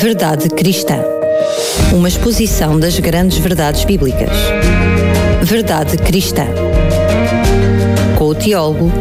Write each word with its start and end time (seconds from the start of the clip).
Verdade 0.00 0.48
Cristã. 0.48 1.02
Uma 1.92 2.06
exposição 2.06 2.78
das 2.78 2.96
grandes 3.00 3.38
verdades 3.38 3.84
bíblicas. 3.84 4.30
Verdade 5.42 5.98
Cristã. 5.98 6.44
Com 8.16 8.26
o 8.26 8.34
teólogo 8.36 8.92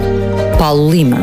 Paulo 0.57 0.89
Lima. 0.89 1.17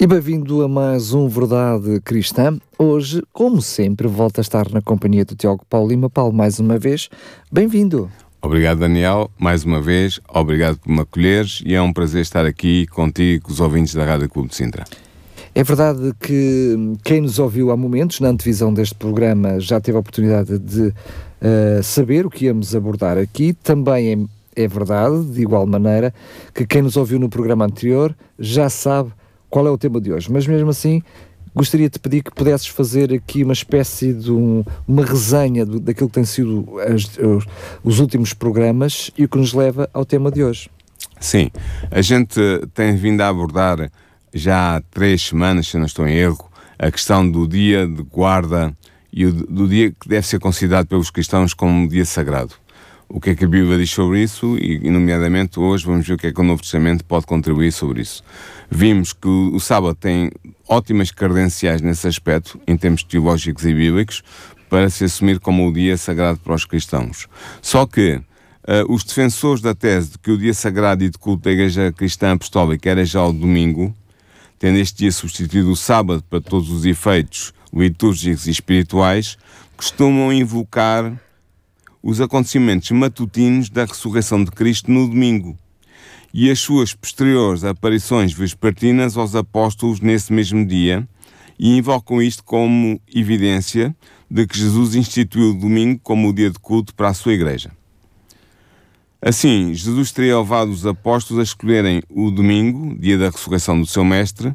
E 0.00 0.04
bem-vindo 0.04 0.64
a 0.64 0.68
mais 0.68 1.14
um 1.14 1.28
Verdade 1.28 2.00
Cristã. 2.00 2.58
Hoje, 2.76 3.22
como 3.32 3.62
sempre, 3.62 4.08
volta 4.08 4.40
a 4.40 4.42
estar 4.42 4.68
na 4.70 4.82
companhia 4.82 5.24
do 5.24 5.36
Tiago 5.36 5.64
Paulo 5.70 5.88
Lima. 5.88 6.10
Paulo, 6.10 6.32
mais 6.32 6.58
uma 6.58 6.76
vez, 6.76 7.08
bem-vindo. 7.52 8.10
Obrigado, 8.40 8.78
Daniel, 8.78 9.30
mais 9.38 9.64
uma 9.64 9.80
vez. 9.80 10.20
Obrigado 10.32 10.78
por 10.78 10.90
me 10.90 11.00
acolheres 11.00 11.60
e 11.66 11.74
é 11.74 11.82
um 11.82 11.92
prazer 11.92 12.22
estar 12.22 12.46
aqui 12.46 12.86
contigo 12.86 13.46
com 13.46 13.52
os 13.52 13.60
ouvintes 13.60 13.94
da 13.94 14.04
Rádio 14.04 14.28
Clube 14.28 14.48
de 14.48 14.54
Sintra. 14.54 14.84
É 15.54 15.64
verdade 15.64 16.12
que 16.20 16.76
quem 17.02 17.20
nos 17.20 17.40
ouviu 17.40 17.72
há 17.72 17.76
momentos 17.76 18.20
na 18.20 18.28
antevisão 18.28 18.72
deste 18.72 18.94
programa 18.94 19.58
já 19.58 19.80
teve 19.80 19.96
a 19.96 20.00
oportunidade 20.00 20.56
de 20.56 20.82
uh, 20.82 21.82
saber 21.82 22.24
o 22.26 22.30
que 22.30 22.44
íamos 22.44 22.76
abordar 22.76 23.18
aqui. 23.18 23.52
Também 23.52 24.28
é, 24.54 24.62
é 24.64 24.68
verdade, 24.68 25.24
de 25.24 25.42
igual 25.42 25.66
maneira, 25.66 26.14
que 26.54 26.64
quem 26.64 26.82
nos 26.82 26.96
ouviu 26.96 27.18
no 27.18 27.28
programa 27.28 27.64
anterior 27.64 28.14
já 28.38 28.70
sabe 28.70 29.10
qual 29.50 29.66
é 29.66 29.70
o 29.70 29.76
tema 29.76 30.00
de 30.00 30.12
hoje. 30.12 30.30
Mas 30.30 30.46
mesmo 30.46 30.70
assim, 30.70 31.02
gostaria 31.54 31.88
de 31.88 31.98
pedir 31.98 32.22
que 32.22 32.30
pudesses 32.30 32.66
fazer 32.66 33.12
aqui 33.12 33.44
uma 33.44 33.52
espécie 33.52 34.12
de 34.12 34.30
um, 34.30 34.64
uma 34.86 35.04
resenha 35.04 35.64
do, 35.64 35.80
daquilo 35.80 36.08
que 36.08 36.14
tem 36.14 36.24
sido 36.24 36.78
as, 36.80 37.18
os, 37.18 37.46
os 37.82 38.00
últimos 38.00 38.32
programas 38.32 39.10
e 39.16 39.24
o 39.24 39.28
que 39.28 39.38
nos 39.38 39.52
leva 39.52 39.88
ao 39.92 40.04
tema 40.04 40.30
de 40.30 40.42
hoje. 40.42 40.70
Sim, 41.20 41.50
a 41.90 42.00
gente 42.00 42.40
tem 42.74 42.96
vindo 42.96 43.20
a 43.20 43.28
abordar 43.28 43.90
já 44.32 44.76
há 44.76 44.80
três 44.80 45.22
semanas, 45.22 45.68
se 45.68 45.76
não 45.76 45.86
estou 45.86 46.06
em 46.06 46.14
erro, 46.14 46.48
a 46.78 46.90
questão 46.90 47.28
do 47.28 47.46
dia 47.48 47.86
de 47.86 48.02
guarda 48.02 48.72
e 49.12 49.26
o, 49.26 49.32
do 49.32 49.66
dia 49.66 49.90
que 49.90 50.08
deve 50.08 50.26
ser 50.26 50.38
considerado 50.38 50.86
pelos 50.86 51.10
cristãos 51.10 51.54
como 51.54 51.72
um 51.72 51.88
dia 51.88 52.04
sagrado. 52.04 52.54
O 53.10 53.20
que 53.20 53.30
é 53.30 53.34
que 53.34 53.46
a 53.46 53.48
Bíblia 53.48 53.78
diz 53.78 53.90
sobre 53.90 54.22
isso 54.22 54.58
e, 54.58 54.90
nomeadamente, 54.90 55.58
hoje 55.58 55.86
vamos 55.86 56.06
ver 56.06 56.12
o 56.12 56.18
que 56.18 56.26
é 56.26 56.32
que 56.32 56.40
o 56.40 56.44
Novo 56.44 56.60
Testamento 56.60 57.02
pode 57.04 57.24
contribuir 57.24 57.72
sobre 57.72 58.02
isso. 58.02 58.22
Vimos 58.70 59.14
que 59.14 59.26
o, 59.26 59.58
sábado 59.58 59.94
tem 59.94 60.30
ótimas 60.68 61.10
credenciais 61.10 61.80
nesse 61.80 62.06
aspecto, 62.06 62.60
em 62.66 62.76
termos 62.76 63.02
teológicos 63.02 63.64
e 63.64 63.72
bíblicos, 63.72 64.22
para 64.68 64.90
se 64.90 65.04
assumir 65.04 65.40
como 65.40 65.66
o 65.66 65.72
dia 65.72 65.96
sagrado 65.96 66.38
para 66.40 66.54
os 66.54 66.66
cristãos. 66.66 67.26
Só 67.62 67.86
que 67.86 68.16
uh, 68.16 68.22
os 68.92 69.02
defensores 69.04 69.62
da 69.62 69.74
tese 69.74 70.10
de 70.10 70.18
que 70.18 70.30
o 70.30 70.36
dia 70.36 70.52
sagrado 70.52 71.02
e 71.02 71.08
de 71.08 71.16
culto 71.16 71.44
da 71.44 71.50
Igreja 71.50 71.90
Cristã 71.90 72.32
Apostólica 72.32 72.90
era 72.90 73.06
já 73.06 73.24
o 73.24 73.32
domingo, 73.32 73.96
tendo 74.58 74.76
este 74.76 74.98
dia 74.98 75.12
substituído 75.12 75.70
o 75.70 75.76
sábado 75.76 76.22
para 76.28 76.42
todos 76.42 76.68
os 76.68 76.84
efeitos 76.84 77.54
litúrgicos 77.72 78.46
e 78.46 78.50
espirituais, 78.50 79.38
costumam 79.78 80.30
invocar 80.30 81.10
os 82.02 82.20
acontecimentos 82.20 82.90
matutinos 82.90 83.68
da 83.68 83.84
ressurreição 83.84 84.42
de 84.44 84.50
Cristo 84.50 84.90
no 84.90 85.08
domingo 85.08 85.58
e 86.32 86.50
as 86.50 86.58
suas 86.58 86.94
posteriores 86.94 87.64
aparições 87.64 88.32
vespertinas 88.32 89.16
aos 89.16 89.34
apóstolos 89.34 90.00
nesse 90.00 90.32
mesmo 90.32 90.64
dia 90.66 91.08
e 91.58 91.76
invocam 91.76 92.22
isto 92.22 92.44
como 92.44 93.00
evidência 93.12 93.94
de 94.30 94.46
que 94.46 94.58
Jesus 94.58 94.94
instituiu 94.94 95.50
o 95.50 95.54
domingo 95.54 96.00
como 96.02 96.28
o 96.28 96.32
dia 96.32 96.50
de 96.50 96.58
culto 96.58 96.94
para 96.94 97.08
a 97.08 97.14
sua 97.14 97.32
igreja. 97.32 97.70
Assim, 99.20 99.74
Jesus 99.74 100.12
teria 100.12 100.38
levado 100.38 100.70
os 100.70 100.86
apóstolos 100.86 101.40
a 101.40 101.42
escolherem 101.42 102.02
o 102.08 102.30
domingo, 102.30 102.96
dia 102.96 103.18
da 103.18 103.30
ressurreição 103.30 103.80
do 103.80 103.86
seu 103.86 104.04
mestre, 104.04 104.54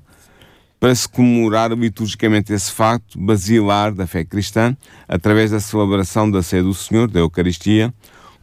para 0.83 0.93
se 0.93 1.07
comemorar 1.07 1.71
liturgicamente 1.71 2.51
esse 2.51 2.69
facto 2.69 3.17
basilar 3.17 3.93
da 3.93 4.05
fé 4.05 4.25
cristã, 4.25 4.75
através 5.07 5.51
da 5.51 5.61
celebração 5.61 6.29
da 6.29 6.43
ceia 6.43 6.61
do 6.61 6.73
Senhor, 6.73 7.09
da 7.09 7.21
Eucaristia, 7.21 7.93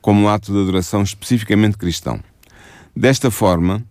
como 0.01 0.23
um 0.23 0.28
ato 0.31 0.50
de 0.50 0.59
adoração 0.59 1.03
especificamente 1.03 1.77
cristão. 1.77 2.19
Desta 2.97 3.31
forma, 3.31 3.84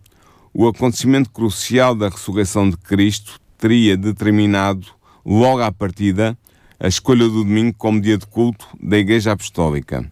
o 0.52 0.66
acontecimento 0.66 1.30
crucial 1.30 1.94
da 1.94 2.08
ressurreição 2.08 2.68
de 2.68 2.76
Cristo 2.76 3.40
teria 3.56 3.96
determinado, 3.96 4.88
logo 5.24 5.62
à 5.62 5.70
partida, 5.70 6.36
a 6.80 6.88
escolha 6.88 7.28
do 7.28 7.44
domingo 7.44 7.76
como 7.78 8.00
dia 8.00 8.18
de 8.18 8.26
culto 8.26 8.66
da 8.82 8.98
Igreja 8.98 9.30
Apostólica. 9.30 10.10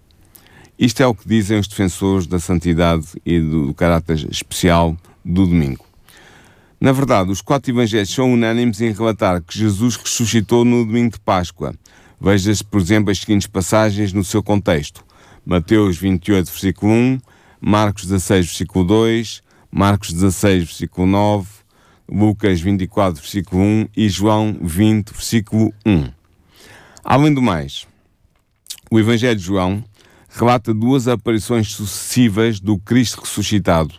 Isto 0.79 1.03
é 1.03 1.07
o 1.09 1.13
que 1.13 1.27
dizem 1.27 1.59
os 1.59 1.67
defensores 1.67 2.25
da 2.25 2.39
santidade 2.39 3.05
e 3.27 3.41
do, 3.41 3.75
caráter 3.75 4.29
especial 4.31 4.97
do 5.25 5.45
domingo. 5.45 5.88
Na 6.81 6.93
verdade, 6.93 7.33
os 7.33 7.41
quatro 7.41 7.73
evangelhos 7.73 8.09
são 8.09 8.33
unânimes 8.33 8.81
em 8.81 8.93
relatar 8.93 9.43
que 9.43 9.59
Jesus 9.59 9.97
ressuscitou 9.97 10.65
no 10.65 10.85
domingo 10.85 11.15
de 11.15 11.21
Páscoa. 11.21 11.75
Veja-se, 12.21 12.63
por 12.63 12.81
exemplo, 12.81 13.11
as 13.11 13.19
seguintes 13.19 13.49
passagens 13.49 14.13
no 14.13 14.23
seu 14.23 14.45
contexto. 14.45 15.05
Mateus 15.45 15.97
28, 15.97 16.47
versículo 16.47 16.93
1, 16.93 17.21
Marcos 17.61 18.05
16, 18.05 18.47
versículo 18.47 18.85
2, 18.85 19.43
Marcos 19.73 20.13
16, 20.13 20.65
versículo 20.65 21.07
9, 21.09 21.49
Lucas 22.09 22.61
24, 22.61 23.21
versículo 23.21 23.61
1 23.61 23.89
e 23.97 24.09
João 24.09 24.57
20, 24.63 25.11
versículo 25.11 25.75
1. 25.85 26.11
Além 27.03 27.35
do 27.35 27.43
mais, 27.43 27.89
o 28.89 29.01
Evangelho 29.01 29.37
de 29.37 29.45
João 29.45 29.83
relata 30.29 30.73
duas 30.73 31.09
aparições 31.09 31.73
sucessivas 31.73 32.61
do 32.61 32.79
Cristo 32.79 33.21
ressuscitado 33.21 33.95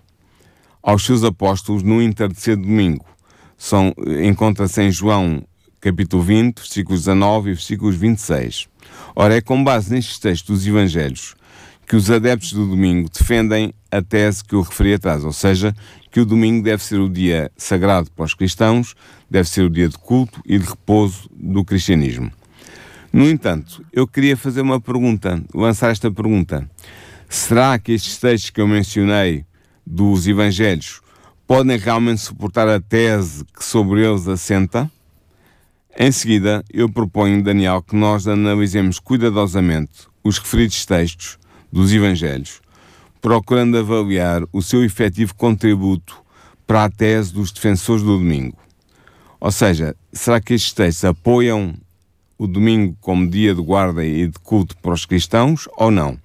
aos 0.81 1.05
seus 1.05 1.23
apóstolos 1.23 1.83
no 1.83 2.01
entardecer 2.01 2.55
de 2.55 2.63
domingo. 2.63 3.05
São, 3.57 3.93
encontra-se 4.23 4.81
em 4.81 4.91
João 4.91 5.43
capítulo 5.81 6.23
20, 6.23 6.57
versículos 6.57 7.01
19 7.01 7.49
e 7.49 7.53
versículos 7.53 7.95
26. 7.95 8.67
Ora, 9.15 9.35
é 9.35 9.41
com 9.41 9.63
base 9.63 9.91
nestes 9.91 10.19
textos 10.19 10.59
dos 10.59 10.67
Evangelhos 10.67 11.35
que 11.89 11.95
os 11.95 12.11
adeptos 12.11 12.53
do 12.53 12.67
domingo 12.67 13.09
defendem 13.09 13.73
a 13.91 13.99
tese 13.99 14.43
que 14.43 14.53
eu 14.53 14.61
referi 14.61 14.93
atrás, 14.93 15.25
ou 15.25 15.33
seja, 15.33 15.75
que 16.11 16.19
o 16.19 16.25
domingo 16.25 16.63
deve 16.63 16.83
ser 16.83 16.99
o 16.99 17.09
dia 17.09 17.51
sagrado 17.57 18.11
para 18.11 18.25
os 18.25 18.35
cristãos, 18.35 18.95
deve 19.27 19.49
ser 19.49 19.63
o 19.63 19.69
dia 19.71 19.89
de 19.89 19.97
culto 19.97 20.39
e 20.45 20.59
de 20.59 20.67
repouso 20.67 21.27
do 21.33 21.65
cristianismo. 21.65 22.31
No 23.11 23.27
entanto, 23.27 23.83
eu 23.91 24.07
queria 24.07 24.37
fazer 24.37 24.61
uma 24.61 24.79
pergunta, 24.79 25.43
lançar 25.51 25.89
esta 25.89 26.11
pergunta. 26.11 26.69
Será 27.27 27.79
que 27.79 27.91
estes 27.91 28.19
textos 28.19 28.51
que 28.51 28.61
eu 28.61 28.67
mencionei 28.67 29.43
dos 29.89 30.27
Evangelhos 30.27 31.01
podem 31.47 31.75
realmente 31.77 32.21
suportar 32.21 32.69
a 32.69 32.79
tese 32.79 33.43
que 33.45 33.65
sobre 33.65 34.07
eles 34.07 34.27
assenta? 34.27 34.89
Em 35.97 36.11
seguida, 36.11 36.63
eu 36.71 36.87
proponho, 36.87 37.43
Daniel, 37.43 37.81
que 37.81 37.95
nós 37.95 38.27
analisemos 38.27 38.99
cuidadosamente 38.99 40.07
os 40.23 40.37
referidos 40.37 40.85
textos 40.85 41.39
dos 41.71 41.91
Evangelhos, 41.91 42.61
procurando 43.19 43.79
avaliar 43.79 44.43
o 44.53 44.61
seu 44.61 44.83
efetivo 44.85 45.33
contributo 45.33 46.21
para 46.67 46.83
a 46.83 46.89
tese 46.89 47.33
dos 47.33 47.51
defensores 47.51 48.03
do 48.03 48.19
domingo. 48.19 48.57
Ou 49.39 49.51
seja, 49.51 49.95
será 50.13 50.39
que 50.39 50.53
estes 50.53 50.71
textos 50.71 51.03
apoiam 51.03 51.73
o 52.37 52.45
domingo 52.45 52.95
como 53.01 53.27
dia 53.27 53.55
de 53.55 53.61
guarda 53.61 54.05
e 54.05 54.27
de 54.27 54.37
culto 54.39 54.77
para 54.77 54.93
os 54.93 55.05
cristãos 55.05 55.67
ou 55.75 55.89
não? 55.89 56.17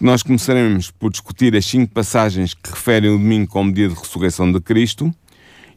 Nós 0.00 0.22
começaremos 0.22 0.90
por 0.90 1.10
discutir 1.10 1.54
as 1.54 1.66
cinco 1.66 1.92
passagens 1.92 2.54
que 2.54 2.70
referem 2.70 3.10
o 3.10 3.18
domingo 3.18 3.46
como 3.46 3.70
dia 3.70 3.86
de 3.86 3.94
ressurreição 3.94 4.50
de 4.50 4.58
Cristo 4.58 5.14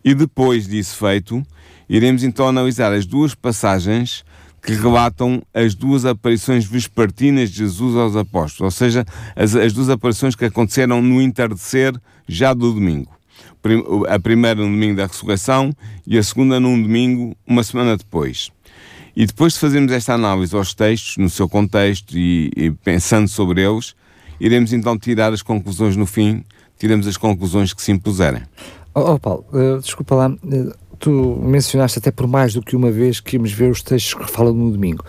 e 0.01 0.15
depois 0.15 0.65
disso 0.65 0.95
feito, 0.95 1.45
iremos 1.89 2.23
então 2.23 2.47
analisar 2.47 2.93
as 2.93 3.05
duas 3.05 3.35
passagens 3.35 4.23
que 4.61 4.71
relatam 4.71 5.43
as 5.53 5.75
duas 5.75 6.05
aparições 6.05 6.63
vespertinas 6.63 7.49
de 7.49 7.57
Jesus 7.57 7.97
aos 7.97 8.15
apóstolos, 8.15 8.61
ou 8.61 8.71
seja, 8.71 9.05
as, 9.35 9.57
as 9.57 9.73
duas 9.73 9.89
aparições 9.89 10.35
que 10.35 10.45
aconteceram 10.45 11.01
no 11.01 11.21
entardecer 11.21 11.93
já 12.25 12.53
do 12.53 12.71
domingo. 12.71 13.11
A 14.07 14.17
primeira 14.17 14.61
no 14.61 14.67
domingo 14.67 14.95
da 14.95 15.05
ressurreição 15.05 15.73
e 16.07 16.17
a 16.17 16.23
segunda 16.23 16.61
num 16.61 16.81
domingo, 16.81 17.35
uma 17.45 17.61
semana 17.61 17.97
depois. 17.97 18.51
E 19.17 19.25
depois 19.25 19.51
de 19.51 19.59
fazermos 19.59 19.91
esta 19.91 20.13
análise 20.13 20.55
aos 20.55 20.73
textos, 20.73 21.17
no 21.17 21.29
seu 21.29 21.49
contexto 21.49 22.17
e, 22.17 22.49
e 22.55 22.71
pensando 22.71 23.27
sobre 23.27 23.61
eles, 23.61 23.93
iremos 24.39 24.73
então 24.73 24.97
tirar 24.97 25.33
as 25.33 25.41
conclusões 25.41 25.95
no 25.95 26.05
fim, 26.05 26.43
tiramos 26.77 27.07
as 27.07 27.17
conclusões 27.17 27.73
que 27.73 27.81
se 27.81 27.91
impuserem. 27.91 28.43
Oh, 28.93 29.13
oh 29.13 29.19
Paulo, 29.19 29.45
uh, 29.53 29.79
desculpa 29.79 30.15
lá, 30.15 30.29
uh, 30.29 30.73
tu 30.99 31.39
mencionaste 31.41 31.99
até 31.99 32.11
por 32.11 32.27
mais 32.27 32.53
do 32.53 32.61
que 32.61 32.75
uma 32.75 32.91
vez 32.91 33.19
que 33.19 33.35
íamos 33.35 33.51
ver 33.51 33.71
os 33.71 33.81
textos 33.81 34.13
que 34.13 34.31
falam 34.31 34.53
no 34.53 34.71
domingo, 34.71 35.03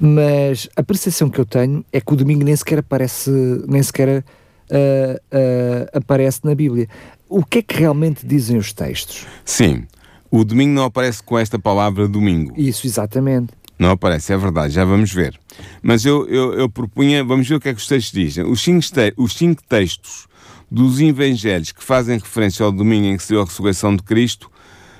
mas 0.00 0.68
a 0.76 0.82
percepção 0.82 1.28
que 1.28 1.38
eu 1.38 1.44
tenho 1.44 1.84
é 1.92 2.00
que 2.00 2.12
o 2.12 2.16
domingo 2.16 2.44
nem 2.44 2.54
sequer 2.54 2.78
aparece, 2.78 3.30
nem 3.66 3.82
sequer 3.82 4.20
uh, 4.20 5.88
aparece 5.92 6.40
na 6.44 6.54
Bíblia. 6.54 6.88
O 7.28 7.44
que 7.44 7.58
é 7.58 7.62
que 7.62 7.76
realmente 7.76 8.26
dizem 8.26 8.56
os 8.56 8.72
textos? 8.72 9.26
Sim, 9.44 9.86
o 10.30 10.44
domingo 10.44 10.72
não 10.72 10.84
aparece 10.84 11.22
com 11.22 11.38
esta 11.38 11.58
palavra 11.58 12.06
domingo. 12.06 12.54
Isso, 12.56 12.86
exatamente. 12.86 13.57
Não 13.78 13.90
aparece, 13.90 14.32
é 14.32 14.36
verdade, 14.36 14.74
já 14.74 14.84
vamos 14.84 15.12
ver. 15.12 15.38
Mas 15.82 16.04
eu, 16.04 16.26
eu, 16.26 16.54
eu 16.54 16.68
propunha, 16.68 17.22
vamos 17.22 17.48
ver 17.48 17.54
o 17.54 17.60
que 17.60 17.68
é 17.68 17.74
que 17.74 17.80
os 17.80 17.86
textos 17.86 18.12
dizem. 18.12 18.44
Os 18.44 18.60
cinco, 18.60 18.84
os 19.16 19.34
cinco 19.34 19.62
textos 19.68 20.26
dos 20.70 21.00
evangelhos 21.00 21.72
que 21.72 21.82
fazem 21.82 22.18
referência 22.18 22.64
ao 22.64 22.72
domingo 22.72 23.06
em 23.06 23.16
que 23.16 23.22
se 23.22 23.30
deu 23.30 23.42
a 23.42 23.44
ressurreição 23.44 23.94
de 23.94 24.02
Cristo 24.02 24.50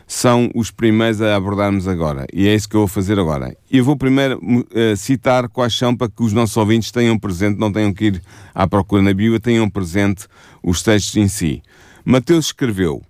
são 0.06 0.50
os 0.54 0.70
primeiros 0.70 1.20
a 1.20 1.36
abordarmos 1.36 1.86
agora. 1.86 2.26
E 2.32 2.48
é 2.48 2.54
isso 2.54 2.66
que 2.66 2.74
eu 2.74 2.80
vou 2.80 2.88
fazer 2.88 3.18
agora. 3.18 3.54
Eu 3.70 3.84
vou 3.84 3.94
primeiro 3.94 4.40
uh, 4.42 4.96
citar 4.96 5.48
quais 5.50 5.74
são 5.74 5.94
para 5.94 6.08
que 6.08 6.22
os 6.22 6.32
nossos 6.32 6.56
ouvintes 6.56 6.90
tenham 6.90 7.18
presente, 7.18 7.58
não 7.58 7.70
tenham 7.70 7.92
que 7.92 8.06
ir 8.06 8.22
à 8.54 8.66
procura 8.66 9.02
na 9.02 9.12
Bíblia, 9.12 9.38
tenham 9.38 9.68
presente 9.68 10.26
os 10.62 10.82
textos 10.82 11.14
em 11.16 11.28
si. 11.28 11.62
Mateus 12.06 12.46
escreveu: 12.46 13.02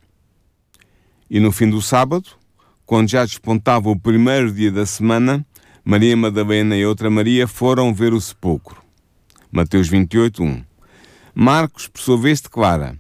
E 1.31 1.39
no 1.39 1.53
fim 1.53 1.71
do 1.71 1.81
sábado, 1.81 2.31
quando 2.85 3.09
já 3.09 3.25
despontava 3.25 3.89
o 3.89 3.99
primeiro 3.99 4.53
dia 4.53 4.73
da 4.73 4.85
semana, 4.85 5.47
Maria 5.91 6.15
Madalena 6.15 6.77
e 6.77 6.85
outra 6.85 7.09
Maria 7.09 7.49
foram 7.49 7.95
ver 7.95 8.13
o 8.13 8.21
sepulcro. 8.21 8.83
Mateus 9.51 9.89
28, 9.89 10.43
1. 10.43 10.63
Marcos, 11.35 11.89
por 11.89 12.03
sua 12.03 12.19
vez, 12.19 12.43
declara: 12.43 12.95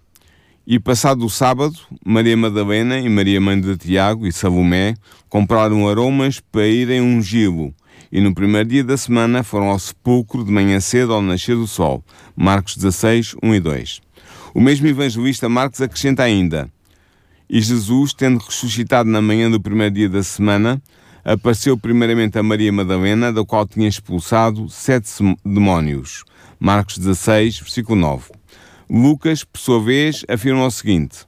E 0.66 0.80
passado 0.80 1.22
o 1.22 1.28
sábado, 1.28 1.78
Maria 2.02 2.34
Madalena 2.34 2.98
e 2.98 3.06
Maria 3.06 3.38
Mãe 3.42 3.60
de 3.60 3.76
Tiago 3.76 4.26
e 4.26 4.32
Salomé 4.32 4.94
compraram 5.28 5.86
aromas 5.86 6.40
para 6.40 6.66
irem 6.66 7.02
ungí-lo. 7.02 7.74
E 8.10 8.22
no 8.22 8.34
primeiro 8.34 8.70
dia 8.70 8.82
da 8.82 8.96
semana 8.96 9.42
foram 9.42 9.68
ao 9.68 9.78
sepulcro 9.78 10.42
de 10.42 10.50
manhã 10.50 10.80
cedo 10.80 11.12
ao 11.12 11.20
nascer 11.20 11.56
do 11.56 11.66
sol. 11.66 12.02
Marcos 12.34 12.74
16, 12.74 13.36
1 13.42 13.54
e 13.54 13.60
2. 13.60 14.00
O 14.54 14.62
mesmo 14.62 14.86
evangelista 14.86 15.46
Marcos 15.46 15.82
acrescenta 15.82 16.22
ainda: 16.22 16.70
E 17.50 17.60
Jesus, 17.60 18.14
tendo 18.14 18.38
ressuscitado 18.38 19.10
na 19.10 19.20
manhã 19.20 19.50
do 19.50 19.60
primeiro 19.60 19.94
dia 19.94 20.08
da 20.08 20.22
semana, 20.22 20.80
apareceu 21.28 21.76
primeiramente 21.76 22.38
a 22.38 22.42
Maria 22.42 22.72
Madalena, 22.72 23.30
da 23.30 23.44
qual 23.44 23.68
tinha 23.68 23.86
expulsado 23.86 24.66
sete 24.70 25.10
demónios. 25.44 26.24
Marcos 26.58 26.96
16, 26.96 27.60
versículo 27.60 28.00
9. 28.00 28.30
Lucas, 28.88 29.44
por 29.44 29.58
sua 29.58 29.78
vez, 29.78 30.24
afirma 30.26 30.64
o 30.64 30.70
seguinte: 30.70 31.26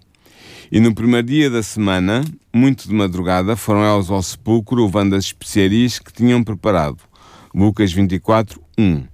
E 0.73 0.81
no 0.81 0.95
primeiro 0.95 1.27
dia 1.27 1.51
da 1.51 1.63
semana, 1.63 2.25
muito 2.51 2.89
de 2.89 2.95
madrugada, 2.95 3.55
foram 3.57 3.85
elas 3.85 4.11
ao 4.11 4.23
sepulcro 4.23 4.87
levando 4.87 5.15
as 5.15 5.27
especiarias 5.27 5.99
que 5.99 6.11
tinham 6.11 6.43
preparado. 6.43 7.01
Lucas 7.55 7.93
24, 7.93 8.59
1. 8.79 9.05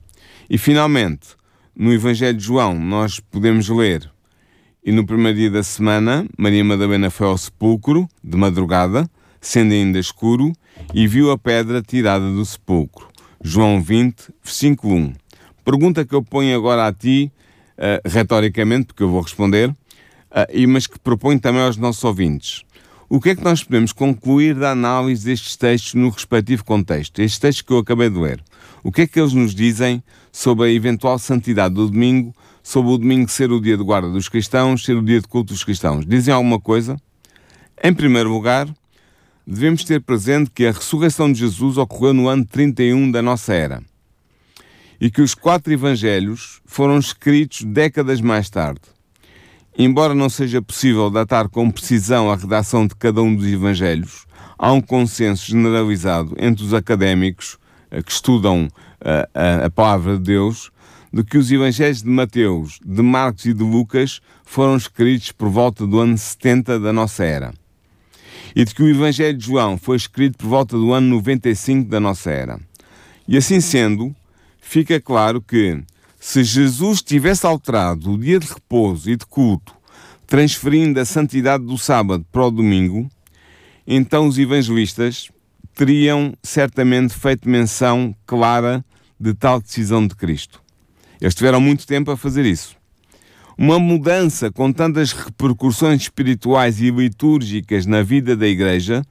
E 0.48 0.56
finalmente, 0.56 1.30
no 1.74 1.92
Evangelho 1.92 2.38
de 2.38 2.44
João, 2.44 2.78
nós 2.78 3.18
podemos 3.18 3.68
ler: 3.68 4.08
E 4.84 4.92
no 4.92 5.04
primeiro 5.04 5.36
dia 5.36 5.50
da 5.50 5.64
semana, 5.64 6.24
Maria 6.38 6.64
Madalena 6.64 7.10
foi 7.10 7.26
ao 7.26 7.36
sepulcro, 7.36 8.06
de 8.22 8.36
madrugada, 8.36 9.10
sendo 9.40 9.72
ainda 9.72 9.98
escuro, 9.98 10.52
e 10.94 11.06
viu 11.06 11.30
a 11.30 11.38
pedra 11.38 11.82
tirada 11.82 12.30
do 12.30 12.44
sepulcro. 12.44 13.08
João 13.42 13.82
20, 13.82 14.32
versículo 14.42 14.94
1 14.94 15.26
pergunta 15.66 16.04
que 16.04 16.14
eu 16.14 16.22
ponho 16.22 16.56
agora 16.56 16.86
a 16.86 16.92
ti, 16.92 17.32
uh, 17.76 18.08
retoricamente, 18.08 18.86
porque 18.86 19.02
eu 19.02 19.10
vou 19.10 19.20
responder, 19.20 19.68
uh, 19.68 19.76
e, 20.52 20.64
mas 20.64 20.86
que 20.86 20.96
proponho 20.96 21.40
também 21.40 21.60
aos 21.60 21.76
nossos 21.76 22.04
ouvintes. 22.04 22.62
O 23.08 23.20
que 23.20 23.30
é 23.30 23.34
que 23.34 23.42
nós 23.42 23.64
podemos 23.64 23.92
concluir 23.92 24.54
da 24.54 24.70
análise 24.70 25.24
destes 25.24 25.56
textos 25.56 25.94
no 25.94 26.08
respectivo 26.08 26.64
contexto? 26.64 27.20
Estes 27.20 27.40
textos 27.40 27.62
que 27.62 27.72
eu 27.72 27.78
acabei 27.78 28.08
de 28.08 28.16
ler. 28.16 28.42
O 28.82 28.92
que 28.92 29.02
é 29.02 29.06
que 29.08 29.18
eles 29.18 29.32
nos 29.32 29.54
dizem 29.54 30.02
sobre 30.30 30.66
a 30.66 30.72
eventual 30.72 31.18
santidade 31.18 31.74
do 31.74 31.88
domingo, 31.88 32.34
sobre 32.62 32.92
o 32.92 32.98
domingo 32.98 33.28
ser 33.28 33.50
o 33.50 33.60
dia 33.60 33.76
de 33.76 33.82
guarda 33.82 34.08
dos 34.08 34.28
cristãos, 34.28 34.84
ser 34.84 34.96
o 34.96 35.02
dia 35.02 35.20
de 35.20 35.26
culto 35.26 35.52
dos 35.52 35.64
cristãos? 35.64 36.06
Dizem 36.06 36.32
alguma 36.32 36.60
coisa? 36.60 36.96
Em 37.82 37.92
primeiro 37.92 38.30
lugar, 38.30 38.68
devemos 39.46 39.84
ter 39.84 40.00
presente 40.00 40.50
que 40.50 40.66
a 40.66 40.72
ressurreição 40.72 41.30
de 41.30 41.38
Jesus 41.38 41.78
ocorreu 41.78 42.12
no 42.12 42.28
ano 42.28 42.44
31 42.44 43.10
da 43.10 43.22
nossa 43.22 43.54
era 43.54 43.82
e 45.00 45.10
que 45.10 45.22
os 45.22 45.34
quatro 45.34 45.72
evangelhos 45.72 46.60
foram 46.64 46.98
escritos 46.98 47.62
décadas 47.62 48.20
mais 48.20 48.50
tarde. 48.50 48.80
Embora 49.78 50.14
não 50.14 50.30
seja 50.30 50.62
possível 50.62 51.10
datar 51.10 51.48
com 51.48 51.70
precisão 51.70 52.30
a 52.30 52.36
redação 52.36 52.86
de 52.86 52.96
cada 52.96 53.20
um 53.20 53.34
dos 53.34 53.46
evangelhos, 53.46 54.26
há 54.58 54.72
um 54.72 54.80
consenso 54.80 55.46
generalizado 55.46 56.34
entre 56.38 56.64
os 56.64 56.72
académicos 56.72 57.58
eh, 57.90 58.02
que 58.02 58.10
estudam 58.10 58.68
a, 59.00 59.10
eh, 59.10 59.28
a, 59.34 59.66
a 59.66 59.70
palavra 59.70 60.16
de 60.16 60.22
Deus 60.22 60.70
de 61.12 61.22
que 61.22 61.38
os 61.38 61.52
evangelhos 61.52 62.02
de 62.02 62.08
Mateus, 62.08 62.80
de 62.84 63.02
Marcos 63.02 63.44
e 63.44 63.52
de 63.52 63.62
Lucas 63.62 64.20
foram 64.44 64.76
escritos 64.76 65.30
por 65.30 65.48
volta 65.48 65.86
do 65.86 66.00
ano 66.00 66.16
70 66.16 66.80
da 66.80 66.92
nossa 66.92 67.24
era. 67.24 67.52
E 68.56 68.64
de 68.64 68.74
que 68.74 68.82
o 68.82 68.88
evangelho 68.88 69.36
de 69.36 69.44
João 69.44 69.76
foi 69.76 69.98
escrito 69.98 70.38
por 70.38 70.48
volta 70.48 70.78
do 70.78 70.90
ano 70.94 71.06
95 71.16 71.90
da 71.90 72.00
nossa 72.00 72.30
era. 72.30 72.58
E 73.28 73.36
assim 73.36 73.60
sendo, 73.60 74.16
fica 74.58 74.98
claro 74.98 75.42
que 75.42 75.78
se 76.18 76.42
Jesus 76.42 77.02
tivesse 77.02 77.44
alterado 77.44 78.12
o 78.12 78.18
dia 78.18 78.38
de 78.40 78.46
repouso 78.46 79.10
e 79.10 79.16
de 79.16 79.26
culto, 79.26 79.74
transferindo 80.26 80.98
a 80.98 81.04
santidade 81.04 81.66
do 81.66 81.76
sábado 81.76 82.24
para 82.32 82.46
o 82.46 82.50
domingo, 82.50 83.06
então 83.86 84.26
os 84.26 84.38
evangelistas 84.38 85.30
teriam 85.74 86.32
certamente 86.42 87.12
feito 87.12 87.50
menção 87.50 88.16
clara 88.24 88.82
de 89.20 89.34
tal 89.34 89.60
decisão 89.60 90.06
de 90.06 90.16
Cristo. 90.16 90.62
Eles 91.20 91.34
tiveram 91.34 91.60
muito 91.60 91.86
tempo 91.86 92.10
a 92.10 92.16
fazer 92.16 92.46
isso. 92.46 92.74
Uma 93.58 93.78
mudança 93.78 94.50
com 94.50 94.70
tantas 94.70 95.12
repercussões 95.12 96.02
espirituais 96.02 96.80
e 96.80 96.90
litúrgicas 96.90 97.86
na 97.86 98.02
vida 98.02 98.36
da 98.36 98.46
Igreja 98.46 99.02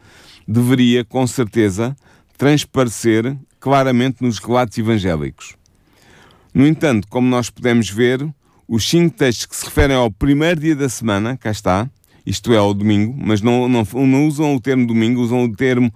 deveria, 0.47 1.03
com 1.03 1.25
certeza, 1.25 1.95
transparecer 2.38 3.36
claramente 3.59 4.21
nos 4.21 4.38
relatos 4.38 4.77
evangélicos. 4.77 5.56
No 6.53 6.68
entanto, 6.68 7.07
como 7.09 7.27
nós 7.27 7.50
podemos 7.50 7.89
ver, 7.89 8.27
os 8.68 8.88
cinco 8.88 9.18
textos 9.18 9.47
que 9.47 9.56
se 9.56 9.65
referem 9.65 9.95
ao 9.95 10.12
primeiro 10.12 10.62
dia 10.62 10.75
da 10.75 10.89
semana, 10.89 11.36
cá 11.36 11.50
está, 11.50 11.89
isto 12.24 12.53
é, 12.53 12.57
ao 12.57 12.74
domingo, 12.74 13.15
mas 13.18 13.41
não, 13.41 13.68
não, 13.68 13.83
não 13.83 14.27
usam 14.27 14.56
o 14.56 14.62
termo 14.62 14.86
domingo, 14.86 15.21
usam 15.21 15.44
o 15.44 15.56
termo, 15.56 15.91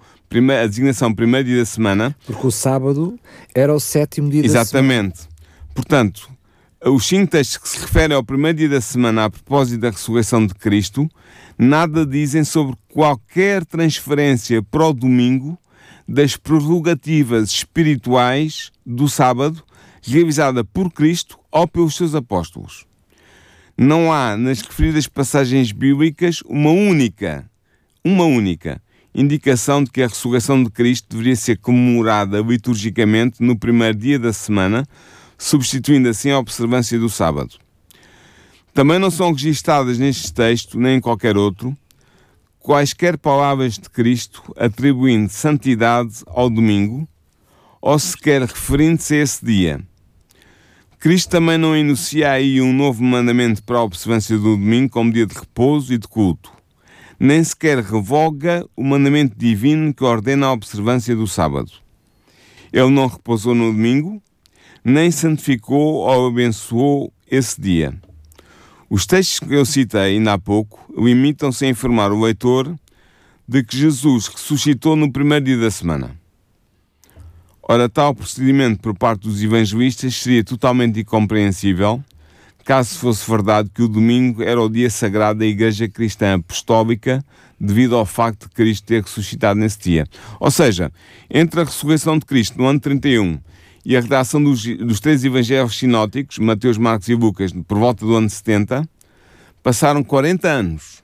a 0.60 0.66
designação 0.66 1.14
primeiro 1.14 1.46
dia 1.48 1.58
da 1.58 1.64
semana. 1.64 2.16
Porque 2.26 2.46
o 2.46 2.50
sábado 2.50 3.18
era 3.54 3.72
o 3.72 3.80
sétimo 3.80 4.28
dia 4.28 4.44
Exatamente. 4.44 4.72
da 4.72 4.78
semana. 4.78 5.08
Exatamente. 5.08 5.30
Portanto, 5.74 6.30
os 6.86 7.06
cinco 7.06 7.30
textos 7.30 7.58
que 7.58 7.68
se 7.68 7.78
referem 7.78 8.16
ao 8.16 8.24
primeiro 8.24 8.56
dia 8.56 8.68
da 8.68 8.80
semana 8.80 9.26
a 9.26 9.30
propósito 9.30 9.80
da 9.80 9.90
ressurreição 9.90 10.46
de 10.46 10.54
Cristo, 10.54 11.08
nada 11.58 12.06
dizem 12.06 12.42
sobre 12.42 12.74
qualquer 12.88 13.66
transferência 13.66 14.62
para 14.62 14.86
o 14.86 14.92
domingo 14.94 15.58
das 16.08 16.36
prerrogativas 16.36 17.50
espirituais 17.50 18.72
do 18.84 19.08
sábado, 19.08 19.62
realizada 20.02 20.64
por 20.64 20.90
Cristo 20.90 21.38
ou 21.52 21.68
pelos 21.68 21.94
seus 21.94 22.14
apóstolos. 22.14 22.86
Não 23.76 24.10
há 24.10 24.36
nas 24.36 24.62
referidas 24.62 25.06
passagens 25.06 25.72
bíblicas 25.72 26.42
uma 26.46 26.70
única, 26.70 27.48
uma 28.02 28.24
única 28.24 28.80
indicação 29.14 29.84
de 29.84 29.90
que 29.90 30.02
a 30.02 30.06
ressurreição 30.06 30.62
de 30.64 30.70
Cristo 30.70 31.08
deveria 31.10 31.36
ser 31.36 31.58
comemorada 31.58 32.40
liturgicamente 32.40 33.42
no 33.42 33.58
primeiro 33.58 33.98
dia 33.98 34.18
da 34.18 34.32
semana, 34.32 34.86
substituindo 35.40 36.06
assim 36.06 36.30
a 36.30 36.38
observância 36.38 36.98
do 36.98 37.08
sábado. 37.08 37.56
Também 38.74 38.98
não 38.98 39.10
são 39.10 39.32
registadas 39.32 39.98
neste 39.98 40.32
texto, 40.34 40.78
nem 40.78 40.98
em 40.98 41.00
qualquer 41.00 41.34
outro, 41.34 41.74
quaisquer 42.58 43.16
palavras 43.16 43.78
de 43.78 43.88
Cristo 43.88 44.54
atribuindo 44.54 45.32
santidade 45.32 46.22
ao 46.26 46.50
domingo, 46.50 47.08
ou 47.80 47.98
sequer 47.98 48.42
referindo-se 48.42 49.14
a 49.14 49.22
esse 49.22 49.42
dia. 49.42 49.80
Cristo 50.98 51.30
também 51.30 51.56
não 51.56 51.74
enuncia 51.74 52.30
aí 52.30 52.60
um 52.60 52.74
novo 52.74 53.02
mandamento 53.02 53.62
para 53.62 53.78
a 53.78 53.82
observância 53.82 54.36
do 54.36 54.42
domingo 54.42 54.90
como 54.90 55.10
dia 55.10 55.24
de 55.26 55.34
repouso 55.34 55.94
e 55.94 55.98
de 55.98 56.06
culto, 56.06 56.52
nem 57.18 57.42
sequer 57.42 57.78
revoga 57.78 58.66
o 58.76 58.84
mandamento 58.84 59.34
divino 59.38 59.94
que 59.94 60.04
ordena 60.04 60.48
a 60.48 60.52
observância 60.52 61.16
do 61.16 61.26
sábado. 61.26 61.72
Ele 62.70 62.90
não 62.90 63.06
repousou 63.06 63.54
no 63.54 63.72
domingo, 63.72 64.22
nem 64.84 65.10
santificou 65.10 66.06
ou 66.06 66.28
abençoou 66.28 67.12
esse 67.30 67.60
dia. 67.60 67.94
Os 68.88 69.06
textos 69.06 69.40
que 69.40 69.54
eu 69.54 69.64
citei 69.64 70.16
ainda 70.16 70.32
há 70.32 70.38
pouco 70.38 70.92
limitam-se 70.96 71.64
a 71.64 71.68
informar 71.68 72.10
o 72.10 72.20
leitor 72.20 72.74
de 73.46 73.62
que 73.62 73.76
Jesus 73.76 74.28
ressuscitou 74.28 74.96
no 74.96 75.12
primeiro 75.12 75.44
dia 75.44 75.58
da 75.58 75.70
semana. 75.70 76.16
Ora, 77.62 77.88
tal 77.88 78.14
procedimento 78.14 78.80
por 78.80 78.96
parte 78.96 79.22
dos 79.22 79.42
evangelistas 79.42 80.14
seria 80.14 80.42
totalmente 80.42 81.00
incompreensível 81.00 82.02
caso 82.70 82.98
fosse 82.98 83.28
verdade 83.28 83.68
que 83.74 83.82
o 83.82 83.88
domingo 83.88 84.44
era 84.44 84.62
o 84.62 84.68
dia 84.68 84.88
sagrado 84.88 85.40
da 85.40 85.44
Igreja 85.44 85.88
Cristã 85.88 86.34
Apostólica 86.34 87.24
devido 87.58 87.96
ao 87.96 88.06
facto 88.06 88.48
de 88.48 88.54
Cristo 88.54 88.86
ter 88.86 89.02
ressuscitado 89.02 89.58
nesse 89.58 89.78
dia. 89.80 90.06
Ou 90.38 90.52
seja, 90.52 90.92
entre 91.28 91.60
a 91.60 91.64
ressurreição 91.64 92.16
de 92.16 92.24
Cristo 92.24 92.58
no 92.58 92.66
ano 92.66 92.78
31 92.78 93.40
e 93.84 93.96
a 93.96 94.00
redação 94.00 94.42
dos, 94.42 94.64
dos 94.64 95.00
três 95.00 95.24
evangelhos 95.24 95.78
sinóticos, 95.78 96.38
Mateus, 96.38 96.76
Marcos 96.76 97.08
e 97.08 97.14
Lucas, 97.14 97.52
por 97.66 97.78
volta 97.78 98.04
do 98.04 98.14
ano 98.14 98.28
70, 98.28 98.88
passaram 99.62 100.02
40 100.02 100.48
anos. 100.48 101.02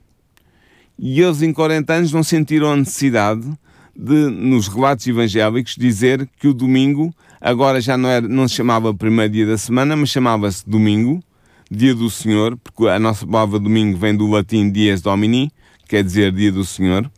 E 0.99 1.21
eles, 1.21 1.43
em 1.43 1.53
40 1.53 1.93
anos, 1.93 2.13
não 2.13 2.23
sentiram 2.23 2.73
a 2.73 2.77
necessidade 2.77 3.47
de, 3.95 4.15
nos 4.31 4.69
relatos 4.69 5.07
evangélicos, 5.07 5.75
dizer 5.77 6.29
que 6.39 6.49
o 6.49 6.55
domingo 6.55 7.15
agora 7.41 7.81
já 7.81 7.97
não, 7.97 8.09
era, 8.09 8.27
não 8.27 8.47
se 8.49 8.55
chamava 8.55 8.95
primeiro 8.95 9.33
dia 9.33 9.47
da 9.47 9.59
semana, 9.59 9.97
mas 9.97 10.11
chamava-se 10.11 10.69
domingo, 10.69 11.23
dia 11.71 11.95
do 11.95 12.11
Senhor, 12.11 12.57
porque 12.57 12.89
a 12.89 12.99
nossa 12.99 13.27
palavra 13.27 13.59
domingo 13.59 13.99
vem 13.99 14.15
do 14.15 14.27
latim 14.27 14.71
dies 14.71 15.01
domini, 15.01 15.51
quer 15.89 16.03
dizer 16.03 16.33
dia 16.33 16.53
do 16.53 16.65
Senhor, 16.65 17.11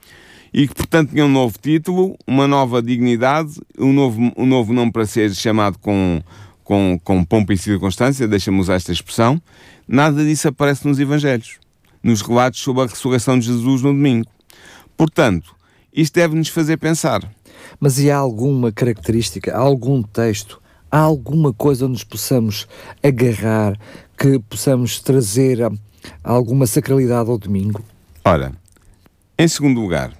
e 0.58 0.66
que, 0.66 0.74
portanto, 0.74 1.10
tinha 1.10 1.24
um 1.24 1.28
novo 1.28 1.56
título, 1.56 2.16
uma 2.26 2.48
nova 2.48 2.82
dignidade, 2.82 3.60
um 3.78 3.92
novo, 3.92 4.32
um 4.36 4.44
novo 4.44 4.72
nome 4.72 4.90
para 4.90 5.06
ser 5.06 5.32
chamado 5.32 5.78
com, 5.78 6.20
com, 6.64 6.98
com 7.04 7.24
pompa 7.24 7.52
e 7.52 7.56
circunstância, 7.56 8.26
deixa-me 8.26 8.58
usar 8.58 8.74
esta 8.74 8.90
expressão. 8.90 9.40
Nada 9.86 10.24
disso 10.24 10.48
aparece 10.48 10.84
nos 10.84 10.98
Evangelhos, 10.98 11.60
nos 12.02 12.22
relatos 12.22 12.58
sobre 12.58 12.82
a 12.82 12.86
ressurreição 12.86 13.38
de 13.38 13.46
Jesus 13.46 13.82
no 13.82 13.92
domingo. 13.92 14.26
Portanto, 14.96 15.54
isto 15.92 16.14
deve-nos 16.14 16.48
fazer 16.48 16.76
pensar. 16.76 17.22
Mas 17.78 18.00
e 18.00 18.10
há 18.10 18.16
alguma 18.16 18.72
característica, 18.72 19.56
algum 19.56 20.02
texto, 20.02 20.60
há 20.90 20.98
alguma 20.98 21.52
coisa 21.52 21.84
onde 21.84 21.92
nos 21.92 22.04
possamos 22.04 22.66
agarrar, 23.00 23.78
que 24.18 24.40
possamos 24.40 24.98
trazer 24.98 25.60
alguma 26.24 26.66
sacralidade 26.66 27.30
ao 27.30 27.38
domingo? 27.38 27.80
Ora, 28.24 28.52
em 29.38 29.46
segundo 29.46 29.80
lugar, 29.80 30.12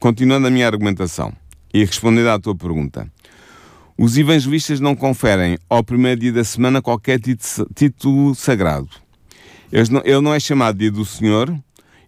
continuando 0.00 0.46
a 0.46 0.50
minha 0.50 0.66
argumentação 0.66 1.30
e 1.72 1.84
respondendo 1.84 2.30
à 2.30 2.38
tua 2.38 2.56
pergunta, 2.56 3.06
os 3.98 4.16
evangelistas 4.16 4.80
não 4.80 4.96
conferem 4.96 5.58
ao 5.68 5.84
primeiro 5.84 6.22
dia 6.22 6.32
da 6.32 6.42
semana 6.42 6.80
qualquer 6.80 7.20
título 7.20 8.34
sagrado. 8.34 8.88
Ele 9.70 10.20
não 10.22 10.32
é 10.34 10.40
chamado 10.40 10.78
dia 10.78 10.90
do 10.90 11.04
Senhor, 11.04 11.54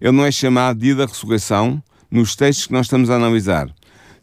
ele 0.01 0.11
não 0.11 0.25
é 0.25 0.33
chamado 0.33 0.81
dia 0.81 0.95
da 0.97 1.05
ressurreição 1.05 1.83
nos 2.11 2.35
textos 2.35 2.67
que 2.67 2.73
nós 2.73 2.87
estamos 2.87 3.11
a 3.11 3.17
analisar, 3.17 3.69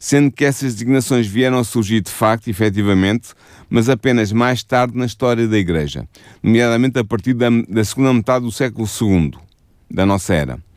sendo 0.00 0.32
que 0.32 0.44
essas 0.44 0.74
designações 0.74 1.28
vieram 1.28 1.60
a 1.60 1.64
surgir 1.64 2.00
de 2.00 2.10
facto, 2.10 2.48
efetivamente, 2.48 3.28
mas 3.70 3.88
apenas 3.88 4.32
mais 4.32 4.64
tarde 4.64 4.98
na 4.98 5.06
história 5.06 5.46
da 5.46 5.56
Igreja, 5.56 6.08
nomeadamente 6.42 6.98
a 6.98 7.04
partir 7.04 7.34
da, 7.34 7.48
da 7.68 7.84
segunda 7.84 8.12
metade 8.12 8.44
do 8.44 8.50
século 8.50 8.88
II 9.00 9.32
da 9.88 10.04
nossa 10.04 10.34
era. 10.34 10.69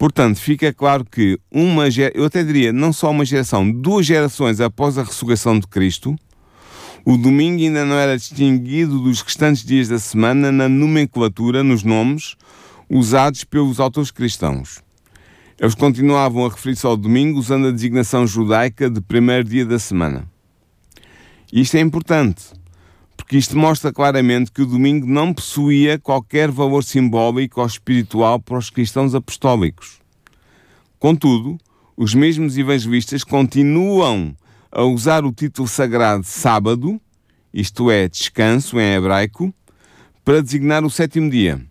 Portanto, 0.00 0.40
fica 0.40 0.72
claro 0.72 1.04
que 1.04 1.38
uma 1.52 1.84
eu 2.14 2.24
até 2.24 2.42
diria, 2.42 2.72
não 2.72 2.90
só 2.90 3.10
uma 3.10 3.22
geração, 3.22 3.70
duas 3.70 4.06
gerações 4.06 4.58
após 4.58 4.96
a 4.96 5.02
ressurreição 5.02 5.60
de 5.60 5.66
Cristo, 5.66 6.16
o 7.04 7.18
domingo 7.18 7.62
ainda 7.62 7.84
não 7.84 7.96
era 7.96 8.16
distinguido 8.16 8.98
dos 8.98 9.20
restantes 9.20 9.62
dias 9.62 9.88
da 9.88 9.98
semana 9.98 10.50
na 10.50 10.70
nomenclatura, 10.70 11.62
nos 11.62 11.82
nomes 11.82 12.34
usados 12.88 13.44
pelos 13.44 13.78
autores 13.78 14.10
cristãos. 14.10 14.82
Eles 15.58 15.74
continuavam 15.74 16.46
a 16.46 16.48
referir-se 16.48 16.86
ao 16.86 16.96
domingo 16.96 17.38
usando 17.38 17.66
a 17.66 17.70
designação 17.70 18.26
judaica 18.26 18.88
de 18.88 19.02
primeiro 19.02 19.44
dia 19.44 19.66
da 19.66 19.78
semana. 19.78 20.26
Isto 21.52 21.76
é 21.76 21.80
importante, 21.80 22.44
porque 23.30 23.38
isto 23.38 23.56
mostra 23.56 23.92
claramente 23.92 24.50
que 24.50 24.60
o 24.60 24.66
domingo 24.66 25.06
não 25.06 25.32
possuía 25.32 26.00
qualquer 26.00 26.50
valor 26.50 26.82
simbólico 26.82 27.60
ou 27.60 27.66
espiritual 27.68 28.40
para 28.40 28.58
os 28.58 28.70
cristãos 28.70 29.14
apostólicos. 29.14 30.00
Contudo, 30.98 31.56
os 31.96 32.12
mesmos 32.12 32.58
evangelistas 32.58 33.22
continuam 33.22 34.34
a 34.68 34.82
usar 34.82 35.24
o 35.24 35.32
título 35.32 35.68
sagrado 35.68 36.24
sábado, 36.24 37.00
isto 37.54 37.88
é, 37.88 38.08
descanso 38.08 38.80
em 38.80 38.94
hebraico, 38.94 39.54
para 40.24 40.42
designar 40.42 40.84
o 40.84 40.90
sétimo 40.90 41.30
dia 41.30 41.64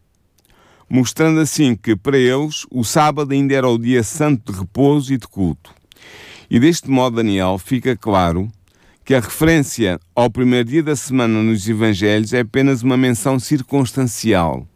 mostrando 0.90 1.42
assim 1.42 1.76
que 1.76 1.94
para 1.94 2.18
eles 2.18 2.66
o 2.72 2.86
sábado 2.86 3.34
ainda 3.34 3.54
era 3.54 3.68
o 3.68 3.78
dia 3.78 4.02
santo 4.02 4.54
de 4.54 4.60
repouso 4.60 5.14
e 5.14 5.18
de 5.18 5.28
culto. 5.28 5.76
E 6.50 6.58
deste 6.58 6.90
modo, 6.90 7.18
Daniel, 7.18 7.60
fica 7.60 7.98
claro 7.98 8.50
que 9.10 9.16
a 9.16 9.20
referência 9.20 10.00
ao 10.16 10.30
primeiro 10.30 10.70
dia 10.70 10.84
da 10.84 10.96
semana 10.96 11.42
nos 11.42 11.68
Evangelhos 11.68 12.32
é 12.32 12.42
apenas 12.42 12.84
uma 12.84 12.96
menção 12.96 13.40
circunstancial, 13.40 14.68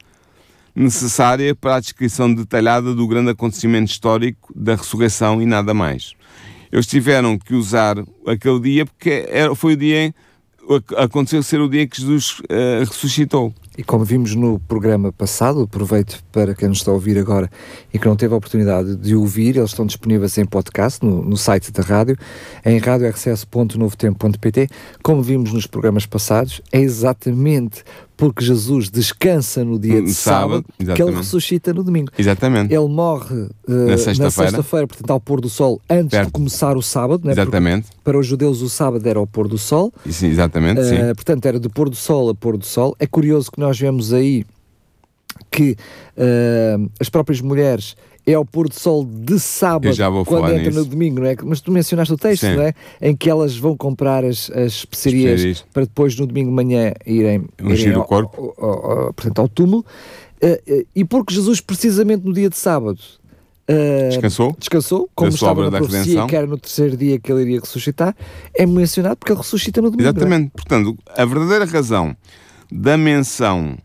necessária 0.76 1.54
para 1.54 1.76
a 1.76 1.80
descrição 1.80 2.34
detalhada 2.34 2.96
do 2.96 3.08
grande 3.08 3.30
acontecimento 3.30 3.92
histórico 3.92 4.52
da 4.56 4.74
ressurreição 4.74 5.40
e 5.40 5.46
nada 5.46 5.72
mais. 5.72 6.16
Eles 6.72 6.88
tiveram 6.88 7.38
que 7.38 7.54
usar 7.54 8.04
aquele 8.26 8.60
dia 8.60 8.88
porque 8.88 9.24
foi 9.56 9.74
o 9.74 9.78
dia 9.78 10.16
aconteceu 10.98 11.44
ser 11.44 11.62
o 11.62 11.70
dia 11.70 11.86
que 11.86 12.02
Jesus 12.02 12.40
uh, 12.40 12.80
ressuscitou. 12.90 13.54
E 13.78 13.84
como 13.84 14.06
vimos 14.06 14.36
no 14.36 14.60
programa 14.60 15.12
passado, 15.12 15.62
aproveito 15.62 16.24
para 16.32 16.54
quem 16.54 16.70
nos 16.70 16.78
está 16.78 16.92
a 16.92 16.94
ouvir 16.94 17.18
agora 17.18 17.50
e 17.92 17.98
que 17.98 18.06
não 18.06 18.16
teve 18.16 18.34
a 18.34 18.38
oportunidade 18.38 18.96
de 18.96 19.16
ouvir, 19.16 19.58
eles 19.58 19.72
estão 19.72 19.86
disponíveis 19.86 20.38
em 20.38 20.46
podcast 20.46 21.04
no, 21.04 21.24
no 21.24 21.36
site 21.36 21.72
da 21.72 21.82
rádio, 21.82 22.16
em 22.64 22.78
radiorcs.novotempo.pt. 22.78 24.70
Como 25.02 25.24
vimos 25.24 25.52
nos 25.52 25.66
programas 25.66 26.06
passados, 26.06 26.62
é 26.72 26.80
exatamente 26.80 27.84
porque 28.16 28.46
Jesus 28.46 28.90
descansa 28.90 29.64
no 29.66 29.80
dia 29.80 30.02
de 30.02 30.14
sábado, 30.14 30.66
sábado 30.80 30.96
que 30.96 31.02
ele 31.02 31.16
ressuscita 31.16 31.74
no 31.74 31.84
domingo. 31.84 32.12
Exatamente. 32.18 32.74
Ele 32.74 32.88
morre 32.88 33.36
uh, 33.36 33.50
na 33.68 33.98
sexta-feira, 33.98 34.52
sexta 34.52 34.88
portanto, 34.88 35.10
ao 35.10 35.20
pôr 35.20 35.42
do 35.42 35.50
sol, 35.50 35.82
antes 35.90 36.12
Perto. 36.12 36.28
de 36.28 36.32
começar 36.32 36.78
o 36.78 36.82
sábado. 36.82 37.26
Né? 37.26 37.32
Exatamente. 37.34 37.88
Porque 37.88 37.98
para 38.04 38.18
os 38.18 38.28
judeus 38.28 38.62
o 38.62 38.70
sábado 38.70 39.06
era 39.08 39.20
ao 39.20 39.28
pôr 39.28 39.48
do 39.48 39.58
sol. 39.58 39.92
Sim, 40.10 40.28
exatamente, 40.28 40.80
uh, 40.80 40.86
sim. 40.86 40.96
Portanto, 41.16 41.46
era 41.46 41.60
de 41.60 41.70
pôr 41.70 41.90
do 41.90 41.96
sol 41.96 42.30
a 42.30 42.36
pôr 42.36 42.58
do 42.58 42.66
sol. 42.66 42.96
É 43.00 43.08
curioso 43.08 43.52
que 43.52 43.60
nós 43.64 43.80
vemos 43.80 44.14
aí 44.14 44.46
que 45.50 45.72
uh, 46.18 46.92
as 47.00 47.10
próprias 47.10 47.42
mulheres 47.42 47.96
é 48.26 48.34
ao 48.34 48.46
pôr 48.46 48.70
do 48.70 48.76
sol 48.76 49.06
de 49.06 49.38
sábado, 49.40 49.94
quando 50.26 50.50
entra 50.50 50.68
nisso. 50.68 50.80
no 50.80 50.86
domingo, 50.86 51.20
não 51.20 51.28
é? 51.28 51.36
Mas 51.44 51.60
tu 51.60 51.72
mencionaste 51.72 52.14
o 52.14 52.18
texto, 52.18 52.46
Sim. 52.46 52.56
não 52.56 52.64
é? 52.64 52.74
Em 53.02 53.16
que 53.16 53.30
elas 53.30 53.58
vão 53.58 53.76
comprar 53.76 54.24
as, 54.24 54.50
as 54.52 54.74
especiarias, 54.74 55.42
especiarias, 55.42 55.66
para 55.74 55.84
depois 55.84 56.18
no 56.18 56.26
domingo 56.26 56.50
de 56.50 56.56
manhã 56.56 56.94
irem, 57.06 57.46
irem 57.60 57.94
ao, 57.94 58.06
corpo. 58.06 58.54
Ao, 58.58 58.70
ao, 58.70 58.92
ao, 58.92 59.14
portanto, 59.14 59.40
ao 59.40 59.48
túmulo. 59.50 59.86
Uh, 60.42 60.74
uh, 60.74 60.86
e 60.96 61.04
porque 61.04 61.34
Jesus, 61.34 61.60
precisamente 61.60 62.26
no 62.26 62.34
dia 62.34 62.50
de 62.50 62.58
sábado, 62.58 63.00
Uh, 63.64 64.10
descansou, 64.10 64.54
descansou 64.60 65.10
como 65.16 65.30
estava 65.30 65.72
na 65.72 65.78
profecia 65.78 66.28
que 66.28 66.36
era 66.36 66.46
no 66.46 66.58
terceiro 66.58 66.98
dia 66.98 67.18
que 67.18 67.32
ele 67.32 67.44
iria 67.44 67.62
ressuscitar, 67.62 68.14
é 68.54 68.66
mencionado 68.66 69.16
porque 69.16 69.32
ele 69.32 69.40
ressuscita 69.40 69.82
no 69.82 69.90
domingo. 69.90 70.06
É? 70.06 70.12
Exatamente, 70.12 70.48
é? 70.48 70.50
portanto, 70.50 70.98
a 71.16 71.24
verdadeira 71.24 71.64
razão 71.64 72.14
da 72.76 72.98
menção 72.98 73.78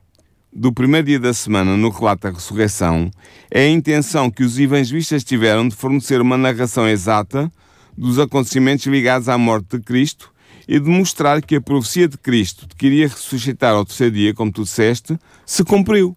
do 0.50 0.72
primeiro 0.72 1.08
dia 1.08 1.20
da 1.20 1.34
semana 1.34 1.76
no 1.76 1.90
relato 1.90 2.22
da 2.22 2.30
ressurreição 2.30 3.10
é 3.50 3.64
a 3.64 3.68
intenção 3.68 4.30
que 4.30 4.42
os 4.42 4.58
evangelistas 4.58 5.22
tiveram 5.22 5.68
de 5.68 5.76
fornecer 5.76 6.22
uma 6.22 6.38
narração 6.38 6.88
exata 6.88 7.52
dos 7.96 8.18
acontecimentos 8.18 8.86
ligados 8.86 9.28
à 9.28 9.36
morte 9.36 9.76
de 9.76 9.84
Cristo 9.84 10.32
e 10.66 10.80
de 10.80 10.88
mostrar 10.88 11.42
que 11.42 11.56
a 11.56 11.60
profecia 11.60 12.08
de 12.08 12.16
Cristo 12.16 12.66
de 12.66 12.74
que 12.74 12.86
iria 12.86 13.08
ressuscitar 13.08 13.74
ao 13.74 13.84
terceiro 13.84 14.14
dia, 14.14 14.32
como 14.32 14.50
tu 14.50 14.62
disseste, 14.62 15.18
se 15.44 15.62
cumpriu. 15.64 16.16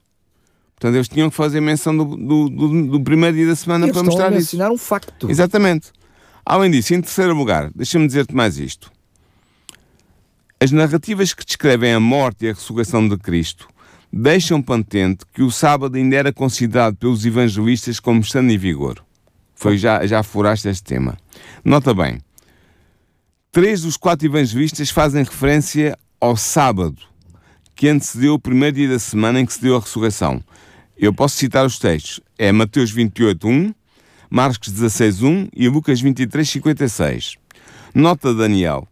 Portanto, 0.75 0.95
eles 0.95 1.09
tinham 1.09 1.29
que 1.29 1.35
fazer 1.35 1.59
menção 1.59 1.95
do, 1.95 2.05
do, 2.05 2.49
do, 2.49 2.87
do 2.87 3.01
primeiro 3.01 3.35
dia 3.35 3.47
da 3.47 3.55
semana 3.55 3.85
eles 3.85 3.93
para 3.93 4.03
mostrar 4.05 4.31
a 4.31 4.37
isso. 4.37 4.57
um 4.71 4.77
facto. 4.77 5.29
Exatamente. 5.29 5.91
Além 6.45 6.71
disso, 6.71 6.93
em 6.93 7.01
terceiro 7.01 7.35
lugar, 7.35 7.69
deixa-me 7.75 8.07
dizer-te 8.07 8.33
mais 8.33 8.57
isto. 8.57 8.89
As 10.63 10.69
narrativas 10.69 11.33
que 11.33 11.43
descrevem 11.43 11.91
a 11.91 11.99
morte 11.99 12.45
e 12.45 12.49
a 12.49 12.53
ressurreição 12.53 13.07
de 13.07 13.17
Cristo 13.17 13.67
deixam 14.13 14.61
patente 14.61 15.25
que 15.33 15.41
o 15.41 15.49
sábado 15.49 15.97
ainda 15.97 16.15
era 16.15 16.31
considerado 16.31 16.97
pelos 16.97 17.25
evangelistas 17.25 17.99
como 17.99 18.21
estando 18.21 18.51
em 18.51 18.59
vigor. 18.59 19.03
Foi 19.55 19.75
já, 19.75 20.05
já 20.05 20.21
furaste 20.21 20.67
este 20.67 20.83
tema. 20.83 21.17
Nota 21.65 21.95
bem, 21.95 22.19
três 23.51 23.81
dos 23.81 23.97
quatro 23.97 24.27
evangelistas 24.27 24.91
fazem 24.91 25.23
referência 25.23 25.97
ao 26.19 26.37
sábado, 26.37 27.01
que 27.75 27.89
antecedeu 27.89 28.35
o 28.35 28.39
primeiro 28.39 28.75
dia 28.75 28.89
da 28.89 28.99
semana 28.99 29.39
em 29.39 29.47
que 29.47 29.53
se 29.53 29.61
deu 29.63 29.75
a 29.75 29.79
ressurreição. 29.79 30.43
Eu 30.95 31.11
posso 31.11 31.37
citar 31.37 31.65
os 31.65 31.79
textos. 31.79 32.21
É 32.37 32.51
Mateus 32.51 32.91
28, 32.91 33.47
1, 33.47 33.73
Marcos 34.29 34.69
16, 34.69 35.23
1 35.23 35.47
e 35.55 35.67
Lucas 35.67 35.99
23, 35.99 36.47
56. 36.47 37.37
Nota 37.95 38.31
Daniel 38.31 38.87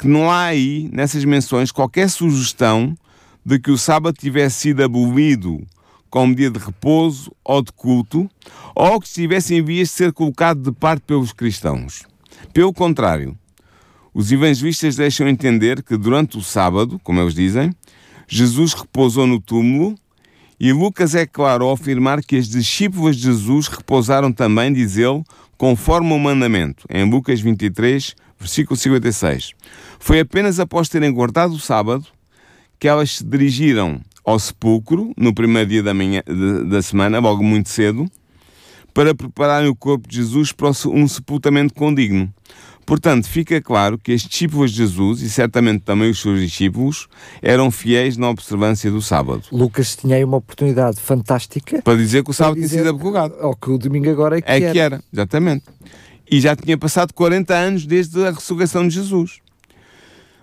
que 0.00 0.08
não 0.08 0.30
há 0.30 0.44
aí, 0.44 0.88
nessas 0.92 1.24
menções, 1.26 1.70
qualquer 1.70 2.08
sugestão 2.08 2.96
de 3.44 3.58
que 3.58 3.70
o 3.70 3.76
sábado 3.76 4.16
tivesse 4.18 4.60
sido 4.60 4.82
abolido 4.82 5.60
como 6.08 6.34
dia 6.34 6.50
de 6.50 6.58
repouso 6.58 7.30
ou 7.44 7.62
de 7.62 7.70
culto, 7.72 8.28
ou 8.74 8.98
que 8.98 9.06
estivesse 9.06 9.54
em 9.54 9.62
vias 9.62 9.88
de 9.88 9.94
ser 9.94 10.12
colocado 10.12 10.62
de 10.62 10.72
parte 10.72 11.02
pelos 11.02 11.32
cristãos. 11.32 12.02
Pelo 12.52 12.72
contrário, 12.72 13.36
os 14.12 14.32
evangelistas 14.32 14.96
deixam 14.96 15.28
entender 15.28 15.82
que 15.82 15.96
durante 15.96 16.38
o 16.38 16.42
sábado, 16.42 16.98
como 17.04 17.20
eles 17.20 17.34
dizem, 17.34 17.70
Jesus 18.26 18.72
repousou 18.72 19.26
no 19.26 19.38
túmulo 19.38 19.94
e 20.58 20.72
Lucas 20.72 21.14
é 21.14 21.26
claro 21.26 21.66
ao 21.66 21.72
afirmar 21.72 22.22
que 22.22 22.36
as 22.36 22.48
discípulas 22.48 23.16
de 23.16 23.22
Jesus 23.22 23.68
repousaram 23.68 24.32
também, 24.32 24.72
diz 24.72 24.96
ele, 24.96 25.22
conforme 25.56 26.12
o 26.12 26.18
mandamento, 26.18 26.86
em 26.90 27.08
Lucas 27.08 27.40
23, 27.40 28.14
versículo 28.40 28.76
56. 28.76 29.52
Foi 30.00 30.18
apenas 30.18 30.58
após 30.58 30.88
terem 30.88 31.12
guardado 31.12 31.52
o 31.52 31.60
sábado 31.60 32.06
que 32.80 32.88
elas 32.88 33.18
se 33.18 33.24
dirigiram 33.24 34.00
ao 34.24 34.38
sepulcro, 34.38 35.12
no 35.16 35.34
primeiro 35.34 35.68
dia 35.68 35.82
da, 35.82 35.92
manhã, 35.92 36.22
da 36.66 36.80
semana, 36.80 37.18
logo 37.18 37.44
muito 37.44 37.68
cedo, 37.68 38.10
para 38.94 39.14
prepararem 39.14 39.68
o 39.68 39.76
corpo 39.76 40.08
de 40.08 40.16
Jesus 40.16 40.50
para 40.50 40.70
um 40.86 41.06
sepultamento 41.06 41.74
condigno. 41.74 42.32
Portanto, 42.86 43.28
fica 43.28 43.60
claro 43.60 43.98
que 43.98 44.10
estes 44.10 44.30
discípulos 44.30 44.72
de 44.72 44.78
Jesus, 44.78 45.20
e 45.20 45.30
certamente 45.30 45.82
também 45.82 46.10
os 46.10 46.20
seus 46.20 46.40
discípulos, 46.40 47.06
eram 47.42 47.70
fiéis 47.70 48.16
na 48.16 48.30
observância 48.30 48.90
do 48.90 49.02
sábado. 49.02 49.42
Lucas 49.52 49.94
tinha 49.94 50.16
aí 50.16 50.24
uma 50.24 50.38
oportunidade 50.38 50.98
fantástica 50.98 51.82
para 51.82 51.96
dizer 51.96 52.24
que 52.24 52.30
o 52.30 52.34
sábado 52.34 52.56
tinha 52.56 52.68
sido 52.68 52.88
abrogado. 52.88 53.34
Ou 53.40 53.54
que 53.54 53.70
o 53.70 53.78
domingo 53.78 54.10
agora 54.10 54.38
é 54.38 54.40
que, 54.40 54.50
é 54.50 54.60
era. 54.60 54.72
que 54.72 54.78
era. 54.78 55.04
Exatamente. 55.12 55.64
E 56.28 56.40
já 56.40 56.56
tinha 56.56 56.76
passado 56.78 57.12
40 57.12 57.54
anos 57.54 57.86
desde 57.86 58.24
a 58.24 58.30
ressurreição 58.30 58.88
de 58.88 58.94
Jesus. 58.94 59.40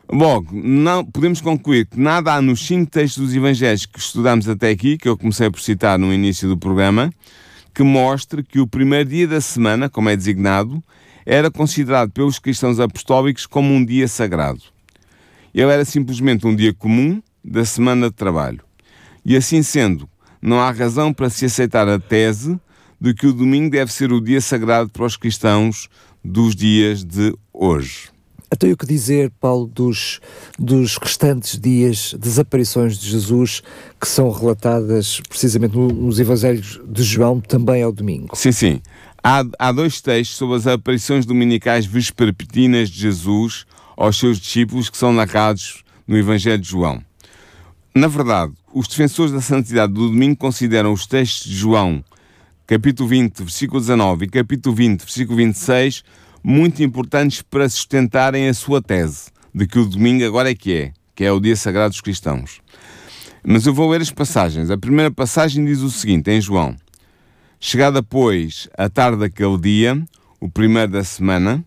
Logo, 0.09 0.49
não, 0.53 1.03
podemos 1.03 1.41
concluir 1.41 1.85
que 1.85 1.99
nada 1.99 2.33
há 2.33 2.41
nos 2.41 2.65
cinco 2.65 2.89
textos 2.89 3.25
dos 3.25 3.35
Evangelhos 3.35 3.85
que 3.85 3.99
estudamos 3.99 4.47
até 4.47 4.69
aqui, 4.69 4.97
que 4.97 5.09
eu 5.09 5.17
comecei 5.17 5.49
por 5.49 5.59
citar 5.59 5.99
no 5.99 6.13
início 6.13 6.47
do 6.47 6.57
programa, 6.57 7.11
que 7.75 7.83
mostre 7.83 8.41
que 8.41 8.59
o 8.59 8.65
primeiro 8.65 9.09
dia 9.09 9.27
da 9.27 9.41
semana, 9.41 9.89
como 9.89 10.07
é 10.09 10.15
designado, 10.15 10.81
era 11.25 11.51
considerado 11.51 12.09
pelos 12.11 12.39
cristãos 12.39 12.79
apostólicos 12.79 13.45
como 13.45 13.73
um 13.73 13.83
dia 13.83 14.07
sagrado. 14.07 14.61
Ele 15.53 15.69
era 15.69 15.83
simplesmente 15.83 16.47
um 16.47 16.55
dia 16.55 16.73
comum 16.73 17.21
da 17.43 17.65
semana 17.65 18.09
de 18.09 18.15
trabalho. 18.15 18.61
E 19.25 19.35
assim 19.35 19.61
sendo, 19.61 20.09
não 20.41 20.61
há 20.61 20.71
razão 20.71 21.13
para 21.13 21.29
se 21.29 21.45
aceitar 21.45 21.87
a 21.89 21.99
tese 21.99 22.57
de 22.99 23.13
que 23.13 23.27
o 23.27 23.33
domingo 23.33 23.69
deve 23.69 23.91
ser 23.91 24.13
o 24.13 24.21
dia 24.21 24.39
sagrado 24.39 24.89
para 24.89 25.03
os 25.03 25.17
cristãos 25.17 25.89
dos 26.23 26.55
dias 26.55 27.03
de 27.03 27.35
hoje. 27.51 28.16
Então, 28.51 28.71
o 28.71 28.77
que 28.77 28.85
dizer, 28.85 29.31
Paulo, 29.41 29.67
dos, 29.67 30.21
dos 30.57 30.97
restantes 30.97 31.59
dias 31.59 32.15
das 32.17 32.39
aparições 32.39 32.97
de 32.97 33.09
Jesus 33.09 33.61
que 33.99 34.07
são 34.07 34.31
relatadas 34.31 35.19
precisamente 35.27 35.77
nos 35.77 36.19
Evangelhos 36.19 36.79
de 36.87 37.03
João, 37.03 37.41
também 37.41 37.83
ao 37.83 37.91
domingo? 37.91 38.35
Sim, 38.35 38.51
sim. 38.51 38.81
Há, 39.21 39.43
há 39.59 39.71
dois 39.71 39.99
textos 39.99 40.37
sobre 40.37 40.55
as 40.55 40.65
aparições 40.65 41.25
dominicais 41.25 41.85
vespertinas 41.85 42.89
de 42.89 43.01
Jesus 43.01 43.65
aos 43.97 44.17
seus 44.17 44.39
discípulos 44.39 44.89
que 44.89 44.97
são 44.97 45.11
narrados 45.11 45.83
no 46.07 46.17
Evangelho 46.17 46.61
de 46.61 46.69
João. 46.69 47.03
Na 47.93 48.07
verdade, 48.07 48.53
os 48.73 48.87
defensores 48.87 49.33
da 49.33 49.41
santidade 49.41 49.91
do 49.91 50.07
domingo 50.07 50.37
consideram 50.37 50.93
os 50.93 51.05
textos 51.05 51.49
de 51.49 51.57
João, 51.57 52.03
capítulo 52.65 53.09
20, 53.09 53.39
versículo 53.39 53.81
19 53.81 54.25
e 54.25 54.29
capítulo 54.29 54.75
20, 54.75 54.99
versículo 54.99 55.37
26, 55.37 56.03
muito 56.43 56.83
importantes 56.83 57.41
para 57.41 57.67
sustentarem 57.67 58.47
a 58.47 58.53
sua 58.53 58.81
tese 58.81 59.31
de 59.53 59.65
que 59.65 59.79
o 59.79 59.85
domingo 59.85 60.25
agora 60.25 60.51
é 60.51 60.55
que 60.55 60.73
é, 60.73 60.93
que 61.15 61.23
é 61.23 61.31
o 61.31 61.39
dia 61.39 61.55
sagrado 61.55 61.89
dos 61.89 62.01
cristãos. 62.01 62.61
Mas 63.43 63.65
eu 63.65 63.73
vou 63.73 63.89
ler 63.89 64.01
as 64.01 64.11
passagens. 64.11 64.69
A 64.69 64.77
primeira 64.77 65.09
passagem 65.09 65.65
diz 65.65 65.79
o 65.79 65.89
seguinte, 65.89 66.29
em 66.29 66.39
João: 66.39 66.75
Chegada, 67.59 68.03
pois, 68.03 68.69
a 68.77 68.89
tarde 68.89 69.19
daquele 69.19 69.57
dia, 69.57 70.03
o 70.39 70.49
primeiro 70.49 70.91
da 70.91 71.03
semana, 71.03 71.65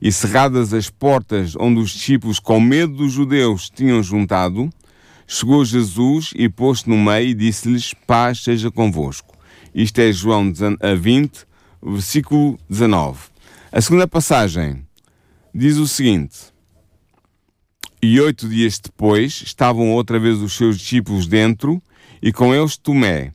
e 0.00 0.12
cerradas 0.12 0.72
as 0.72 0.90
portas 0.90 1.56
onde 1.58 1.80
os 1.80 1.90
discípulos, 1.90 2.38
com 2.38 2.60
medo 2.60 2.94
dos 2.94 3.12
judeus, 3.12 3.70
tinham 3.70 4.02
juntado, 4.02 4.70
chegou 5.26 5.64
Jesus 5.64 6.32
e 6.36 6.48
posto 6.48 6.90
no 6.90 6.96
meio 6.96 7.30
e 7.30 7.34
disse-lhes: 7.34 7.94
Paz 8.06 8.44
seja 8.44 8.70
convosco. 8.70 9.34
Isto 9.74 10.00
é 10.00 10.12
João 10.12 10.52
20, 10.52 11.46
versículo 11.82 12.58
19. 12.68 13.33
A 13.76 13.80
segunda 13.80 14.06
passagem 14.06 14.86
diz 15.52 15.78
o 15.78 15.88
seguinte: 15.88 16.36
E 18.00 18.20
oito 18.20 18.48
dias 18.48 18.78
depois 18.78 19.42
estavam 19.44 19.90
outra 19.90 20.16
vez 20.16 20.38
os 20.38 20.52
seus 20.52 20.78
discípulos 20.78 21.26
dentro, 21.26 21.82
e 22.22 22.32
com 22.32 22.54
eles 22.54 22.76
Tomé. 22.76 23.34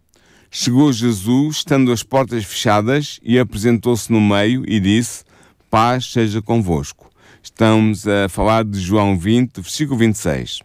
Chegou 0.49 0.93
Jesus, 0.93 1.57
estando 1.57 1.91
as 1.91 2.03
portas 2.03 2.45
fechadas, 2.45 3.19
e 3.21 3.37
apresentou-se 3.37 4.09
no 4.09 4.21
meio 4.21 4.63
e 4.65 4.79
disse: 4.79 5.25
Paz 5.69 6.05
seja 6.05 6.41
convosco. 6.41 7.11
Estamos 7.43 8.07
a 8.07 8.29
falar 8.29 8.63
de 8.63 8.79
João 8.79 9.19
20, 9.19 9.59
versículo 9.59 9.99
26. 9.99 10.59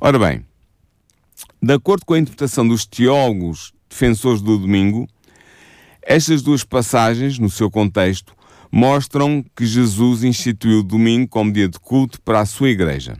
Ora 0.00 0.20
bem, 0.20 0.46
de 1.60 1.74
acordo 1.74 2.06
com 2.06 2.14
a 2.14 2.18
interpretação 2.20 2.68
dos 2.68 2.86
teólogos 2.86 3.72
defensores 3.88 4.40
do 4.40 4.56
domingo, 4.56 5.08
estas 6.00 6.42
duas 6.42 6.62
passagens, 6.62 7.40
no 7.40 7.50
seu 7.50 7.68
contexto, 7.68 8.38
mostram 8.70 9.44
que 9.56 9.66
Jesus 9.66 10.22
instituiu 10.22 10.80
o 10.80 10.82
domingo 10.82 11.28
como 11.28 11.52
dia 11.52 11.68
de 11.68 11.78
culto 11.78 12.20
para 12.22 12.40
a 12.40 12.46
sua 12.46 12.70
igreja. 12.70 13.16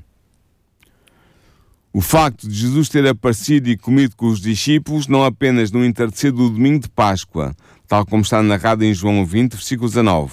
O 1.93 2.01
facto 2.01 2.49
de 2.49 2.55
Jesus 2.55 2.89
ter 2.89 3.05
aparecido 3.09 3.69
e 3.69 3.77
comido 3.77 4.15
com 4.15 4.29
os 4.29 4.41
discípulos 4.41 5.09
não 5.09 5.25
apenas 5.25 5.73
no 5.73 5.85
entardecer 5.85 6.31
do 6.31 6.49
domingo 6.49 6.79
de 6.79 6.89
Páscoa, 6.89 7.55
tal 7.89 8.07
como 8.07 8.23
está 8.23 8.41
narrado 8.41 8.85
em 8.85 8.95
João 8.95 9.27
20, 9.27 9.55
versículo 9.55 9.89
19, 9.89 10.33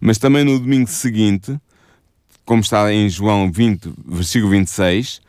mas 0.00 0.18
também 0.18 0.42
no 0.42 0.58
domingo 0.58 0.88
seguinte, 0.88 1.56
como 2.44 2.60
está 2.60 2.92
em 2.92 3.08
João 3.08 3.52
20, 3.52 3.92
versículo 4.04 4.50
26, 4.50 5.20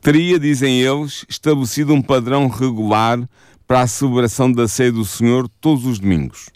teria, 0.00 0.38
dizem 0.38 0.80
eles, 0.80 1.26
estabelecido 1.28 1.92
um 1.92 2.00
padrão 2.00 2.48
regular 2.48 3.18
para 3.66 3.82
a 3.82 3.86
celebração 3.86 4.50
da 4.50 4.66
ceia 4.66 4.92
do 4.92 5.04
Senhor 5.04 5.48
todos 5.60 5.84
os 5.84 5.98
domingos. 5.98 6.46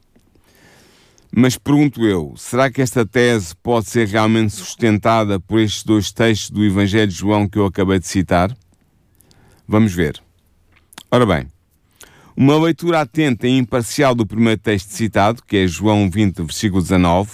Mas 1.32 1.56
pergunto 1.56 2.04
eu, 2.04 2.34
será 2.36 2.70
que 2.70 2.82
esta 2.82 3.06
tese 3.06 3.54
pode 3.62 3.88
ser 3.88 4.08
realmente 4.08 4.52
sustentada 4.52 5.38
por 5.38 5.60
estes 5.60 5.84
dois 5.84 6.10
textos 6.10 6.50
do 6.50 6.64
Evangelho 6.64 7.06
de 7.06 7.14
João 7.14 7.48
que 7.48 7.58
eu 7.58 7.66
acabei 7.66 8.00
de 8.00 8.08
citar? 8.08 8.54
Vamos 9.66 9.94
ver. 9.94 10.20
Ora 11.08 11.24
bem, 11.24 11.46
uma 12.36 12.58
leitura 12.58 13.02
atenta 13.02 13.46
e 13.46 13.56
imparcial 13.56 14.12
do 14.14 14.26
primeiro 14.26 14.60
texto 14.60 14.90
citado, 14.90 15.42
que 15.46 15.58
é 15.58 15.66
João 15.68 16.10
20, 16.10 16.42
versículo 16.42 16.82
19, 16.82 17.30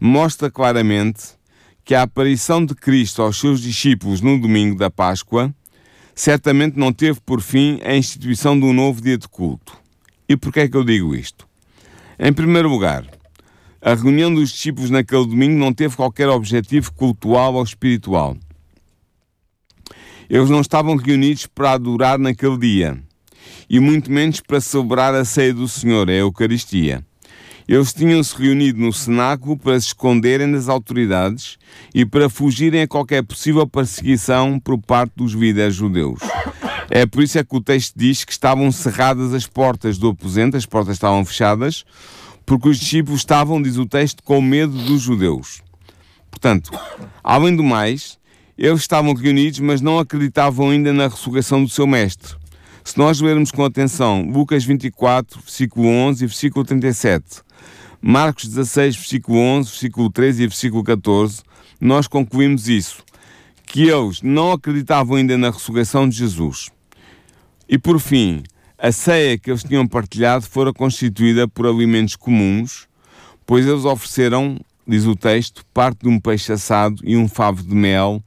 mostra 0.00 0.50
claramente 0.50 1.36
que 1.84 1.94
a 1.94 2.02
aparição 2.02 2.64
de 2.64 2.74
Cristo 2.74 3.20
aos 3.20 3.38
seus 3.38 3.60
discípulos 3.60 4.22
no 4.22 4.40
domingo 4.40 4.78
da 4.78 4.90
Páscoa 4.90 5.54
certamente 6.14 6.78
não 6.78 6.92
teve 6.92 7.20
por 7.20 7.42
fim 7.42 7.78
a 7.84 7.94
instituição 7.94 8.58
de 8.58 8.64
um 8.64 8.72
novo 8.72 9.02
dia 9.02 9.18
de 9.18 9.28
culto. 9.28 9.76
E 10.26 10.36
por 10.36 10.52
que 10.52 10.60
é 10.60 10.68
que 10.68 10.76
eu 10.76 10.84
digo 10.84 11.14
isto? 11.14 11.46
Em 12.18 12.32
primeiro 12.32 12.68
lugar, 12.68 13.17
a 13.80 13.94
reunião 13.94 14.34
dos 14.34 14.50
discípulos 14.50 14.90
naquele 14.90 15.26
domingo 15.26 15.58
não 15.58 15.72
teve 15.72 15.96
qualquer 15.96 16.28
objetivo 16.28 16.92
cultual 16.92 17.54
ou 17.54 17.62
espiritual. 17.62 18.36
Eles 20.28 20.50
não 20.50 20.60
estavam 20.60 20.96
reunidos 20.96 21.46
para 21.46 21.72
adorar 21.72 22.18
naquele 22.18 22.58
dia, 22.58 22.98
e 23.70 23.80
muito 23.80 24.10
menos 24.10 24.40
para 24.40 24.60
celebrar 24.60 25.14
a 25.14 25.24
ceia 25.24 25.54
do 25.54 25.68
Senhor, 25.68 26.08
a 26.08 26.12
Eucaristia. 26.12 27.04
Eles 27.66 27.92
tinham-se 27.92 28.34
reunido 28.34 28.80
no 28.80 28.92
cenáculo 28.92 29.56
para 29.56 29.78
se 29.78 29.88
esconderem 29.88 30.50
das 30.50 30.68
autoridades 30.70 31.58
e 31.94 32.04
para 32.04 32.30
fugirem 32.30 32.80
a 32.80 32.88
qualquer 32.88 33.22
possível 33.22 33.66
perseguição 33.66 34.58
por 34.58 34.78
parte 34.78 35.12
dos 35.16 35.32
líderes 35.32 35.74
judeus. 35.74 36.20
É 36.90 37.04
por 37.04 37.22
isso 37.22 37.38
é 37.38 37.44
que 37.44 37.54
o 37.54 37.60
texto 37.60 37.92
diz 37.94 38.24
que 38.24 38.32
estavam 38.32 38.72
cerradas 38.72 39.34
as 39.34 39.46
portas 39.46 39.98
do 39.98 40.08
aposento, 40.08 40.56
as 40.56 40.64
portas 40.64 40.94
estavam 40.94 41.22
fechadas, 41.26 41.84
porque 42.48 42.70
os 42.70 42.78
discípulos 42.78 43.20
estavam, 43.20 43.60
diz 43.60 43.76
o 43.76 43.84
texto, 43.84 44.22
com 44.22 44.40
medo 44.40 44.72
dos 44.72 45.02
judeus. 45.02 45.60
Portanto, 46.30 46.70
além 47.22 47.54
do 47.54 47.62
mais, 47.62 48.18
eles 48.56 48.80
estavam 48.80 49.12
reunidos, 49.12 49.60
mas 49.60 49.82
não 49.82 49.98
acreditavam 49.98 50.70
ainda 50.70 50.90
na 50.90 51.08
ressurreição 51.08 51.62
do 51.62 51.68
seu 51.68 51.86
mestre. 51.86 52.34
Se 52.82 52.96
nós 52.96 53.20
lermos 53.20 53.50
com 53.50 53.62
atenção 53.62 54.22
Lucas 54.22 54.64
24, 54.64 55.40
versículo 55.42 55.88
11 55.88 56.24
e 56.24 56.26
versículo 56.26 56.64
37, 56.64 57.42
Marcos 58.00 58.48
16, 58.48 58.96
versículo 58.96 59.38
11, 59.38 59.68
versículo 59.68 60.10
13 60.10 60.42
e 60.42 60.46
versículo 60.46 60.82
14, 60.82 61.42
nós 61.78 62.08
concluímos 62.08 62.66
isso, 62.66 63.04
que 63.66 63.90
eles 63.90 64.22
não 64.22 64.52
acreditavam 64.52 65.18
ainda 65.18 65.36
na 65.36 65.50
ressurreição 65.50 66.08
de 66.08 66.16
Jesus. 66.16 66.70
E 67.68 67.76
por 67.76 68.00
fim, 68.00 68.42
a 68.78 68.92
ceia 68.92 69.36
que 69.36 69.50
eles 69.50 69.64
tinham 69.64 69.86
partilhado 69.86 70.44
fora 70.44 70.72
constituída 70.72 71.48
por 71.48 71.66
alimentos 71.66 72.14
comuns, 72.14 72.86
pois 73.44 73.66
eles 73.66 73.84
ofereceram, 73.84 74.56
diz 74.86 75.04
o 75.04 75.16
texto, 75.16 75.64
parte 75.74 76.02
de 76.02 76.08
um 76.08 76.20
peixe 76.20 76.52
assado 76.52 77.02
e 77.02 77.16
um 77.16 77.28
favo 77.28 77.62
de 77.62 77.74
mel 77.74 78.22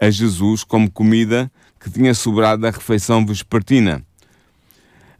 a 0.00 0.10
Jesus 0.10 0.64
como 0.64 0.90
comida 0.90 1.50
que 1.78 1.88
tinha 1.88 2.12
sobrado 2.14 2.62
da 2.62 2.70
refeição 2.70 3.24
vespertina. 3.24 4.04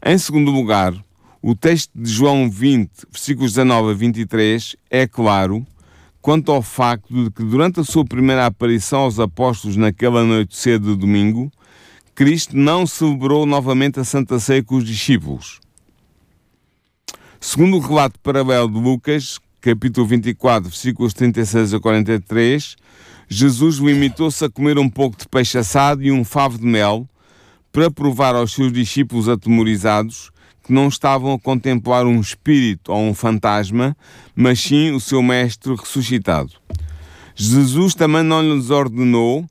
Em 0.05 0.17
segundo 0.17 0.51
lugar, 0.51 0.93
o 1.41 1.55
texto 1.55 1.91
de 1.95 2.11
João 2.11 2.49
20, 2.49 2.91
versículos 3.09 3.53
19 3.53 3.91
a 3.91 3.93
23, 3.93 4.75
é 4.89 5.07
claro 5.07 5.65
quanto 6.21 6.51
ao 6.51 6.61
facto 6.61 7.23
de 7.23 7.31
que 7.31 7.43
durante 7.43 7.79
a 7.79 7.83
sua 7.85 8.03
primeira 8.03 8.45
aparição 8.45 8.99
aos 8.99 9.17
apóstolos 9.17 9.77
naquela 9.77 10.25
noite 10.25 10.57
cedo 10.57 10.93
de 10.93 10.99
domingo, 10.99 11.49
Cristo 12.17 12.57
não 12.57 12.87
celebrou 12.87 13.45
novamente 13.45 13.99
a 13.99 14.03
Santa 14.03 14.39
Ceia 14.39 14.63
com 14.63 14.77
os 14.77 14.83
discípulos. 14.83 15.59
Segundo 17.39 17.77
o 17.77 17.79
relato 17.79 18.19
paralelo 18.21 18.67
de 18.67 18.79
Lucas, 18.79 19.37
capítulo 19.61 20.07
24, 20.07 20.67
versículos 20.67 21.13
36 21.13 21.75
a 21.75 21.79
43, 21.79 22.75
Jesus 23.29 23.75
limitou-se 23.75 24.43
a 24.43 24.49
comer 24.49 24.79
um 24.79 24.89
pouco 24.89 25.15
de 25.15 25.27
peixe 25.27 25.59
assado 25.59 26.01
e 26.01 26.11
um 26.11 26.23
favo 26.23 26.57
de 26.57 26.65
mel 26.65 27.07
para 27.71 27.91
provar 27.91 28.33
aos 28.33 28.51
seus 28.51 28.73
discípulos 28.73 29.29
atemorizados 29.29 30.31
que 30.63 30.73
não 30.73 30.87
estavam 30.87 31.33
a 31.33 31.39
contemplar 31.39 32.07
um 32.07 32.19
espírito 32.19 32.91
ou 32.91 32.99
um 32.99 33.13
fantasma, 33.13 33.95
mas 34.35 34.59
sim 34.59 34.89
o 34.89 34.99
seu 34.99 35.21
mestre 35.21 35.75
ressuscitado. 35.75 36.49
Jesus 37.35 37.93
também 37.93 38.23
não 38.23 38.41
lhes 38.41 38.71
ordenou 38.71 39.47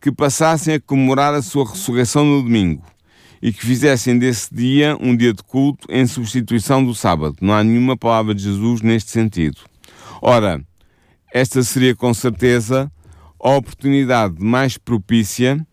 que 0.00 0.12
passassem 0.12 0.74
a 0.74 0.80
comemorar 0.80 1.34
a 1.34 1.42
sua 1.42 1.68
ressurreição 1.68 2.24
no 2.24 2.42
domingo 2.42 2.82
e 3.40 3.52
que 3.52 3.64
fizessem 3.64 4.18
desse 4.18 4.54
dia 4.54 4.96
um 5.00 5.16
dia 5.16 5.32
de 5.32 5.42
culto 5.42 5.86
em 5.90 6.06
substituição 6.06 6.84
do 6.84 6.94
sábado. 6.94 7.36
Não 7.40 7.54
há 7.54 7.62
nenhuma 7.62 7.96
palavra 7.96 8.34
de 8.34 8.42
Jesus 8.42 8.80
neste 8.80 9.10
sentido. 9.10 9.58
Ora, 10.22 10.62
esta 11.32 11.62
seria 11.62 11.94
com 11.94 12.12
certeza 12.14 12.90
a 13.38 13.50
oportunidade 13.50 14.36
mais 14.38 14.78
propícia 14.78 15.64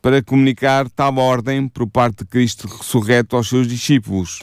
para 0.00 0.22
comunicar 0.22 0.88
tal 0.88 1.16
ordem 1.18 1.68
por 1.68 1.86
parte 1.86 2.18
de 2.18 2.26
Cristo 2.26 2.66
ressurreto 2.66 3.36
aos 3.36 3.48
seus 3.48 3.66
discípulos. 3.66 4.40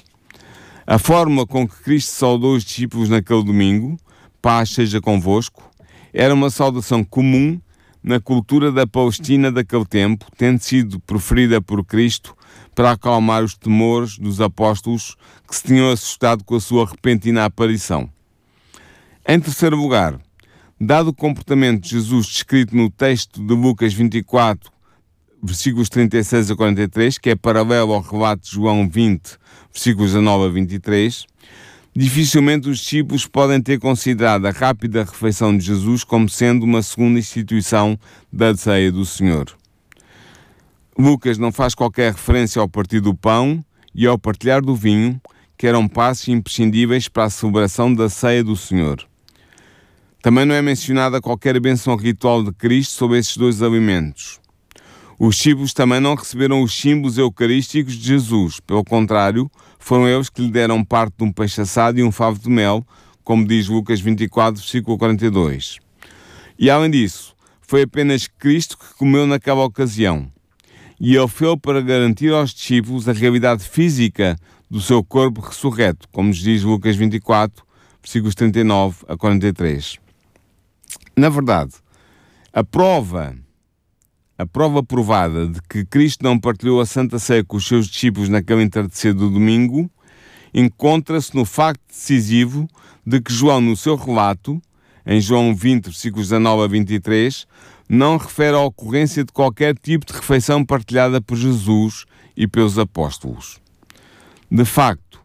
A 0.85 0.99
forma 0.99 1.45
com 1.45 1.67
que 1.67 1.81
Cristo 1.83 2.11
saudou 2.11 2.55
os 2.55 2.63
discípulos 2.63 3.09
naquele 3.09 3.43
domingo, 3.43 3.97
paz 4.41 4.69
seja 4.69 5.01
convosco, 5.01 5.69
era 6.13 6.33
uma 6.33 6.49
saudação 6.49 7.03
comum 7.03 7.59
na 8.03 8.19
cultura 8.19 8.71
da 8.71 8.85
Palestina 8.87 9.51
daquele 9.51 9.85
tempo, 9.85 10.25
tendo 10.37 10.59
sido 10.59 10.99
proferida 10.99 11.61
por 11.61 11.83
Cristo 11.85 12.35
para 12.73 12.91
acalmar 12.91 13.43
os 13.43 13.55
temores 13.55 14.17
dos 14.17 14.39
apóstolos 14.39 15.15
que 15.47 15.55
se 15.55 15.63
tinham 15.63 15.91
assustado 15.91 16.43
com 16.43 16.55
a 16.55 16.61
sua 16.61 16.85
repentina 16.85 17.45
aparição. 17.45 18.09
Em 19.27 19.39
terceiro 19.39 19.75
lugar, 19.75 20.19
dado 20.79 21.09
o 21.09 21.13
comportamento 21.13 21.81
de 21.81 21.89
Jesus 21.89 22.27
descrito 22.27 22.75
no 22.75 22.89
texto 22.89 23.45
de 23.45 23.53
Lucas 23.53 23.93
24, 23.93 24.71
versículos 25.41 25.89
36 25.89 26.51
a 26.51 26.55
43, 26.55 27.17
que 27.17 27.31
é 27.31 27.35
paralelo 27.35 27.93
ao 27.93 28.01
relato 28.01 28.43
de 28.43 28.51
João 28.51 28.87
20, 28.87 29.37
versículos 29.73 30.11
19 30.11 30.45
a 30.45 30.49
23, 30.49 31.25
dificilmente 31.97 32.69
os 32.69 32.77
discípulos 32.77 33.25
podem 33.25 33.59
ter 33.59 33.79
considerado 33.79 34.45
a 34.45 34.51
rápida 34.51 35.03
refeição 35.03 35.57
de 35.57 35.65
Jesus 35.65 36.03
como 36.03 36.29
sendo 36.29 36.61
uma 36.61 36.83
segunda 36.83 37.17
instituição 37.17 37.97
da 38.31 38.55
ceia 38.55 38.91
do 38.91 39.03
Senhor. 39.03 39.47
Lucas 40.95 41.39
não 41.39 41.51
faz 41.51 41.73
qualquer 41.73 42.11
referência 42.11 42.61
ao 42.61 42.69
partir 42.69 42.99
do 42.99 43.15
pão 43.15 43.65
e 43.95 44.05
ao 44.05 44.19
partilhar 44.19 44.61
do 44.61 44.75
vinho, 44.75 45.19
que 45.57 45.65
eram 45.65 45.87
passos 45.87 46.27
imprescindíveis 46.27 47.07
para 47.07 47.23
a 47.23 47.29
celebração 47.31 47.91
da 47.91 48.07
ceia 48.09 48.43
do 48.43 48.55
Senhor. 48.55 49.03
Também 50.21 50.45
não 50.45 50.53
é 50.53 50.61
mencionada 50.61 51.19
qualquer 51.19 51.59
benção 51.59 51.95
ritual 51.95 52.43
de 52.43 52.51
Cristo 52.51 52.91
sobre 52.91 53.17
esses 53.17 53.35
dois 53.35 53.63
alimentos. 53.63 54.39
Os 55.17 55.35
discípulos 55.35 55.73
também 55.73 55.99
não 55.99 56.13
receberam 56.13 56.61
os 56.61 56.79
símbolos 56.79 57.17
eucarísticos 57.17 57.95
de 57.95 58.07
Jesus, 58.07 58.59
pelo 58.59 58.83
contrário, 58.83 59.49
foram 59.79 60.07
eles 60.07 60.29
que 60.29 60.41
lhe 60.41 60.51
deram 60.51 60.83
parte 60.83 61.15
de 61.17 61.23
um 61.23 61.31
peixe 61.31 61.61
assado 61.61 61.99
e 61.99 62.03
um 62.03 62.11
favo 62.11 62.39
de 62.39 62.49
mel, 62.49 62.85
como 63.23 63.45
diz 63.45 63.67
Lucas 63.67 63.99
24, 63.99 64.61
versículo 64.61 64.97
42. 64.97 65.77
E 66.57 66.69
além 66.69 66.89
disso, 66.89 67.35
foi 67.61 67.83
apenas 67.83 68.27
Cristo 68.27 68.77
que 68.77 68.93
comeu 68.95 69.27
naquela 69.27 69.63
ocasião. 69.63 70.31
E 70.99 71.15
ele 71.15 71.27
fez 71.27 71.55
para 71.61 71.81
garantir 71.81 72.33
aos 72.33 72.53
discípulos 72.53 73.07
a 73.07 73.13
realidade 73.13 73.63
física 73.63 74.35
do 74.69 74.81
seu 74.81 75.03
corpo 75.03 75.41
ressurreto, 75.41 76.07
como 76.11 76.31
diz 76.31 76.63
Lucas 76.63 76.95
24, 76.95 77.63
versículos 78.01 78.33
39 78.35 79.05
a 79.07 79.15
43. 79.15 79.97
Na 81.15 81.29
verdade, 81.29 81.73
a 82.51 82.63
prova 82.63 83.35
a 84.37 84.45
prova 84.45 84.83
provada 84.83 85.47
de 85.47 85.59
que 85.67 85.83
Cristo 85.85 86.23
não 86.23 86.39
partilhou 86.39 86.79
a 86.79 86.85
Santa 86.85 87.17
Ceia 87.17 87.43
com 87.43 87.57
os 87.57 87.67
seus 87.67 87.87
discípulos 87.87 88.29
naquele 88.29 88.61
entardecer 88.61 89.13
do 89.13 89.29
domingo 89.29 89.89
encontra-se 90.53 91.35
no 91.35 91.43
facto 91.45 91.81
decisivo 91.87 92.67
de 93.05 93.19
que 93.19 93.33
João, 93.33 93.61
no 93.61 93.75
seu 93.75 93.95
relato, 93.95 94.61
em 95.05 95.19
João 95.19 95.55
20, 95.55 95.85
versículos 95.85 96.29
19 96.29 96.63
a 96.63 96.67
23, 96.67 97.47
não 97.89 98.17
refere 98.17 98.55
a 98.55 98.61
ocorrência 98.61 99.23
de 99.23 99.31
qualquer 99.31 99.75
tipo 99.77 100.05
de 100.05 100.13
refeição 100.13 100.63
partilhada 100.63 101.21
por 101.21 101.37
Jesus 101.37 102.05
e 102.35 102.47
pelos 102.47 102.77
apóstolos. 102.77 103.59
De 104.51 104.65
facto, 104.65 105.19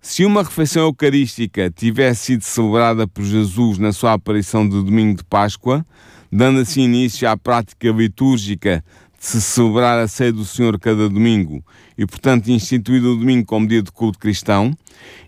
se 0.00 0.24
uma 0.24 0.42
refeição 0.42 0.84
eucarística 0.84 1.70
tivesse 1.70 2.26
sido 2.26 2.42
celebrada 2.42 3.06
por 3.06 3.24
Jesus 3.24 3.78
na 3.78 3.92
sua 3.92 4.12
aparição 4.12 4.68
de 4.68 4.82
domingo 4.82 5.16
de 5.16 5.24
Páscoa, 5.24 5.84
dando 6.34 6.58
assim 6.58 6.82
início 6.82 7.28
à 7.28 7.36
prática 7.36 7.88
litúrgica 7.90 8.84
de 9.16 9.24
se 9.24 9.40
celebrar 9.40 10.00
a 10.00 10.08
ceia 10.08 10.32
do 10.32 10.44
Senhor 10.44 10.80
cada 10.80 11.08
domingo 11.08 11.64
e, 11.96 12.04
portanto, 12.04 12.48
instituído 12.48 13.12
o 13.12 13.16
domingo 13.16 13.46
como 13.46 13.68
dia 13.68 13.80
de 13.80 13.92
culto 13.92 14.18
cristão, 14.18 14.76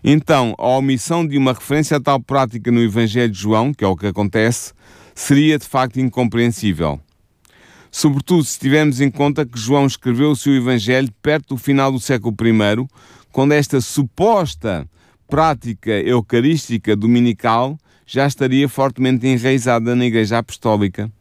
então 0.03 0.53
a 0.57 0.67
omissão 0.67 1.25
de 1.25 1.37
uma 1.37 1.53
referência 1.53 1.95
a 1.95 2.01
tal 2.01 2.19
prática 2.19 2.69
no 2.69 2.81
Evangelho 2.81 3.31
de 3.31 3.39
João, 3.39 3.73
que 3.73 3.85
é 3.85 3.87
o 3.87 3.95
que 3.95 4.07
acontece, 4.07 4.73
seria 5.15 5.57
de 5.57 5.65
facto 5.65 5.97
incompreensível. 5.97 6.99
Sobretudo 7.89 8.43
se 8.43 8.59
tivermos 8.59 8.99
em 8.99 9.09
conta 9.09 9.45
que 9.45 9.57
João 9.57 9.87
escreveu 9.87 10.31
o 10.31 10.35
seu 10.35 10.53
Evangelho 10.53 11.09
perto 11.21 11.55
do 11.55 11.57
final 11.57 11.89
do 11.89 12.01
século 12.01 12.35
I, 12.41 12.85
quando 13.31 13.53
esta 13.53 13.79
suposta 13.79 14.85
prática 15.25 15.91
eucarística 16.01 16.97
dominical 16.97 17.77
já 18.07 18.25
estaria 18.25 18.69
fortemente 18.69 19.27
enraizada 19.27 19.93
na 19.93 20.05
Igreja 20.05 20.37
Apostólica. 20.37 21.11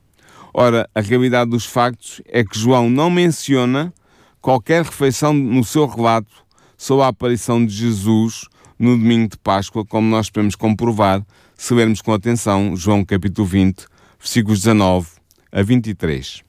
Ora, 0.55 0.88
a 0.94 1.01
realidade 1.01 1.51
dos 1.51 1.66
factos 1.66 2.22
é 2.27 2.44
que 2.44 2.59
João 2.59 2.88
não 2.88 3.11
menciona 3.11 3.92
qualquer 4.40 4.85
refeição 4.85 5.35
no 5.35 5.64
seu 5.64 5.87
relato 5.87 6.33
sobre 6.79 7.05
a 7.05 7.09
aparição 7.09 7.66
de 7.66 7.75
Jesus 7.75 8.46
no 8.79 8.96
domingo 8.96 9.31
de 9.31 9.38
Páscoa, 9.38 9.85
como 9.85 10.09
nós 10.09 10.31
podemos 10.31 10.55
comprovar 10.55 11.22
se 11.57 11.75
lermos 11.75 12.01
com 12.01 12.12
atenção 12.12 12.77
João 12.77 13.05
capítulo 13.05 13.46
20, 13.46 13.87
versículos 14.18 14.61
19 14.61 15.09
a 15.51 15.62
23. 15.62 16.42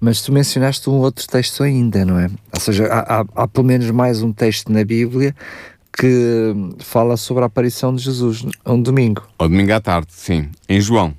Mas 0.00 0.22
tu 0.22 0.32
mencionaste 0.32 0.88
um 0.88 0.94
outro 0.94 1.26
texto 1.26 1.62
ainda, 1.62 2.04
não 2.04 2.18
é? 2.18 2.28
Ou 2.52 2.60
seja, 2.60 2.86
há, 2.86 3.20
há, 3.20 3.24
há 3.34 3.48
pelo 3.48 3.66
menos 3.66 3.90
mais 3.90 4.22
um 4.22 4.32
texto 4.32 4.72
na 4.72 4.84
Bíblia 4.84 5.34
que 5.98 6.54
fala 6.78 7.16
sobre 7.16 7.42
a 7.42 7.46
aparição 7.46 7.94
de 7.94 8.04
Jesus 8.04 8.46
um 8.64 8.80
domingo. 8.80 9.26
Ao 9.36 9.48
domingo 9.48 9.72
à 9.72 9.80
tarde, 9.80 10.12
sim, 10.12 10.48
em 10.68 10.80
João. 10.80 11.12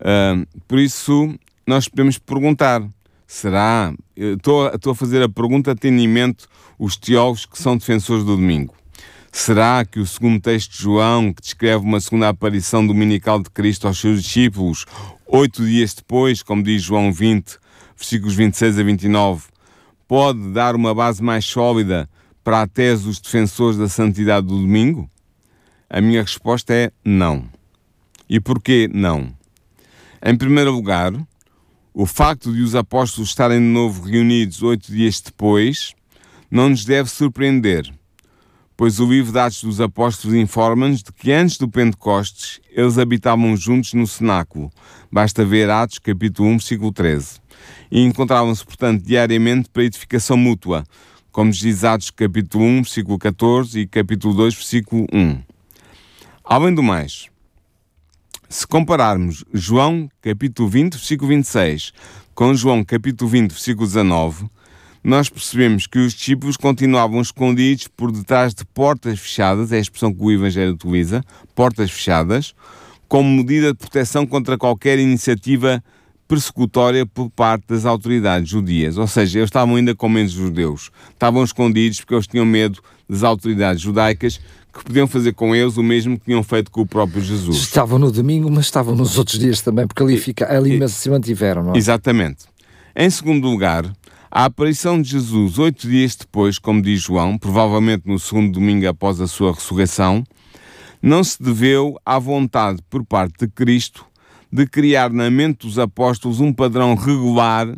Uh, 0.00 0.46
por 0.68 0.78
isso, 0.78 1.34
nós 1.66 1.88
podemos 1.88 2.16
perguntar: 2.16 2.82
será? 3.26 3.92
Estou 4.16 4.92
a 4.92 4.94
fazer 4.94 5.22
a 5.22 5.28
pergunta 5.28 5.74
mente 6.08 6.44
os 6.78 6.96
teólogos 6.96 7.44
que 7.44 7.60
são 7.60 7.76
defensores 7.76 8.24
do 8.24 8.36
domingo. 8.36 8.74
Será 9.32 9.84
que 9.84 9.98
o 9.98 10.06
segundo 10.06 10.40
texto 10.40 10.72
de 10.72 10.82
João, 10.82 11.32
que 11.32 11.42
descreve 11.42 11.82
uma 11.82 12.00
segunda 12.00 12.28
aparição 12.28 12.86
dominical 12.86 13.42
de 13.42 13.48
Cristo 13.50 13.88
aos 13.88 13.98
seus 13.98 14.22
discípulos, 14.22 14.84
oito 15.26 15.64
dias 15.64 15.94
depois, 15.94 16.42
como 16.42 16.62
diz 16.62 16.82
João 16.82 17.10
20, 17.10 17.56
versículos 17.96 18.34
26 18.34 18.78
a 18.78 18.82
29, 18.82 19.44
pode 20.06 20.52
dar 20.52 20.76
uma 20.76 20.94
base 20.94 21.22
mais 21.22 21.46
sólida 21.46 22.08
para 22.42 22.62
a 22.62 22.66
tese 22.66 23.04
dos 23.04 23.20
defensores 23.20 23.78
da 23.78 23.88
santidade 23.88 24.46
do 24.46 24.56
domingo? 24.56 25.10
A 25.88 26.00
minha 26.00 26.22
resposta 26.22 26.72
é 26.72 26.90
não. 27.04 27.48
E 28.28 28.40
porquê 28.40 28.88
não? 28.92 29.32
Em 30.24 30.36
primeiro 30.36 30.72
lugar, 30.72 31.12
o 31.92 32.06
facto 32.06 32.52
de 32.52 32.62
os 32.62 32.74
apóstolos 32.74 33.28
estarem 33.28 33.58
de 33.58 33.66
novo 33.66 34.02
reunidos 34.02 34.62
oito 34.62 34.90
dias 34.90 35.20
depois 35.20 35.94
não 36.50 36.70
nos 36.70 36.84
deve 36.84 37.10
surpreender, 37.10 37.92
pois 38.76 38.98
o 38.98 39.06
livro 39.06 39.32
de 39.32 39.38
Atos 39.38 39.62
dos 39.62 39.80
Apóstolos 39.80 40.36
informa-nos 40.36 41.02
de 41.02 41.12
que 41.12 41.32
antes 41.32 41.58
do 41.58 41.68
Pentecostes 41.68 42.60
eles 42.70 42.98
habitavam 42.98 43.56
juntos 43.56 43.92
no 43.94 44.06
cenáculo. 44.06 44.70
Basta 45.10 45.44
ver 45.44 45.68
Atos 45.68 45.98
capítulo 45.98 46.48
1, 46.48 46.52
versículo 46.52 46.92
13. 46.92 47.40
E 47.90 48.00
encontravam-se, 48.00 48.64
portanto, 48.64 49.02
diariamente 49.02 49.68
para 49.68 49.84
edificação 49.84 50.36
mútua, 50.36 50.84
como 51.32 51.50
diz 51.50 51.82
Atos 51.82 52.10
capítulo 52.10 52.62
1, 52.62 52.82
versículo 52.82 53.18
14 53.18 53.80
e 53.80 53.86
capítulo 53.86 54.34
2, 54.34 54.54
versículo 54.54 55.06
1. 55.10 55.40
Além 56.44 56.74
do 56.74 56.82
mais, 56.82 57.30
se 58.50 58.66
compararmos 58.66 59.42
João 59.50 60.10
capítulo 60.20 60.68
20, 60.68 60.92
versículo 60.92 61.30
26 61.30 61.92
com 62.34 62.54
João 62.54 62.84
capítulo 62.84 63.30
20, 63.30 63.50
versículo 63.50 63.86
19, 63.86 64.44
nós 65.02 65.30
percebemos 65.30 65.86
que 65.86 65.98
os 65.98 66.12
discípulos 66.12 66.58
continuavam 66.58 67.20
escondidos 67.22 67.88
por 67.88 68.12
detrás 68.12 68.54
de 68.54 68.64
portas 68.66 69.18
fechadas, 69.18 69.72
é 69.72 69.76
a 69.76 69.80
expressão 69.80 70.12
que 70.12 70.22
o 70.22 70.30
Evangelho 70.30 70.74
utiliza, 70.74 71.24
portas 71.54 71.90
fechadas, 71.90 72.54
como 73.08 73.28
medida 73.28 73.72
de 73.72 73.78
proteção 73.78 74.26
contra 74.26 74.58
qualquer 74.58 74.98
iniciativa 74.98 75.82
persecutória 76.32 77.04
por 77.04 77.28
parte 77.28 77.64
das 77.68 77.84
autoridades 77.84 78.48
judias. 78.48 78.96
Ou 78.96 79.06
seja, 79.06 79.40
eles 79.40 79.48
estavam 79.48 79.76
ainda 79.76 79.94
com 79.94 80.08
menos 80.08 80.32
judeus. 80.32 80.90
Estavam 81.10 81.44
escondidos 81.44 82.00
porque 82.00 82.14
eles 82.14 82.26
tinham 82.26 82.46
medo 82.46 82.80
das 83.06 83.22
autoridades 83.22 83.82
judaicas 83.82 84.40
que 84.72 84.82
podiam 84.82 85.06
fazer 85.06 85.34
com 85.34 85.54
eles 85.54 85.76
o 85.76 85.82
mesmo 85.82 86.18
que 86.18 86.24
tinham 86.24 86.42
feito 86.42 86.70
com 86.70 86.80
o 86.80 86.86
próprio 86.86 87.20
Jesus. 87.20 87.58
Estavam 87.58 87.98
no 87.98 88.10
domingo, 88.10 88.50
mas 88.50 88.64
estavam 88.64 88.94
nos 88.94 89.18
outros 89.18 89.38
dias 89.38 89.60
também, 89.60 89.86
porque 89.86 90.02
ali, 90.02 90.16
fica, 90.16 90.50
ali 90.50 90.82
e, 90.82 90.88
se 90.88 91.10
mantiveram, 91.10 91.64
não 91.64 91.74
é? 91.74 91.76
Exatamente. 91.76 92.46
Em 92.96 93.10
segundo 93.10 93.46
lugar, 93.46 93.92
a 94.30 94.46
aparição 94.46 95.02
de 95.02 95.10
Jesus 95.10 95.58
oito 95.58 95.86
dias 95.86 96.16
depois, 96.16 96.58
como 96.58 96.80
diz 96.80 97.02
João, 97.02 97.36
provavelmente 97.36 98.04
no 98.06 98.18
segundo 98.18 98.52
domingo 98.52 98.88
após 98.88 99.20
a 99.20 99.26
sua 99.26 99.52
ressurreição, 99.52 100.24
não 101.02 101.22
se 101.22 101.42
deveu 101.42 102.00
à 102.06 102.18
vontade 102.18 102.78
por 102.88 103.04
parte 103.04 103.40
de 103.40 103.48
Cristo 103.48 104.06
de 104.52 104.66
criar 104.66 105.10
na 105.10 105.30
mente 105.30 105.66
dos 105.66 105.78
apóstolos 105.78 106.38
um 106.38 106.52
padrão 106.52 106.94
regular 106.94 107.74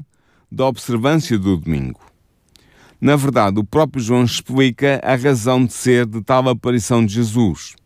da 0.51 0.67
observância 0.67 1.39
do 1.39 1.57
domingo. 1.57 2.01
Na 3.01 3.15
verdade, 3.17 3.61
o 3.61 3.65
próprio 3.65 4.03
João 4.03 4.25
explica 4.25 5.01
a 5.05 5.15
razão 5.15 5.65
de 5.65 5.73
ser 5.73 6.05
de 6.07 6.21
tal 6.23 6.49
aparição 6.49 7.05
de 7.05 7.15
Jesus. 7.15 7.77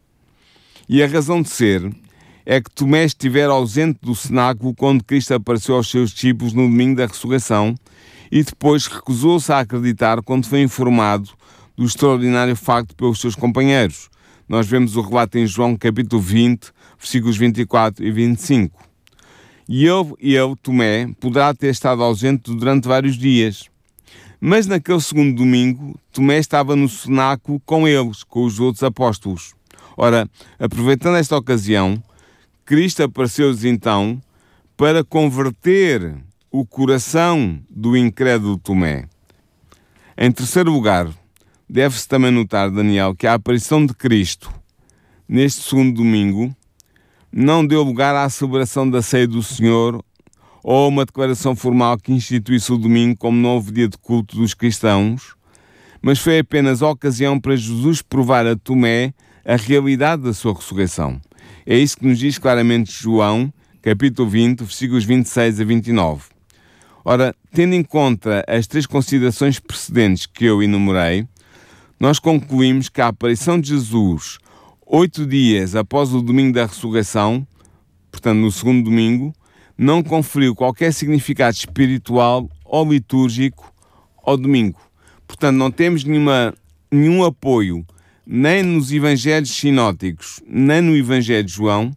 E 0.89 1.03
a 1.03 1.07
razão 1.07 1.43
de 1.43 1.51
ser 1.51 1.93
é 2.47 2.63
que 2.63 2.71
Tomé 2.71 3.05
estivera 3.05 3.53
ausente 3.53 3.99
do 4.01 4.15
cenáculo 4.15 4.75
quando 4.75 5.05
Cristo 5.05 5.35
apareceu 5.35 5.75
aos 5.75 5.91
seus 5.91 6.11
discípulos 6.13 6.55
no 6.55 6.63
domingo 6.63 6.97
da 6.97 7.07
ressurreição 7.07 7.75
e 8.33 8.43
depois 8.43 8.87
recusou-se 8.87 9.53
a 9.53 9.59
acreditar 9.59 10.23
quando 10.23 10.47
foi 10.47 10.63
informado 10.63 11.29
do 11.77 11.85
extraordinário 11.85 12.57
facto 12.57 12.95
pelos 12.97 13.21
seus 13.21 13.35
companheiros. 13.35 14.09
Nós 14.49 14.67
vemos 14.67 14.97
o 14.97 15.03
relato 15.03 15.37
em 15.37 15.47
João 15.47 15.77
capítulo 15.77 16.23
20, 16.23 16.73
versículos 16.99 17.37
24 17.37 18.05
e 18.05 18.11
25. 18.11 18.89
E 19.69 19.87
ele, 19.87 20.15
ele, 20.19 20.57
Tomé, 20.63 21.09
poderá 21.21 21.55
ter 21.55 21.69
estado 21.69 22.03
ausente 22.03 22.55
durante 22.55 22.89
vários 22.89 23.17
dias. 23.17 23.69
Mas 24.41 24.67
naquele 24.67 25.01
segundo 25.01 25.37
domingo, 25.37 25.99
Tomé 26.13 26.39
estava 26.39 26.75
no 26.75 26.89
cenáculo 26.89 27.61
com 27.67 27.87
eles, 27.87 28.23
com 28.23 28.45
os 28.45 28.59
outros 28.61 28.83
apóstolos. 28.83 29.55
Ora, 29.97 30.29
aproveitando 30.59 31.17
esta 31.17 31.37
ocasião, 31.37 32.03
Cristo 32.65 33.03
apareceu-lhes 33.03 33.65
então 33.65 34.23
para 34.77 35.03
converter 35.03 36.15
o 36.51 36.65
coração 36.65 37.61
do 37.69 37.97
incrédulo 37.97 38.59
Tomé. 38.59 39.09
Em 40.17 40.31
terceiro 40.31 40.73
lugar, 40.73 41.09
deve-se 41.69 42.09
também 42.09 42.31
notar, 42.31 42.71
Daniel, 42.71 43.15
que 43.15 43.27
a 43.27 43.35
aparição 43.35 43.85
de 43.85 43.93
Cristo 43.93 44.53
neste 45.29 45.63
segundo 45.63 45.97
domingo 45.97 46.57
não 47.33 47.67
deu 47.67 47.83
lugar 47.83 48.15
à 48.15 48.29
celebração 48.29 48.89
da 48.89 49.03
ceia 49.03 49.27
do 49.27 49.43
Senhor 49.43 50.03
ou 50.63 50.89
uma 50.89 51.05
declaração 51.05 51.55
formal 51.55 51.99
que 51.99 52.13
instituísse 52.13 52.73
o 52.73 52.79
domingo 52.79 53.17
como 53.17 53.37
novo 53.37 53.73
dia 53.73 53.89
de 53.89 53.97
culto 53.99 54.37
dos 54.37 54.55
cristãos, 54.55 55.35
mas 56.03 56.19
foi 56.19 56.39
apenas 56.39 56.83
a 56.83 56.91
ocasião 56.91 57.39
para 57.39 57.57
Jesus 57.57 58.03
provar 58.03 58.47
a 58.47 58.57
Tomé 58.57 59.13
a 59.45 59.57
realidade 59.57 60.23
da 60.23 60.35
sua 60.35 60.55
ressurreição. 60.55 61.21
É 61.65 61.77
isso 61.77 61.97
que 61.97 62.07
nos 62.07 62.19
diz 62.19 62.39
claramente 62.39 62.93
João, 62.93 63.53
capítulo 63.81 64.29
20, 64.29 64.61
versículos 64.61 65.05
26 65.05 65.61
a 65.61 65.65
29. 65.65 66.23
Ora, 67.05 67.35
tendo 67.53 67.75
em 67.75 67.83
conta 67.83 68.45
as 68.47 68.67
três 68.67 68.85
considerações 68.85 69.59
precedentes 69.59 70.27
que 70.27 70.45
eu 70.45 70.63
enumerei, 70.63 71.27
nós 71.99 72.19
concluímos 72.19 72.89
que 72.89 73.01
a 73.01 73.09
aparição 73.09 73.59
de 73.59 73.69
Jesus, 73.69 74.39
oito 74.91 75.27
dias 75.27 75.75
após 75.75 76.15
o 76.15 76.23
domingo 76.23 76.55
da 76.55 76.65
ressurreição, 76.65 77.47
portanto 78.11 78.39
no 78.39 78.51
segundo 78.51 78.85
domingo, 78.85 79.35
não 79.77 80.03
conferiu 80.03 80.55
qualquer 80.55 80.93
significado 80.93 81.55
espiritual 81.55 82.49
ou 82.65 82.91
litúrgico 82.91 83.73
ao 84.25 84.37
domingo. 84.37 84.81
Portanto, 85.27 85.57
não 85.57 85.71
temos 85.71 86.05
nenhuma, 86.05 86.55
nenhum 86.91 87.23
apoio 87.23 87.87
nem 88.27 88.63
nos 88.63 88.91
evangelhos 88.91 89.51
sinóticos, 89.51 90.41
nem 90.47 90.81
no 90.81 90.97
evangelho 90.97 91.45
de 91.45 91.53
João, 91.53 91.95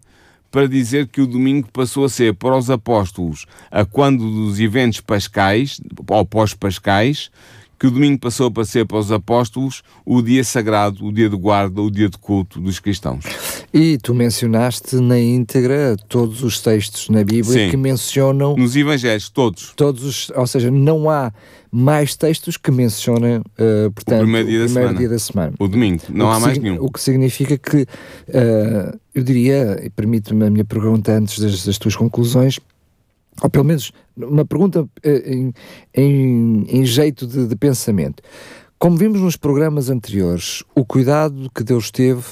para 0.49 0.67
dizer 0.67 1.07
que 1.07 1.21
o 1.21 1.27
domingo 1.27 1.69
passou 1.71 2.05
a 2.05 2.09
ser 2.09 2.35
para 2.35 2.57
os 2.57 2.69
apóstolos, 2.69 3.45
a 3.69 3.85
quando 3.85 4.29
dos 4.29 4.59
eventos 4.59 4.99
pascais, 4.99 5.79
ou 6.07 6.25
pós-pascais, 6.25 7.31
que 7.81 7.87
o 7.87 7.89
domingo 7.89 8.19
passou 8.19 8.53
a 8.55 8.63
ser 8.63 8.85
para 8.85 8.99
os 8.99 9.11
apóstolos 9.11 9.81
o 10.05 10.21
dia 10.21 10.43
sagrado, 10.43 11.03
o 11.03 11.11
dia 11.11 11.27
de 11.27 11.35
guarda, 11.35 11.81
o 11.81 11.89
dia 11.89 12.07
de 12.07 12.15
culto 12.15 12.61
dos 12.61 12.79
cristãos. 12.79 13.25
E 13.73 13.97
tu 13.97 14.13
mencionaste 14.13 14.97
na 14.97 15.19
íntegra 15.19 15.97
todos 16.07 16.43
os 16.43 16.61
textos 16.61 17.09
na 17.09 17.23
Bíblia 17.23 17.65
Sim. 17.65 17.69
que 17.71 17.77
mencionam. 17.77 18.55
Nos 18.55 18.75
Evangelhos, 18.75 19.29
todos. 19.29 19.73
Todos 19.75 20.03
os, 20.03 20.31
ou 20.35 20.45
seja, 20.45 20.69
não 20.69 21.09
há 21.09 21.33
mais 21.71 22.15
textos 22.15 22.55
que 22.55 22.69
mencionem, 22.69 23.37
uh, 23.37 23.91
portanto, 23.95 24.19
o 24.19 24.23
primeiro, 24.25 24.47
dia, 24.47 24.61
o 24.61 24.65
primeiro 24.65 24.93
da 24.93 24.99
dia, 24.99 25.09
da 25.09 25.19
semana. 25.19 25.53
O 25.57 25.67
domingo, 25.67 26.03
não 26.09 26.27
o 26.27 26.29
há 26.29 26.39
mais 26.39 26.59
nenhum. 26.59 26.77
O 26.79 26.91
que 26.91 27.01
significa 27.01 27.57
que, 27.57 27.77
uh, 27.81 28.99
eu 29.15 29.23
diria, 29.23 29.81
e 29.83 29.89
permite-me 29.89 30.45
a 30.45 30.51
minha 30.51 30.65
pergunta 30.65 31.13
antes 31.13 31.39
das, 31.39 31.65
das 31.65 31.79
tuas 31.79 31.95
conclusões, 31.95 32.59
ou 33.41 33.49
pelo 33.49 33.65
menos 33.65 33.91
uma 34.15 34.45
pergunta 34.45 34.87
eh, 35.03 35.33
em, 35.33 35.53
em, 35.95 36.65
em 36.69 36.85
jeito 36.85 37.25
de, 37.25 37.47
de, 37.47 37.55
pensamento. 37.55 38.21
Como 38.77 38.97
vimos 38.97 39.19
nos 39.19 39.35
programas 39.35 39.89
anteriores, 39.89 40.63
o 40.75 40.85
cuidado 40.85 41.49
que 41.53 41.63
Deus 41.63 41.91
teve 41.91 42.23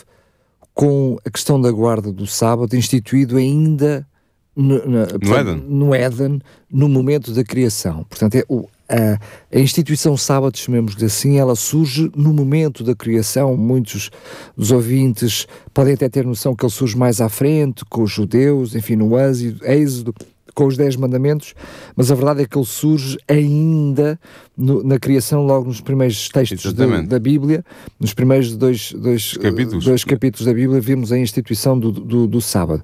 com 0.74 1.18
a 1.26 1.30
questão 1.30 1.60
da 1.60 1.72
guarda 1.72 2.12
do 2.12 2.26
sábado, 2.26 2.76
instituído 2.76 3.38
ainda 3.38 4.08
no, 4.56 4.78
na, 4.88 5.06
no, 5.06 5.36
Éden. 5.36 5.64
no 5.68 5.96
Éden, 5.96 6.42
no 6.72 6.90
momento 6.90 7.34
da 7.34 7.44
criação. 7.44 8.04
Portanto, 8.04 8.36
é 8.36 8.44
o, 8.48 8.68
a, 8.88 9.20
a, 9.56 9.60
instituição 9.60 10.18
sábado, 10.18 10.58
chamemos-lhe 10.58 11.06
assim, 11.06 11.38
ela 11.38 11.56
surge 11.56 12.12
no 12.16 12.34
momento 12.34 12.84
da 12.84 12.96
criação. 12.96 13.56
Muitos 13.56 14.10
dos 14.58 14.72
ouvintes 14.72 15.48
podem 15.74 15.94
até 15.94 16.10
ter 16.10 16.26
noção 16.26 16.56
que 16.56 16.66
ele 16.66 16.72
surge 16.72 16.98
mais 16.98 17.22
à 17.22 17.30
frente, 17.30 17.86
com 17.86 18.04
os 18.04 18.12
judeus, 18.12 18.76
enfim, 18.76 18.96
no 18.96 19.12
êxodo, 19.64 20.14
com 20.60 20.66
os 20.66 20.76
Dez 20.76 20.98
Mandamentos, 20.98 21.56
mas 21.96 22.12
a 22.12 22.16
verdade 22.16 22.42
é 22.42 22.46
que 22.46 22.58
ele 22.58 22.66
surge 22.66 23.18
ainda 23.30 24.20
no, 24.58 24.84
na 24.84 25.00
criação, 25.00 25.46
logo 25.46 25.68
nos 25.68 25.80
primeiros 25.80 26.28
textos 26.28 26.74
de, 26.74 27.08
da 27.08 27.18
Bíblia, 27.18 27.64
nos 27.98 28.14
primeiros 28.14 28.58
dois, 28.58 28.92
dois, 28.92 29.38
capítulos. 29.38 29.86
dois 29.86 30.04
capítulos 30.04 30.46
da 30.46 30.54
Bíblia, 30.54 30.82
vimos 30.82 31.14
a 31.14 31.18
instituição 31.18 31.80
do, 31.80 31.94
do, 31.94 32.28
do 32.28 32.42
sábado. 32.42 32.84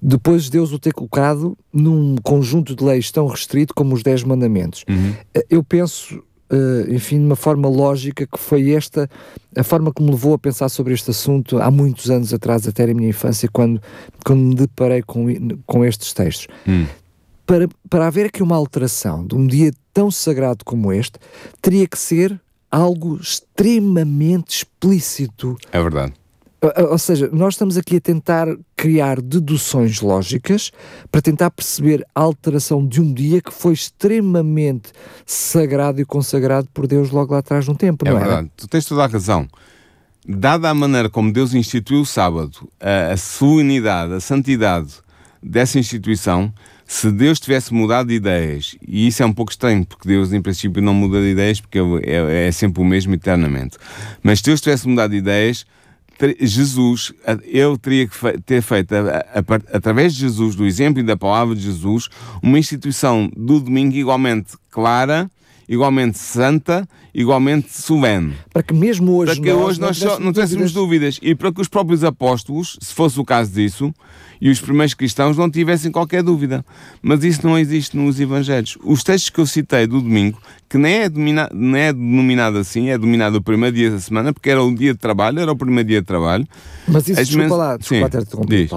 Depois 0.00 0.48
Deus 0.48 0.72
o 0.72 0.78
ter 0.78 0.92
colocado 0.92 1.58
num 1.72 2.14
conjunto 2.22 2.76
de 2.76 2.84
leis 2.84 3.10
tão 3.10 3.26
restrito 3.26 3.74
como 3.74 3.96
os 3.96 4.04
Dez 4.04 4.22
Mandamentos. 4.22 4.84
Uhum. 4.88 5.14
Eu 5.50 5.64
penso 5.64 6.22
Uh, 6.50 6.94
enfim, 6.94 7.18
de 7.18 7.26
uma 7.26 7.36
forma 7.36 7.68
lógica, 7.68 8.26
que 8.26 8.38
foi 8.38 8.70
esta 8.70 9.06
a 9.54 9.62
forma 9.62 9.92
que 9.92 10.02
me 10.02 10.10
levou 10.10 10.32
a 10.32 10.38
pensar 10.38 10.70
sobre 10.70 10.94
este 10.94 11.10
assunto 11.10 11.58
há 11.58 11.70
muitos 11.70 12.10
anos 12.10 12.32
atrás, 12.32 12.66
até 12.66 12.86
na 12.86 12.94
minha 12.94 13.10
infância, 13.10 13.50
quando, 13.52 13.82
quando 14.24 14.40
me 14.40 14.54
deparei 14.54 15.02
com, 15.02 15.26
com 15.66 15.84
estes 15.84 16.14
textos. 16.14 16.48
Hum 16.66 16.86
para, 17.48 17.66
para 17.88 18.06
haver 18.06 18.26
aqui 18.26 18.42
uma 18.42 18.54
alteração 18.54 19.26
de 19.26 19.34
um 19.34 19.46
dia 19.46 19.72
tão 19.94 20.10
sagrado 20.10 20.66
como 20.66 20.92
este, 20.92 21.18
teria 21.62 21.88
que 21.88 21.98
ser 21.98 22.38
algo 22.70 23.16
extremamente 23.16 24.58
explícito. 24.58 25.56
É 25.72 25.82
verdade. 25.82 26.12
Ou 26.90 26.98
seja, 26.98 27.30
nós 27.32 27.54
estamos 27.54 27.78
aqui 27.78 27.96
a 27.96 28.00
tentar 28.00 28.48
criar 28.76 29.22
deduções 29.22 30.00
lógicas 30.02 30.72
para 31.10 31.22
tentar 31.22 31.50
perceber 31.50 32.04
a 32.14 32.20
alteração 32.20 32.86
de 32.86 33.00
um 33.00 33.14
dia 33.14 33.40
que 33.40 33.52
foi 33.52 33.72
extremamente 33.72 34.92
sagrado 35.24 36.00
e 36.02 36.04
consagrado 36.04 36.68
por 36.74 36.86
Deus 36.86 37.10
logo 37.10 37.32
lá 37.32 37.38
atrás 37.38 37.66
no 37.66 37.76
tempo, 37.76 38.06
é 38.06 38.10
não 38.10 38.18
é? 38.18 38.20
verdade. 38.20 38.50
Tu 38.56 38.68
tens 38.68 38.84
toda 38.84 39.04
a 39.04 39.06
razão. 39.06 39.48
Dada 40.26 40.68
a 40.68 40.74
maneira 40.74 41.08
como 41.08 41.32
Deus 41.32 41.54
instituiu 41.54 42.00
o 42.00 42.06
sábado, 42.06 42.68
a, 42.78 43.12
a 43.12 43.16
solenidade, 43.16 44.12
a 44.12 44.20
santidade 44.20 44.94
dessa 45.42 45.78
instituição, 45.78 46.52
se 46.90 47.12
Deus 47.12 47.38
tivesse 47.38 47.72
mudado 47.72 48.08
de 48.08 48.14
ideias, 48.14 48.74
e 48.80 49.06
isso 49.06 49.22
é 49.22 49.26
um 49.26 49.32
pouco 49.32 49.52
estranho, 49.52 49.84
porque 49.84 50.08
Deus 50.08 50.32
em 50.32 50.40
princípio 50.40 50.82
não 50.82 50.94
muda 50.94 51.20
de 51.20 51.28
ideias, 51.28 51.60
porque 51.60 51.78
é, 52.02 52.48
é 52.48 52.50
sempre 52.50 52.80
o 52.80 52.84
mesmo 52.84 53.14
eternamente, 53.14 53.76
mas 54.22 54.38
se 54.38 54.46
Deus 54.46 54.58
tivesse 54.58 54.88
mudado 54.88 55.10
de 55.10 55.18
ideias, 55.18 55.66
Jesus, 56.40 57.12
ele 57.44 57.76
teria 57.78 58.08
que 58.08 58.16
ter 58.40 58.62
feito, 58.62 58.92
através 59.70 60.14
de 60.14 60.20
Jesus, 60.20 60.56
do 60.56 60.64
exemplo 60.64 60.98
e 61.00 61.04
da 61.04 61.16
palavra 61.16 61.54
de 61.54 61.60
Jesus, 61.60 62.08
uma 62.42 62.58
instituição 62.58 63.30
do 63.36 63.60
domingo 63.60 63.94
igualmente 63.94 64.54
clara, 64.70 65.30
igualmente 65.68 66.18
santa, 66.18 66.88
igualmente 67.14 67.68
solene. 67.70 68.34
Para 68.52 68.62
que 68.62 68.72
mesmo 68.72 69.12
hoje, 69.16 69.34
para 69.34 69.42
que 69.42 69.52
nós 69.52 69.62
hoje 69.62 69.80
nós 69.80 70.00
não, 70.00 70.20
não 70.20 70.32
tivéssemos 70.32 70.72
dúvidas. 70.72 71.16
dúvidas. 71.16 71.18
E 71.22 71.34
para 71.34 71.52
que 71.52 71.60
os 71.60 71.68
próprios 71.68 72.02
apóstolos, 72.02 72.78
se 72.80 72.94
fosse 72.94 73.20
o 73.20 73.24
caso 73.24 73.52
disso, 73.52 73.92
e 74.40 74.50
os 74.50 74.60
primeiros 74.60 74.94
cristãos 74.94 75.36
não 75.36 75.50
tivessem 75.50 75.90
qualquer 75.90 76.22
dúvida. 76.22 76.64
Mas 77.02 77.24
isso 77.24 77.46
não 77.46 77.58
existe 77.58 77.96
nos 77.96 78.20
Evangelhos. 78.20 78.78
Os 78.84 79.02
textos 79.02 79.30
que 79.30 79.40
eu 79.40 79.46
citei 79.46 79.86
do 79.86 80.00
domingo, 80.00 80.40
que 80.68 80.78
nem 80.78 80.98
é, 81.00 81.08
domina, 81.08 81.48
nem 81.52 81.82
é 81.82 81.92
denominado 81.92 82.58
assim, 82.58 82.88
é 82.88 82.96
denominado 82.96 83.38
o 83.38 83.42
primeiro 83.42 83.74
dia 83.74 83.90
da 83.90 84.00
semana, 84.00 84.32
porque 84.32 84.50
era 84.50 84.62
o 84.62 84.74
dia 84.74 84.92
de 84.92 84.98
trabalho, 84.98 85.40
era 85.40 85.50
o 85.50 85.56
primeiro 85.56 85.88
dia 85.88 86.00
de 86.00 86.06
trabalho. 86.06 86.46
Mas 86.86 87.08
isso, 87.08 87.24
desculpa 87.24 87.56
lá, 87.56 87.76
desculpa 87.76 88.10
Sim. 88.20 88.68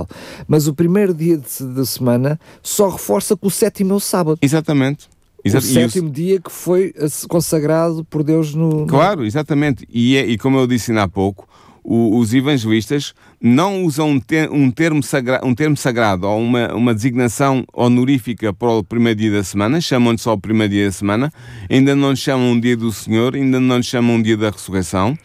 Mas 0.48 0.68
o 0.68 0.74
primeiro 0.74 1.14
dia 1.14 1.40
da 1.60 1.86
semana 1.86 2.40
só 2.64 2.90
reforça 2.90 3.38
que 3.38 3.46
o 3.46 3.52
sétimo 3.52 3.94
é 3.94 3.96
o 3.96 4.00
sábado. 4.00 4.40
Exatamente. 4.42 5.11
Exato. 5.44 5.66
O 5.66 5.70
sétimo 5.70 6.10
o... 6.10 6.12
dia 6.12 6.40
que 6.40 6.52
foi 6.52 6.94
consagrado 7.28 8.06
por 8.06 8.24
Deus 8.24 8.54
no. 8.54 8.86
Claro, 8.86 9.26
exatamente. 9.26 9.88
E, 9.92 10.16
é, 10.16 10.26
e 10.26 10.38
como 10.38 10.58
eu 10.60 10.68
disse 10.68 10.92
há 10.98 11.08
pouco, 11.08 11.48
o, 11.84 12.18
os 12.18 12.34
evangelistas 12.34 13.14
não 13.42 13.84
usam 13.84 14.12
um, 14.12 14.20
ter, 14.20 14.50
um, 14.52 14.70
termo, 14.70 15.02
sagra, 15.02 15.42
um 15.44 15.56
termo 15.56 15.76
sagrado 15.76 16.28
ou 16.28 16.40
uma, 16.40 16.74
uma 16.74 16.94
designação 16.94 17.66
honorífica 17.74 18.54
para 18.54 18.70
o 18.70 18.84
primeiro 18.84 19.20
dia 19.20 19.32
da 19.32 19.44
semana, 19.44 19.82
chamam-lhe 19.82 20.20
só 20.20 20.34
o 20.34 20.40
primeiro 20.40 20.74
dia 20.74 20.86
da 20.86 20.92
semana, 20.92 21.34
ainda 21.70 21.96
não 21.96 22.12
lhe 22.12 22.18
chamam 22.18 22.52
um 22.52 22.60
dia 22.60 22.78
do 22.78 22.92
Senhor, 22.92 23.36
ainda 23.36 23.60
não 23.60 23.78
lhe 23.78 23.84
chamam 23.84 24.16
um 24.16 24.22
dia 24.22 24.38
da 24.38 24.52
ressurreição, 24.52 25.18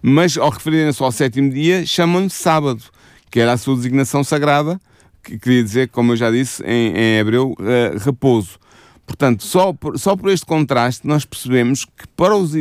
mas 0.00 0.36
ao 0.36 0.50
referirem-se 0.50 1.02
ao 1.02 1.10
sétimo 1.10 1.50
dia, 1.50 1.84
chamam-lhe 1.84 2.30
sábado, 2.30 2.82
que 3.30 3.40
era 3.40 3.52
a 3.52 3.56
sua 3.56 3.74
designação 3.74 4.22
sagrada, 4.22 4.80
que 5.22 5.38
queria 5.38 5.64
dizer, 5.64 5.88
como 5.88 6.12
eu 6.12 6.16
já 6.16 6.30
disse 6.30 6.62
em, 6.64 6.92
em 6.94 7.18
hebreu, 7.18 7.52
uh, 7.52 7.98
repouso. 7.98 8.58
Portanto, 9.06 9.44
só 9.44 9.72
por, 9.72 9.98
só 9.98 10.16
por 10.16 10.30
este 10.30 10.46
contraste 10.46 11.06
nós 11.06 11.24
percebemos 11.24 11.84
que 11.84 12.06
para 12.16 12.34
os, 12.34 12.52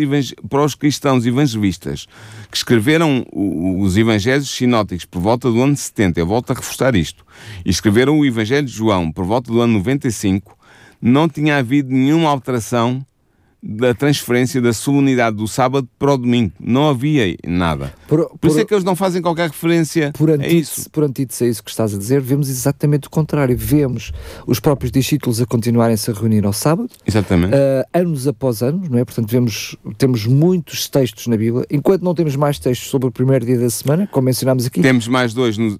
para 0.49 0.63
os 0.63 0.75
cristãos 0.75 1.25
evangelistas 1.25 2.05
que 2.51 2.57
escreveram 2.57 3.25
os 3.31 3.97
evangelhos 3.97 4.49
sinóticos 4.49 5.05
por 5.05 5.21
volta 5.21 5.49
do 5.49 5.61
ano 5.61 5.75
70, 5.75 6.19
eu 6.19 6.27
volto 6.27 6.51
a 6.51 6.53
reforçar 6.53 6.95
isto, 6.95 7.25
e 7.65 7.69
escreveram 7.69 8.19
o 8.19 8.25
evangelho 8.25 8.67
de 8.67 8.73
João 8.73 9.11
por 9.11 9.25
volta 9.25 9.51
do 9.51 9.61
ano 9.61 9.73
95, 9.73 10.57
não 11.01 11.27
tinha 11.27 11.57
havido 11.57 11.91
nenhuma 11.91 12.29
alteração 12.29 13.05
da 13.63 13.93
transferência 13.93 14.61
da 14.61 14.73
solenidade 14.73 15.37
do 15.37 15.47
sábado 15.47 15.87
para 15.97 16.13
o 16.13 16.17
domingo. 16.17 16.51
Não 16.59 16.89
havia 16.89 17.35
nada. 17.47 17.93
Por, 18.07 18.27
por, 18.27 18.37
por 18.37 18.47
isso 18.49 18.59
é 18.59 18.65
que 18.65 18.73
eles 18.73 18.83
não 18.83 18.95
fazem 18.95 19.21
qualquer 19.21 19.49
referência 19.49 20.11
por 20.13 20.29
a 20.29 20.35
isso. 20.47 20.89
Por 20.89 21.03
antítese 21.05 21.45
a 21.45 21.47
isso 21.47 21.63
que 21.63 21.69
estás 21.69 21.93
a 21.93 21.97
dizer, 21.97 22.19
vemos 22.19 22.49
exatamente 22.49 23.07
o 23.07 23.09
contrário. 23.09 23.55
Vemos 23.57 24.11
os 24.45 24.59
próprios 24.59 24.91
discípulos 24.91 25.39
a 25.39 25.45
continuarem-se 25.45 26.11
a 26.11 26.13
reunir 26.13 26.45
ao 26.45 26.51
sábado. 26.51 26.89
Exatamente. 27.07 27.53
Uh, 27.55 27.87
anos 27.93 28.27
após 28.27 28.61
anos, 28.61 28.89
não 28.89 28.99
é? 28.99 29.05
Portanto, 29.05 29.29
vemos, 29.29 29.77
temos 29.97 30.25
muitos 30.25 30.89
textos 30.89 31.27
na 31.27 31.37
Bíblia. 31.37 31.65
Enquanto 31.71 32.01
não 32.03 32.13
temos 32.13 32.35
mais 32.35 32.59
textos 32.59 32.89
sobre 32.89 33.07
o 33.07 33.11
primeiro 33.11 33.45
dia 33.45 33.57
da 33.57 33.69
semana, 33.69 34.07
como 34.11 34.25
mencionámos 34.25 34.65
aqui. 34.65 34.81
Temos 34.81 35.07
mais 35.07 35.33
dois, 35.33 35.57
no, 35.57 35.79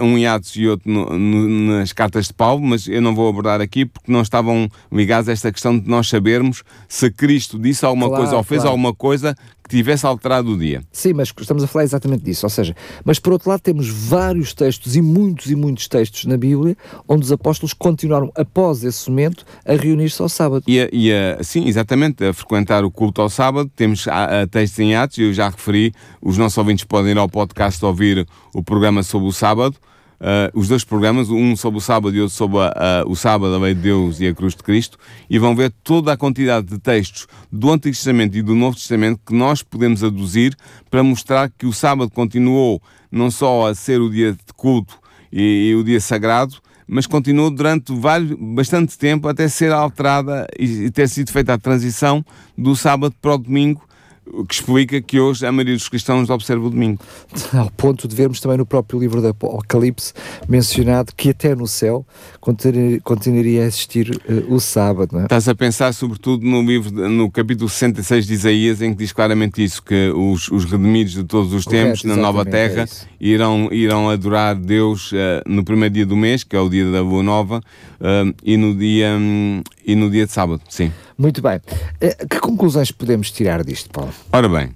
um 0.00 0.16
em 0.16 0.26
Atos 0.26 0.56
e 0.56 0.66
outro 0.66 0.90
no, 0.90 1.18
no, 1.18 1.78
nas 1.78 1.92
cartas 1.92 2.28
de 2.28 2.32
Paulo, 2.32 2.62
mas 2.62 2.88
eu 2.88 3.02
não 3.02 3.14
vou 3.14 3.28
abordar 3.28 3.60
aqui 3.60 3.84
porque 3.84 4.10
não 4.10 4.22
estavam 4.22 4.68
ligados 4.90 5.28
a 5.28 5.32
esta 5.32 5.52
questão 5.52 5.78
de 5.78 5.88
nós 5.88 6.08
sabermos 6.08 6.62
se 6.88 7.06
Cristo 7.18 7.58
disse 7.58 7.84
alguma 7.84 8.06
claro, 8.06 8.22
coisa 8.22 8.36
ou 8.36 8.42
fez 8.44 8.60
claro. 8.60 8.70
alguma 8.70 8.94
coisa 8.94 9.36
que 9.62 9.76
tivesse 9.76 10.06
alterado 10.06 10.52
o 10.52 10.56
dia. 10.56 10.82
Sim, 10.92 11.12
mas 11.12 11.32
estamos 11.38 11.64
a 11.64 11.66
falar 11.66 11.84
exatamente 11.84 12.22
disso. 12.22 12.46
Ou 12.46 12.50
seja, 12.50 12.74
mas 13.04 13.18
por 13.18 13.32
outro 13.32 13.50
lado 13.50 13.60
temos 13.60 13.88
vários 13.88 14.54
textos 14.54 14.94
e 14.94 15.02
muitos 15.02 15.50
e 15.50 15.56
muitos 15.56 15.88
textos 15.88 16.24
na 16.24 16.36
Bíblia 16.36 16.76
onde 17.06 17.24
os 17.24 17.32
apóstolos 17.32 17.74
continuaram 17.74 18.30
após 18.36 18.84
esse 18.84 19.10
momento 19.10 19.44
a 19.66 19.74
reunir-se 19.74 20.22
ao 20.22 20.28
sábado. 20.28 20.62
E, 20.66 20.80
a, 20.80 20.88
e 20.92 21.12
a, 21.12 21.42
sim, 21.42 21.66
exatamente, 21.66 22.24
a 22.24 22.32
frequentar 22.32 22.84
o 22.84 22.90
culto 22.90 23.20
ao 23.20 23.28
sábado. 23.28 23.70
Temos 23.74 24.06
a, 24.06 24.46
textos 24.46 24.78
em 24.78 24.94
Atos, 24.94 25.18
eu 25.18 25.34
já 25.34 25.48
referi, 25.48 25.92
os 26.22 26.38
nossos 26.38 26.56
ouvintes 26.56 26.84
podem 26.84 27.10
ir 27.10 27.18
ao 27.18 27.28
podcast 27.28 27.84
ouvir 27.84 28.26
o 28.54 28.62
programa 28.62 29.02
sobre 29.02 29.28
o 29.28 29.32
sábado 29.32 29.76
uh, 30.20 30.58
os 30.58 30.68
dois 30.68 30.84
programas, 30.84 31.30
um 31.30 31.56
sobre 31.56 31.78
o 31.78 31.80
sábado 31.80 32.14
e 32.16 32.20
outro 32.20 32.34
sobre 32.34 32.58
uh, 32.58 32.70
o 33.06 33.16
sábado, 33.16 33.54
a 33.54 33.58
lei 33.58 33.74
de 33.74 33.82
Deus 33.82 34.20
e 34.20 34.26
a 34.26 34.34
cruz 34.34 34.54
de 34.54 34.62
Cristo, 34.62 34.98
e 35.28 35.38
vão 35.38 35.54
ver 35.54 35.72
toda 35.82 36.12
a 36.12 36.16
quantidade 36.16 36.66
de 36.66 36.78
textos 36.78 37.26
do 37.50 37.70
Antigo 37.70 37.94
Testamento 37.94 38.36
e 38.36 38.42
do 38.42 38.54
Novo 38.54 38.76
Testamento 38.76 39.20
que 39.26 39.34
nós 39.34 39.62
podemos 39.62 40.02
aduzir 40.02 40.54
para 40.90 41.02
mostrar 41.02 41.50
que 41.50 41.66
o 41.66 41.72
sábado 41.72 42.10
continuou 42.10 42.82
não 43.10 43.30
só 43.30 43.68
a 43.68 43.74
ser 43.74 44.00
o 44.00 44.10
dia 44.10 44.32
de 44.32 44.52
culto 44.56 44.98
e, 45.32 45.70
e 45.70 45.74
o 45.74 45.82
dia 45.82 46.00
sagrado, 46.00 46.56
mas 46.86 47.06
continuou 47.06 47.50
durante 47.50 47.94
vários, 47.94 48.36
bastante 48.38 48.96
tempo 48.96 49.28
até 49.28 49.46
ser 49.46 49.72
alterada 49.72 50.46
e, 50.58 50.86
e 50.86 50.90
ter 50.90 51.08
sido 51.08 51.30
feita 51.30 51.54
a 51.54 51.58
transição 51.58 52.24
do 52.56 52.74
sábado 52.74 53.14
para 53.20 53.34
o 53.34 53.38
domingo 53.38 53.87
o 54.32 54.44
que 54.44 54.54
explica 54.54 55.00
que 55.00 55.18
hoje 55.18 55.46
a 55.46 55.52
maioria 55.52 55.74
dos 55.74 55.88
cristãos 55.88 56.30
observa 56.30 56.66
o 56.66 56.70
domingo. 56.70 57.00
Ao 57.52 57.70
ponto 57.70 58.06
de 58.06 58.14
vermos 58.14 58.40
também 58.40 58.58
no 58.58 58.66
próprio 58.66 58.98
livro 58.98 59.20
do 59.20 59.28
Apocalipse 59.28 60.12
mencionado 60.48 61.12
que 61.16 61.30
até 61.30 61.54
no 61.54 61.66
céu 61.66 62.06
continuaria 62.40 63.62
a 63.62 63.66
existir 63.66 64.10
uh, 64.10 64.54
o 64.54 64.60
sábado. 64.60 65.10
Não 65.12 65.20
é? 65.20 65.24
Estás 65.24 65.48
a 65.48 65.54
pensar 65.54 65.92
sobretudo 65.92 66.44
no 66.46 66.62
livro, 66.62 66.90
no 67.08 67.30
capítulo 67.30 67.68
66 67.68 68.26
de 68.26 68.34
Isaías, 68.34 68.82
em 68.82 68.92
que 68.92 68.98
diz 68.98 69.12
claramente 69.12 69.62
isso, 69.62 69.82
que 69.82 70.10
os, 70.10 70.48
os 70.50 70.64
redimidos 70.64 71.12
de 71.12 71.24
todos 71.24 71.52
os 71.52 71.64
tempos, 71.64 72.04
na 72.04 72.16
nova 72.16 72.44
terra, 72.44 72.82
é 72.82 72.88
irão, 73.20 73.68
irão 73.72 74.08
adorar 74.08 74.54
Deus 74.54 75.12
uh, 75.12 75.16
no 75.46 75.64
primeiro 75.64 75.94
dia 75.94 76.06
do 76.06 76.16
mês, 76.16 76.44
que 76.44 76.56
é 76.56 76.60
o 76.60 76.68
dia 76.68 76.90
da 76.90 77.02
Boa 77.02 77.22
Nova, 77.22 77.58
uh, 77.58 78.34
e, 78.42 78.56
no 78.56 78.74
dia, 78.74 79.16
um, 79.18 79.62
e 79.84 79.94
no 79.94 80.10
dia 80.10 80.26
de 80.26 80.32
sábado, 80.32 80.60
sim. 80.68 80.92
Muito 81.18 81.42
bem. 81.42 81.60
Eh, 82.00 82.26
que 82.30 82.38
conclusões 82.38 82.92
podemos 82.92 83.32
tirar 83.32 83.64
disto, 83.64 83.90
Paulo? 83.90 84.14
Ora 84.32 84.48
bem, 84.48 84.70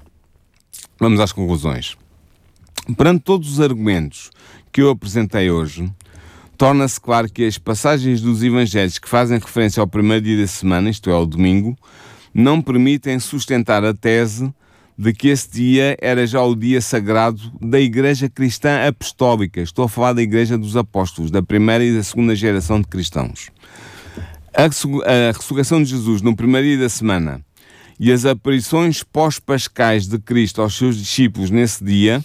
vamos 0.98 1.20
às 1.20 1.30
conclusões. 1.30 1.96
Perante 2.96 3.22
todos 3.22 3.52
os 3.52 3.60
argumentos 3.60 4.28
que 4.72 4.82
eu 4.82 4.90
apresentei 4.90 5.52
hoje, 5.52 5.88
torna-se 6.58 7.00
claro 7.00 7.30
que 7.30 7.44
as 7.44 7.58
passagens 7.58 8.20
dos 8.20 8.42
Evangelhos 8.42 8.98
que 8.98 9.08
fazem 9.08 9.38
referência 9.38 9.80
ao 9.80 9.86
primeiro 9.86 10.24
dia 10.24 10.36
da 10.36 10.46
semana, 10.48 10.90
isto 10.90 11.08
é, 11.08 11.12
ao 11.12 11.24
domingo, 11.24 11.78
não 12.34 12.60
permitem 12.60 13.20
sustentar 13.20 13.84
a 13.84 13.94
tese 13.94 14.52
de 14.98 15.12
que 15.12 15.28
esse 15.28 15.48
dia 15.48 15.96
era 16.00 16.26
já 16.26 16.42
o 16.42 16.56
dia 16.56 16.80
sagrado 16.80 17.52
da 17.60 17.80
Igreja 17.80 18.28
Cristã 18.28 18.86
Apostólica. 18.88 19.60
Estou 19.60 19.84
a 19.84 19.88
falar 19.88 20.12
da 20.12 20.22
Igreja 20.22 20.58
dos 20.58 20.76
Apóstolos, 20.76 21.30
da 21.30 21.42
primeira 21.42 21.84
e 21.84 21.94
da 21.94 22.02
segunda 22.02 22.34
geração 22.34 22.80
de 22.80 22.88
cristãos. 22.88 23.50
A, 24.54 24.64
a 24.64 25.32
ressurreição 25.32 25.82
de 25.82 25.88
Jesus 25.88 26.20
no 26.20 26.36
primeiro 26.36 26.66
dia 26.66 26.78
da 26.78 26.88
semana 26.88 27.44
e 27.98 28.12
as 28.12 28.24
aparições 28.26 29.02
pós-pascais 29.02 30.06
de 30.06 30.18
Cristo 30.18 30.60
aos 30.60 30.76
seus 30.76 30.96
discípulos 30.96 31.50
nesse 31.50 31.82
dia 31.82 32.22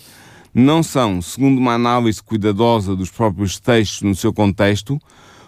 não 0.53 0.81
são, 0.81 1.21
segundo 1.21 1.59
uma 1.59 1.73
análise 1.73 2.21
cuidadosa 2.21 2.95
dos 2.95 3.11
próprios 3.11 3.59
textos 3.59 4.01
no 4.01 4.15
seu 4.15 4.33
contexto, 4.33 4.99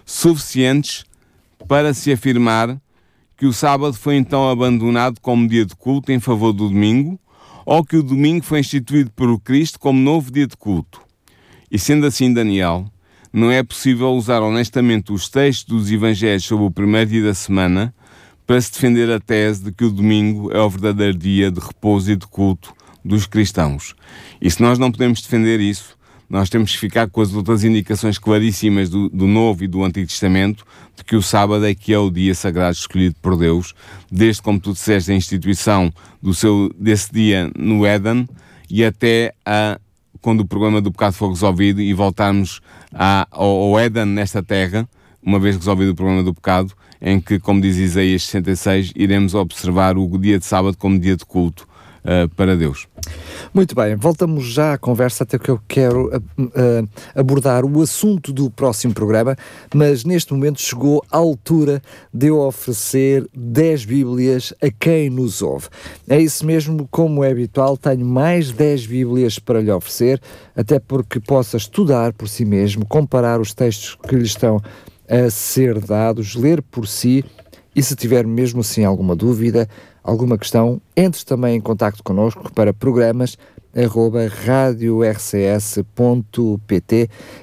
suficientes 0.06 1.04
para 1.68 1.94
se 1.94 2.12
afirmar 2.12 2.80
que 3.36 3.46
o 3.46 3.54
sábado 3.54 3.94
foi 3.94 4.16
então 4.16 4.50
abandonado 4.50 5.20
como 5.20 5.48
dia 5.48 5.66
de 5.66 5.76
culto 5.76 6.12
em 6.12 6.20
favor 6.20 6.54
do 6.54 6.70
domingo, 6.70 7.20
ou 7.66 7.84
que 7.84 7.98
o 7.98 8.04
domingo 8.04 8.46
foi 8.46 8.60
instituído 8.60 9.12
por 9.12 9.40
Cristo 9.40 9.80
como 9.80 10.00
novo 10.00 10.32
dia 10.32 10.46
de 10.46 10.56
culto. 10.56 11.02
E 11.72 11.78
sendo 11.80 12.06
assim, 12.06 12.34
Daniel, 12.34 12.86
não 13.32 13.52
é 13.52 13.64
possível 13.64 14.10
usar 14.12 14.42
honestamente 14.42 15.12
os 15.12 15.30
textos 15.30 15.66
dos 15.66 15.92
Evangelhos 15.92 16.46
sobre 16.46 16.66
o 16.66 16.72
primeiro 16.72 17.10
dia 17.10 17.24
da 17.24 17.34
semana 17.34 17.94
para 18.46 18.60
se 18.60 18.72
defender 18.72 19.12
a 19.12 19.20
tese 19.20 19.64
de 19.64 19.72
que 19.72 19.86
o 19.86 19.92
domingo 19.92 20.52
é 20.52 20.60
o 20.60 20.70
verdadeiro 20.70 21.18
dia 21.18 21.52
de 21.52 21.60
repouso 21.60 22.12
e 22.12 22.16
de 22.16 22.26
culto 22.26 22.74
dos 23.06 23.28
cristãos. 23.28 23.96
E 24.42 24.50
se 24.50 24.62
nós 24.62 24.80
não 24.80 24.92
podemos 24.92 25.22
defender 25.22 25.60
isso, 25.60 25.98
nós 26.30 26.50
temos 26.50 26.72
que 26.72 26.78
ficar 26.78 27.10
com 27.10 27.22
as 27.22 27.34
outras 27.34 27.64
indicações 27.64 28.20
claríssimas 28.20 28.90
do, 28.90 29.10
do, 29.10 29.26
Novo 29.26 29.64
e 29.64 29.68
do 29.68 29.84
Antigo 29.84 30.08
Testamento 30.08 30.66
de 30.96 31.04
que 31.04 31.16
o 31.16 31.22
sábado 31.22 31.66
é 31.66 31.74
que 31.74 31.92
é 31.92 31.98
o 31.98 32.12
dia 32.12 32.36
sagrado 32.36 32.76
escolhido 32.76 33.16
por 33.22 33.36
Deus, 33.36 33.74
desde, 34.12 34.42
como 34.42 34.60
tu 34.60 34.74
disseste, 34.74 35.12
a 35.12 35.16
instituição 35.16 35.92
do 36.22 36.34
seu, 36.34 36.72
desse 36.78 37.12
dia 37.12 37.52
no 37.58 37.86
Éden 37.86 38.28
e 38.70 38.84
até 38.84 39.34
a 39.44 39.80
quando 40.22 40.42
o 40.42 40.46
problema 40.46 40.82
do 40.82 40.92
pecado 40.92 41.14
for 41.14 41.30
resolvido 41.30 41.82
e 41.82 41.94
voltarmos 41.94 42.62
a, 42.94 43.28
ao, 43.32 43.50
ao 43.50 43.80
Éden 43.80 44.06
nesta 44.06 44.42
terra, 44.42 44.88
uma 45.22 45.40
vez 45.40 45.56
resolvido 45.56 45.92
o 45.92 45.96
problema 45.96 46.24
do 46.24 46.34
pecado, 46.34 46.74
em 47.02 47.20
que, 47.20 47.40
como 47.40 47.62
diz 47.62 47.78
Isaías 47.78 48.24
66, 48.24 48.94
iremos 48.96 49.34
observar 49.34 49.98
o 49.98 50.18
dia 50.18 50.40
de 50.40 50.46
sábado 50.46 50.78
como 50.78 51.00
dia 51.00 51.16
de 51.16 51.26
culto 51.26 51.68
uh, 52.04 52.28
para 52.36 52.56
Deus. 52.56 52.88
Muito 53.54 53.74
bem, 53.76 53.96
voltamos 53.96 54.46
já 54.46 54.74
à 54.74 54.78
conversa, 54.78 55.24
até 55.24 55.40
que 55.40 55.50
eu 55.50 55.60
quero 55.68 56.16
uh, 56.16 56.90
abordar 57.16 57.66
o 57.66 57.82
assunto 57.82 58.32
do 58.32 58.50
próximo 58.50 58.94
programa, 58.94 59.36
mas 59.74 60.04
neste 60.04 60.34
momento 60.34 60.62
chegou 60.62 61.04
a 61.12 61.18
altura 61.18 61.82
de 62.14 62.28
eu 62.28 62.40
oferecer 62.40 63.28
10 63.36 63.86
Bíblias 63.86 64.54
a 64.62 64.70
quem 64.70 65.10
nos 65.10 65.42
ouve. 65.42 65.68
É 66.08 66.20
isso 66.20 66.46
mesmo, 66.46 66.88
como 66.92 67.24
é 67.24 67.32
habitual, 67.32 67.78
tenho 67.78 68.06
mais 68.06 68.52
10 68.52 68.86
Bíblias 68.86 69.40
para 69.40 69.62
lhe 69.62 69.72
oferecer, 69.72 70.22
até 70.56 70.80
porque 70.80 71.20
possa 71.20 71.58
estudar 71.58 72.14
por 72.14 72.28
si 72.28 72.46
mesmo, 72.46 72.86
comparar 72.86 73.40
os 73.40 73.54
textos 73.54 73.98
que 74.08 74.16
lhe 74.16 74.24
estão 74.24 74.62
a 75.10 75.30
ser 75.32 75.80
dados, 75.80 76.36
ler 76.36 76.62
por 76.62 76.88
si 76.88 77.26
e 77.76 77.82
se 77.82 77.96
tiver 77.96 78.26
mesmo 78.26 78.62
assim 78.62 78.84
alguma 78.84 79.16
dúvida, 79.16 79.68
alguma 80.04 80.38
questão, 80.38 80.82
entre 80.96 81.24
também 81.26 81.58
em 81.58 81.62
contato 81.62 82.04
connosco 82.04 82.52
para 82.54 82.74
programas 82.74 83.38
arroba 83.76 84.22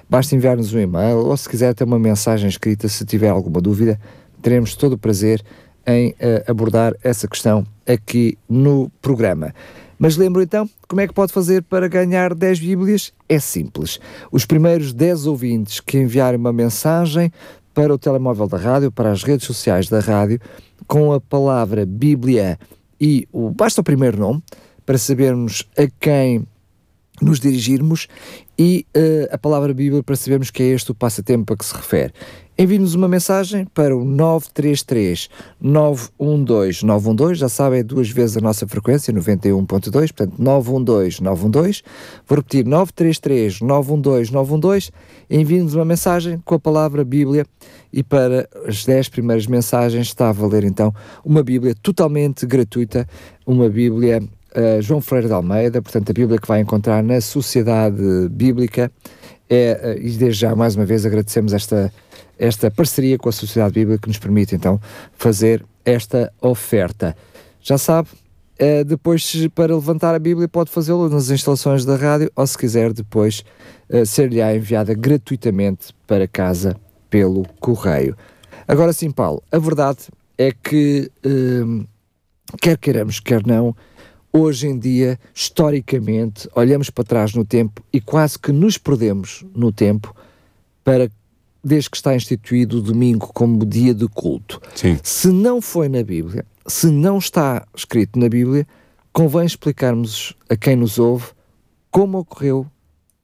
basta 0.09 0.35
enviar-nos 0.35 0.75
um 0.75 0.81
e-mail 0.81 1.19
ou 1.19 1.37
se 1.37 1.49
quiser 1.49 1.75
ter 1.75 1.85
uma 1.85 1.99
mensagem 1.99 2.49
escrita 2.49 2.89
se 2.89 3.05
tiver 3.05 3.29
alguma 3.29 3.61
dúvida, 3.61 3.99
teremos 4.43 4.75
todo 4.75 4.95
o 4.95 4.99
prazer 4.99 5.43
em 5.87 6.11
uh, 6.11 6.51
abordar 6.51 6.95
essa 7.03 7.29
questão 7.29 7.65
aqui 7.87 8.37
no 8.49 8.91
programa. 9.01 9.55
Mas 9.99 10.17
lembro 10.17 10.43
então, 10.43 10.69
como 10.89 11.01
é 11.01 11.07
que 11.07 11.15
pode 11.15 11.33
fazer 11.33 11.63
para 11.63 11.89
ganhar 11.89 12.35
10 12.35 12.59
Bíblias? 12.59 13.13
É 13.29 13.39
simples. 13.39 13.99
Os 14.31 14.45
primeiros 14.45 14.93
10 14.93 15.27
ouvintes 15.27 15.81
que 15.81 15.97
enviarem 15.97 16.39
uma 16.39 16.53
mensagem 16.53 17.33
para 17.73 17.95
o 17.95 17.99
telemóvel 17.99 18.47
da 18.47 18.59
rádio, 18.59 18.91
para 18.91 19.11
as 19.11 19.23
redes 19.23 19.47
sociais 19.47 19.89
da 19.89 20.01
rádio, 20.01 20.41
com 20.87 21.13
a 21.13 21.21
palavra 21.21 21.85
Bíblia 21.87 22.59
e 23.01 23.29
o 23.33 23.51
basta 23.51 23.81
o 23.81 23.85
primeiro 23.85 24.19
nome 24.19 24.43
para 24.85 24.99
sabermos 24.99 25.69
a 25.77 25.87
quem 26.01 26.47
nos 27.21 27.41
dirigirmos 27.41 28.09
e 28.59 28.87
uh, 28.97 29.35
a 29.35 29.39
palavra 29.39 29.73
Bíblia 29.75 30.03
para 30.03 30.17
sabermos 30.17 30.51
que 30.51 30.63
é 30.63 30.67
este 30.67 30.91
o 30.91 30.95
passatempo 30.95 31.53
a 31.53 31.57
que 31.57 31.65
se 31.65 31.75
refere. 31.75 32.13
envie-nos 32.59 32.95
uma 32.95 33.09
mensagem 33.09 33.67
para 33.67 33.97
o 33.97 34.05
933 34.05 35.29
912 35.61 36.85
912, 36.85 37.35
já 37.35 37.49
sabe, 37.49 37.79
é 37.79 37.83
duas 37.83 38.09
vezes 38.09 38.37
a 38.37 38.41
nossa 38.41 38.67
frequência, 38.67 39.13
91.2, 39.13 39.91
portanto 39.91 40.35
912 40.39 41.23
912. 41.23 41.83
Vou 42.27 42.37
repetir, 42.37 42.65
933 42.65 43.61
912 43.61 44.33
912. 44.33 44.91
Envie-nos 45.29 45.75
uma 45.75 45.85
mensagem 45.85 46.41
com 46.45 46.55
a 46.55 46.61
palavra 46.61 47.05
Bíblia 47.05 47.45
e 47.93 48.03
para 48.03 48.49
as 48.67 48.85
10 48.85 49.09
primeiras 49.09 49.47
mensagens 49.47 50.09
está 50.09 50.29
a 50.29 50.33
valer 50.33 50.65
então 50.65 50.95
uma 51.25 51.43
Bíblia 51.43 51.75
totalmente 51.75 52.47
gratuita, 52.47 53.07
uma 53.47 53.69
Bíblia 53.69 54.23
uh, 54.57 54.83
João 54.83 55.01
Freire 55.01 55.27
de 55.27 55.33
Almeida, 55.33 55.83
portanto 55.83 56.11
a 56.11 56.13
Bíblia 56.13 56.39
que 56.39 56.49
vai 56.49 56.61
encontrar 56.61 57.03
na 57.03 57.21
Sociedade 57.21 58.29
Bíblica. 58.31 58.91
É, 59.49 59.97
uh, 59.99 60.07
e 60.07 60.11
desde 60.11 60.41
já, 60.41 60.57
mais 60.57 60.75
uma 60.75 60.85
vez, 60.85 61.07
agradecemos 61.07 61.53
esta, 61.53 61.93
esta 62.39 62.71
parceria 62.71 63.19
com 63.19 63.29
a 63.29 63.33
Sociedade 63.33 63.75
Bíblica 63.75 64.03
que 64.03 64.09
nos 64.09 64.19
permite 64.19 64.55
então 64.55 64.81
fazer 65.13 65.65
esta 65.85 66.33
oferta. 66.41 67.17
Já 67.61 67.79
sabe, 67.79 68.09
uh, 68.61 68.85
depois 68.85 69.47
para 69.55 69.75
levantar 69.75 70.15
a 70.15 70.19
Bíblia 70.19 70.49
pode 70.49 70.71
fazê-lo 70.71 71.09
nas 71.09 71.31
instalações 71.31 71.85
da 71.85 71.97
rádio 71.97 72.31
ou 72.35 72.47
se 72.47 72.57
quiser 72.59 72.93
depois 72.93 73.45
ser-lhe 74.05 74.43
enviada 74.43 74.93
gratuitamente 74.95 75.95
para 76.09 76.27
casa 76.27 76.77
pelo 77.17 77.47
correio. 77.61 78.15
Agora 78.69 78.93
sim, 78.93 79.11
Paulo, 79.11 79.43
a 79.51 79.59
verdade 79.59 80.01
é 80.37 80.53
que, 80.53 81.11
quer 82.61 82.77
queiramos, 82.77 83.21
quer 83.21 83.47
não, 83.47 83.75
hoje 84.31 84.67
em 84.67 84.79
dia, 84.79 85.19
historicamente, 85.35 86.47
olhamos 86.55 86.91
para 86.91 87.05
trás 87.05 87.33
no 87.33 87.43
tempo 87.43 87.83
e 87.91 88.03
quase 88.03 88.39
que 88.39 88.53
nos 88.53 88.77
perdemos 88.77 89.47
no 89.55 89.73
tempo 89.73 90.15
para 90.85 91.11
desde 91.65 91.89
que 91.89 91.97
está 91.97 92.15
instituído 92.15 92.77
o 92.77 92.83
domingo 92.83 93.31
como 93.33 93.65
dia 93.65 93.95
de 93.95 94.07
culto. 94.09 94.61
Sim. 94.75 94.99
Se 95.03 95.29
não 95.29 95.63
foi 95.63 95.89
na 95.89 96.03
Bíblia, 96.03 96.45
se 96.67 96.89
não 96.89 97.17
está 97.17 97.67
escrito 97.75 98.19
na 98.19 98.29
Bíblia, 98.29 98.67
convém 99.11 99.47
explicarmos 99.47 100.35
a 100.51 100.55
quem 100.55 100.77
nos 100.77 100.99
ouve 100.99 101.29
como 101.91 102.19
ocorreu, 102.19 102.67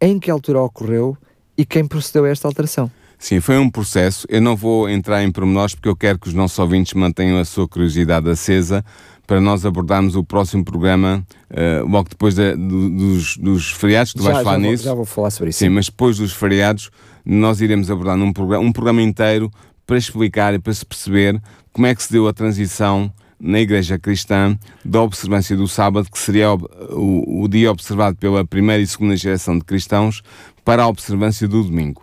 em 0.00 0.18
que 0.18 0.30
altura 0.30 0.62
ocorreu 0.62 1.14
e 1.58 1.66
quem 1.66 1.86
procedeu 1.86 2.24
a 2.24 2.30
esta 2.30 2.48
alteração. 2.48 2.90
Sim, 3.22 3.38
foi 3.38 3.56
um 3.56 3.70
processo. 3.70 4.26
Eu 4.28 4.40
não 4.40 4.56
vou 4.56 4.90
entrar 4.90 5.22
em 5.22 5.30
pormenores 5.30 5.76
porque 5.76 5.88
eu 5.88 5.94
quero 5.94 6.18
que 6.18 6.26
os 6.26 6.34
nossos 6.34 6.58
ouvintes 6.58 6.92
mantenham 6.92 7.38
a 7.38 7.44
sua 7.44 7.68
curiosidade 7.68 8.28
acesa 8.28 8.84
para 9.28 9.40
nós 9.40 9.64
abordarmos 9.64 10.16
o 10.16 10.24
próximo 10.24 10.64
programa 10.64 11.24
uh, 11.48 11.88
logo 11.88 12.08
depois 12.08 12.34
de, 12.34 12.56
de, 12.56 12.56
dos, 12.56 13.36
dos 13.36 13.70
feriados. 13.70 14.12
Tu 14.12 14.24
já, 14.24 14.32
vais 14.32 14.42
falar 14.42 14.56
já 14.56 14.68
nisso? 14.68 14.82
Vou, 14.82 14.90
já 14.90 14.96
vou 14.96 15.04
falar 15.04 15.30
sobre 15.30 15.50
isso. 15.50 15.60
Sim, 15.60 15.68
mas 15.68 15.86
depois 15.86 16.16
dos 16.18 16.32
feriados 16.32 16.90
nós 17.24 17.60
iremos 17.60 17.92
abordar 17.92 18.16
num 18.16 18.32
programa, 18.32 18.64
um 18.64 18.72
programa 18.72 19.00
inteiro 19.00 19.48
para 19.86 19.96
explicar 19.96 20.52
e 20.52 20.58
para 20.58 20.74
se 20.74 20.84
perceber 20.84 21.40
como 21.72 21.86
é 21.86 21.94
que 21.94 22.02
se 22.02 22.10
deu 22.10 22.26
a 22.26 22.32
transição 22.32 23.08
na 23.38 23.60
Igreja 23.60 24.00
Cristã 24.00 24.58
da 24.84 25.00
observância 25.00 25.56
do 25.56 25.68
sábado, 25.68 26.08
que 26.10 26.18
seria 26.18 26.52
o, 26.52 27.44
o 27.44 27.46
dia 27.46 27.70
observado 27.70 28.16
pela 28.16 28.44
primeira 28.44 28.82
e 28.82 28.86
segunda 28.86 29.16
geração 29.16 29.56
de 29.56 29.64
cristãos, 29.64 30.24
para 30.64 30.82
a 30.82 30.88
observância 30.88 31.46
do 31.46 31.62
domingo 31.62 32.02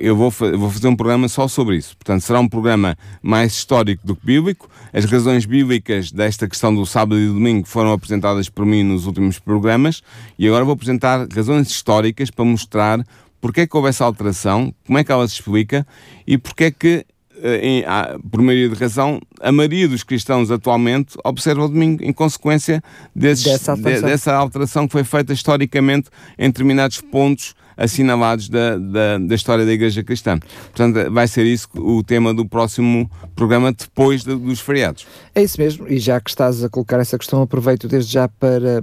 eu 0.00 0.16
vou, 0.16 0.30
vou 0.30 0.70
fazer 0.70 0.88
um 0.88 0.96
programa 0.96 1.28
só 1.28 1.46
sobre 1.46 1.76
isso. 1.76 1.96
Portanto, 1.96 2.22
será 2.22 2.40
um 2.40 2.48
programa 2.48 2.96
mais 3.22 3.52
histórico 3.52 4.06
do 4.06 4.16
que 4.16 4.26
bíblico. 4.26 4.68
As 4.92 5.04
razões 5.04 5.44
bíblicas 5.44 6.10
desta 6.10 6.48
questão 6.48 6.74
do 6.74 6.84
sábado 6.84 7.20
e 7.20 7.26
do 7.26 7.34
domingo 7.34 7.66
foram 7.66 7.92
apresentadas 7.92 8.48
por 8.48 8.66
mim 8.66 8.82
nos 8.82 9.06
últimos 9.06 9.38
programas 9.38 10.02
e 10.38 10.46
agora 10.46 10.64
vou 10.64 10.74
apresentar 10.74 11.26
razões 11.28 11.68
históricas 11.68 12.30
para 12.30 12.44
mostrar 12.44 13.04
porque 13.40 13.60
é 13.60 13.66
que 13.66 13.76
houve 13.76 13.88
essa 13.88 14.04
alteração, 14.04 14.74
como 14.86 14.98
é 14.98 15.04
que 15.04 15.12
ela 15.12 15.26
se 15.28 15.34
explica 15.34 15.86
e 16.26 16.36
porque 16.36 16.64
é 16.64 16.70
que 16.70 17.06
eh, 17.42 17.60
em, 17.62 17.84
por 18.30 18.40
meio 18.40 18.70
de 18.70 18.74
razão, 18.74 19.20
a 19.40 19.52
maioria 19.52 19.88
dos 19.88 20.02
cristãos 20.02 20.50
atualmente 20.50 21.16
observa 21.24 21.64
o 21.64 21.68
domingo 21.68 22.02
em 22.02 22.12
consequência 22.12 22.82
desses, 23.14 23.44
dessa, 23.44 23.72
alteração. 23.72 24.02
De, 24.02 24.12
dessa 24.12 24.34
alteração 24.34 24.86
que 24.86 24.92
foi 24.92 25.04
feita 25.04 25.32
historicamente 25.32 26.08
em 26.38 26.48
determinados 26.48 27.00
pontos 27.00 27.54
assinalados 27.76 28.48
da, 28.48 28.78
da, 28.78 29.18
da, 29.18 29.34
história 29.34 29.64
da 29.64 29.72
Igreja 29.72 30.02
Cristã. 30.02 30.38
Portanto, 30.74 31.10
vai 31.10 31.28
ser 31.28 31.44
isso 31.44 31.68
o 31.74 32.02
tema 32.02 32.32
do 32.32 32.46
próximo 32.46 33.10
programa 33.34 33.72
depois 33.72 34.24
de, 34.24 34.34
dos 34.34 34.60
feriados. 34.60 35.06
É 35.34 35.42
isso 35.42 35.60
mesmo, 35.60 35.86
e 35.88 35.98
já 35.98 36.20
que 36.20 36.30
estás 36.30 36.64
a 36.64 36.68
colocar 36.68 36.98
essa 36.98 37.18
questão, 37.18 37.42
aproveito 37.42 37.86
desde 37.88 38.12
já 38.12 38.28
para, 38.28 38.82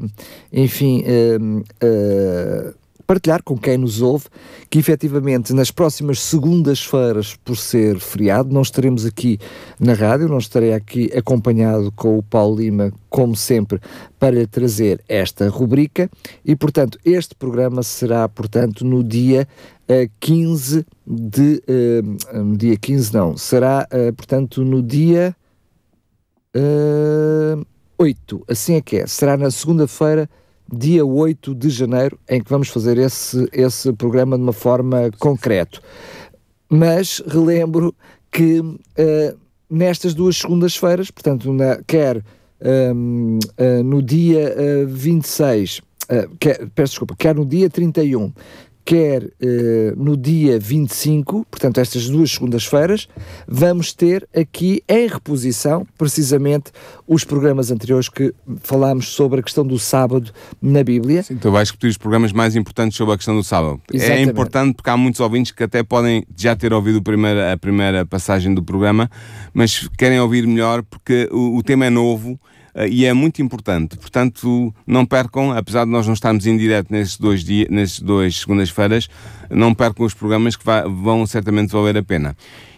enfim. 0.52 1.04
Uh, 1.04 1.60
uh, 1.60 2.83
partilhar 3.06 3.44
com 3.44 3.58
quem 3.58 3.78
nos 3.78 4.02
ouve 4.02 4.26
que 4.70 4.80
efetivamente 4.80 5.54
nas 5.54 5.72
próximas 5.72 6.20
segundas-feiras, 6.20 7.36
por 7.44 7.58
ser 7.58 8.00
feriado, 8.00 8.54
não 8.54 8.62
estaremos 8.62 9.06
aqui 9.06 9.40
na 9.80 9.94
rádio, 9.94 10.28
não 10.28 10.38
estarei 10.38 10.74
aqui 10.74 11.12
acompanhado 11.16 11.92
com 11.92 12.18
o 12.18 12.24
Paulo 12.24 12.58
Lima, 12.58 12.92
como 13.10 13.36
sempre, 13.36 13.80
para 14.18 14.36
lhe 14.36 14.48
trazer 14.48 15.04
esta 15.08 15.48
rubrica. 15.50 16.10
E, 16.44 16.56
portanto, 16.56 16.98
este 17.06 17.36
programa 17.36 17.84
será, 17.84 18.28
portanto, 18.28 18.84
no 18.84 19.04
dia 19.04 19.48
uh, 19.90 20.10
15 20.20 20.86
de... 21.06 21.64
Uh, 21.68 22.44
no 22.44 22.58
dia 22.58 22.78
15 22.78 23.14
não, 23.14 23.38
será, 23.38 23.88
uh, 23.92 24.14
portanto, 24.14 24.64
no 24.64 24.82
dia... 24.82 25.36
Uh, 26.56 27.66
8, 27.98 28.44
assim 28.50 28.76
é 28.76 28.82
que 28.82 28.98
é, 28.98 29.08
será 29.08 29.38
na 29.38 29.50
segunda-feira 29.50 30.30
dia 30.72 31.06
8 31.06 31.54
de 31.56 31.70
janeiro, 31.70 32.20
em 32.28 32.42
que 32.42 32.50
vamos 32.50 32.70
fazer 32.70 32.98
esse, 32.98 33.48
esse 33.52 33.92
programa 33.94 34.38
de 34.38 34.44
uma 34.44 34.54
forma 34.54 35.10
concreta. 35.20 35.80
Mas 36.70 37.22
relembro 37.28 37.94
que 38.32 38.60
uh, 38.60 39.38
nestas 39.70 40.14
duas 40.14 40.38
segundas-feiras, 40.38 41.12
portanto, 41.12 41.52
na, 41.54 41.82
quer 41.86 42.24
um, 42.96 43.38
uh, 43.38 43.40
eh, 43.58 43.84
no 43.84 44.02
dia 44.02 44.56
uh, 44.86 44.88
26, 44.88 45.80
uh, 45.80 46.36
quer, 46.40 46.68
peço 46.74 46.92
desculpa, 46.92 47.16
quer 47.18 47.36
no 47.36 47.46
dia 47.46 47.70
31, 47.70 48.32
quer 48.86 49.32
eh, 49.42 49.94
no 49.96 50.18
dia 50.18 50.60
25, 50.60 51.46
portanto, 51.50 51.80
estas 51.80 52.10
duas 52.10 52.32
segundas-feiras, 52.32 53.08
vamos 53.48 53.94
ter 53.94 54.28
aqui 54.36 54.84
em 54.88 55.08
reposição, 55.08 55.88
precisamente, 55.98 56.72
os 57.08 57.24
programas 57.24 57.72
anteriores 57.72 58.10
que 58.10 58.34
falámos 58.62 59.10
sobre 59.10 59.40
a 59.40 59.44
questão 59.44 59.66
do 59.66 59.80
sábado 59.80 60.32
na 60.62 60.84
Bíblia. 60.84 61.24
Sim, 61.24 61.38
tu 61.38 61.52
vais 61.52 61.70
repetir 61.70 61.90
os 61.90 61.98
programas 61.98 62.32
mais 62.32 62.56
importantes 62.56 62.98
sobre 62.98 63.14
a 63.14 63.18
questão 63.18 63.36
do 63.36 63.44
sábado. 63.44 63.82
É 63.92 63.96
Exatamente. 63.96 64.28
É 64.28 64.32
importante 64.32 64.76
porque 64.76 64.90
há 64.90 64.98
muitos 64.98 65.22
ouvintes 65.22 65.52
que 65.52 65.64
até 65.64 65.84
podem 65.84 66.26
já 66.36 66.56
ter 66.56 66.74
ouvido 66.74 67.02
a 67.52 67.58
primeira 67.58 68.06
passagem 68.06 68.54
do 68.54 68.64
programa, 68.64 69.10
mas 69.54 69.88
querem 69.98 70.20
ouvir 70.20 70.46
melhor 70.46 70.84
porque 70.84 71.30
o, 71.32 71.58
o 71.58 71.64
tema 71.64 71.86
é 71.86 71.90
novo 71.90 72.40
e 72.90 73.06
é 73.06 73.14
muito 73.14 73.42
importante. 73.42 73.98
Portanto, 73.98 74.74
não 74.86 75.06
percam, 75.06 75.52
apesar 75.52 75.86
de 75.86 75.92
nós 75.92 76.08
não 76.08 76.14
estarmos 76.14 76.46
em 76.46 76.58
direto 76.58 76.92
nesses 76.92 77.18
dois, 77.18 77.44
dias, 77.44 77.68
nesses 77.70 78.00
dois 78.00 78.40
segundas-feiras, 78.40 79.08
não 79.50 79.74
percam 79.74 80.06
os 80.06 80.14
programas 80.14 80.56
que 80.56 80.64
vão 81.04 81.26
certamente 81.26 81.72
valer 81.72 81.98
a 81.98 82.04
pena. 82.04 82.36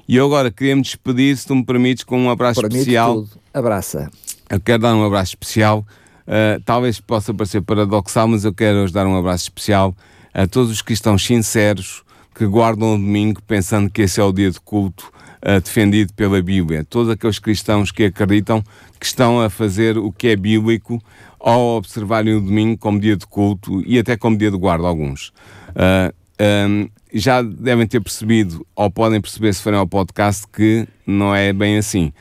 E 0.08 0.16
eu 0.16 0.26
agora 0.26 0.52
queria 0.52 0.76
me 0.76 0.82
despedir, 0.82 1.36
se 1.36 1.48
tu 1.48 1.56
me 1.56 1.66
permites, 1.66 2.04
com 2.04 2.20
um 2.20 2.30
abraço 2.30 2.62
Para 2.62 2.70
especial. 2.70 3.16
Tudo. 3.16 3.30
Abraça. 3.54 4.12
Eu 4.50 4.60
quero 4.60 4.84
dar 4.84 4.96
um 4.96 5.04
abraço 5.04 5.32
especial. 5.32 5.86
Uh, 6.28 6.62
talvez 6.64 7.00
possa 7.00 7.34
parecer 7.34 7.62
paradoxal, 7.62 8.28
mas 8.28 8.44
eu 8.44 8.54
quero 8.54 8.80
hoje 8.80 8.94
dar 8.94 9.08
um 9.08 9.18
abraço 9.18 9.46
especial 9.46 9.96
a 10.34 10.46
todos 10.46 10.70
os 10.72 10.82
cristãos 10.82 11.26
sinceros 11.26 12.04
que 12.36 12.46
guardam 12.46 12.96
o 12.96 12.98
domingo 12.98 13.42
pensando 13.42 13.90
que 13.90 14.02
esse 14.02 14.20
é 14.20 14.24
o 14.24 14.34
dia 14.34 14.52
de 14.52 14.60
culto 14.60 15.12
uh, 15.46 15.62
defendido 15.62 16.14
pela 16.14 16.42
Bíblia. 16.42 16.84
Todos 16.84 17.12
aqueles 17.12 17.40
cristãos 17.40 17.92
que 17.92 18.06
acreditam 18.06 18.64
que 19.00 19.06
estão 19.06 19.40
a 19.40 19.50
fazer 19.50 19.98
o 19.98 20.12
que 20.12 20.30
é 20.30 20.36
bíblico 20.36 21.02
ao 21.40 21.78
observarem 21.78 22.34
o 22.34 22.42
domingo 22.42 22.78
como 22.78 23.00
dia 23.00 23.16
de 23.16 23.28
culto 23.28 23.84
e 23.86 24.00
até 24.00 24.18
como 24.18 24.38
dia 24.38 24.50
de 24.50 24.58
guarda, 24.58 24.88
alguns. 24.88 25.30
Uh, 25.30 26.12
ah, 26.38 26.68
um, 26.68 26.90
já 27.14 27.42
devem 27.42 27.88
ter 27.88 28.02
percebido, 28.02 28.66
ou 28.76 28.92
podem 28.92 29.22
perceber 29.22 29.54
se 29.54 29.62
forem 29.62 29.80
ao 29.80 29.88
podcast, 29.88 30.46
que 30.52 30.86
não 31.06 31.34
é 31.34 31.54
bem 31.54 31.78
assim. 31.78 32.12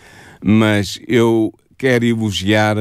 Mas 0.40 1.00
eu 1.08 1.52
quero 1.76 2.04
elogiar, 2.04 2.76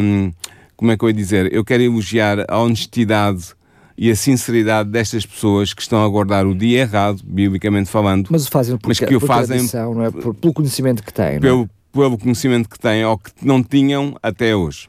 um, 0.00 0.32
como 0.76 0.92
é 0.92 0.96
que 0.96 1.04
eu 1.04 1.08
ia 1.08 1.14
dizer? 1.14 1.52
Eu 1.52 1.64
quero 1.64 1.82
elogiar 1.82 2.44
a 2.48 2.58
honestidade 2.58 3.54
e 3.98 4.12
a 4.12 4.16
sinceridade 4.16 4.88
destas 4.88 5.26
pessoas 5.26 5.74
que 5.74 5.82
estão 5.82 6.04
a 6.04 6.08
guardar 6.08 6.46
o 6.46 6.54
dia 6.54 6.82
errado, 6.82 7.20
biblicamente 7.24 7.90
falando. 7.90 8.28
Mas 8.30 8.46
o 8.46 8.50
fazem 8.50 8.76
porque, 8.76 8.88
mas 8.88 8.98
que 9.00 9.16
o 9.16 9.20
fazem 9.20 9.56
tradição, 9.56 9.92
não 9.92 10.04
é? 10.04 10.10
Por, 10.12 10.32
pelo 10.36 10.54
conhecimento 10.54 11.02
que 11.02 11.12
têm. 11.12 11.40
Pelo, 11.40 11.64
é? 11.64 11.68
pelo 11.92 12.16
conhecimento 12.16 12.68
que 12.68 12.78
têm 12.78 13.04
ou 13.04 13.18
que 13.18 13.32
não 13.42 13.60
tinham 13.60 14.16
até 14.22 14.54
hoje. 14.54 14.88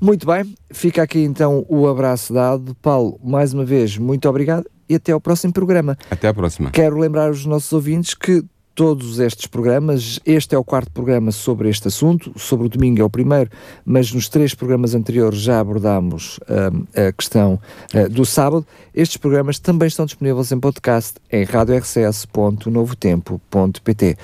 Muito 0.00 0.26
bem, 0.26 0.52
fica 0.72 1.00
aqui 1.00 1.20
então 1.20 1.64
o 1.68 1.86
abraço 1.86 2.34
dado. 2.34 2.74
Paulo, 2.82 3.20
mais 3.22 3.54
uma 3.54 3.64
vez, 3.64 3.96
muito 3.96 4.28
obrigado 4.28 4.68
e 4.88 4.96
até 4.96 5.12
ao 5.12 5.20
próximo 5.20 5.52
programa. 5.52 5.96
Até 6.10 6.26
à 6.26 6.34
próxima. 6.34 6.72
Quero 6.72 6.98
lembrar 6.98 7.30
os 7.30 7.46
nossos 7.46 7.72
ouvintes 7.72 8.14
que 8.14 8.44
todos 8.80 9.18
estes 9.18 9.46
programas. 9.46 10.18
Este 10.24 10.54
é 10.54 10.58
o 10.58 10.64
quarto 10.64 10.90
programa 10.90 11.30
sobre 11.32 11.68
este 11.68 11.88
assunto, 11.88 12.32
sobre 12.38 12.64
o 12.64 12.68
domingo 12.70 13.02
é 13.02 13.04
o 13.04 13.10
primeiro, 13.10 13.50
mas 13.84 14.10
nos 14.10 14.26
três 14.26 14.54
programas 14.54 14.94
anteriores 14.94 15.38
já 15.38 15.60
abordámos 15.60 16.38
uh, 16.38 16.88
a 17.08 17.12
questão 17.12 17.60
uh, 17.94 18.08
do 18.08 18.24
sábado. 18.24 18.66
Estes 18.94 19.18
programas 19.18 19.58
também 19.58 19.86
estão 19.86 20.06
disponíveis 20.06 20.50
em 20.50 20.58
podcast 20.58 21.16
em 21.30 21.44
radiorcs.novotempo.pt. 21.44 24.16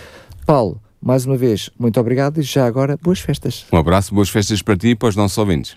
Paulo, 0.46 0.80
mais 1.02 1.26
uma 1.26 1.36
vez, 1.36 1.68
muito 1.78 2.00
obrigado 2.00 2.40
e 2.40 2.42
já 2.42 2.64
agora, 2.64 2.98
boas 3.02 3.20
festas. 3.20 3.66
Um 3.70 3.76
abraço, 3.76 4.14
boas 4.14 4.30
festas 4.30 4.62
para 4.62 4.74
ti 4.74 4.88
e 4.88 4.96
para 4.96 5.10
os 5.10 5.16
nossos 5.16 5.36
ouvintes. 5.36 5.76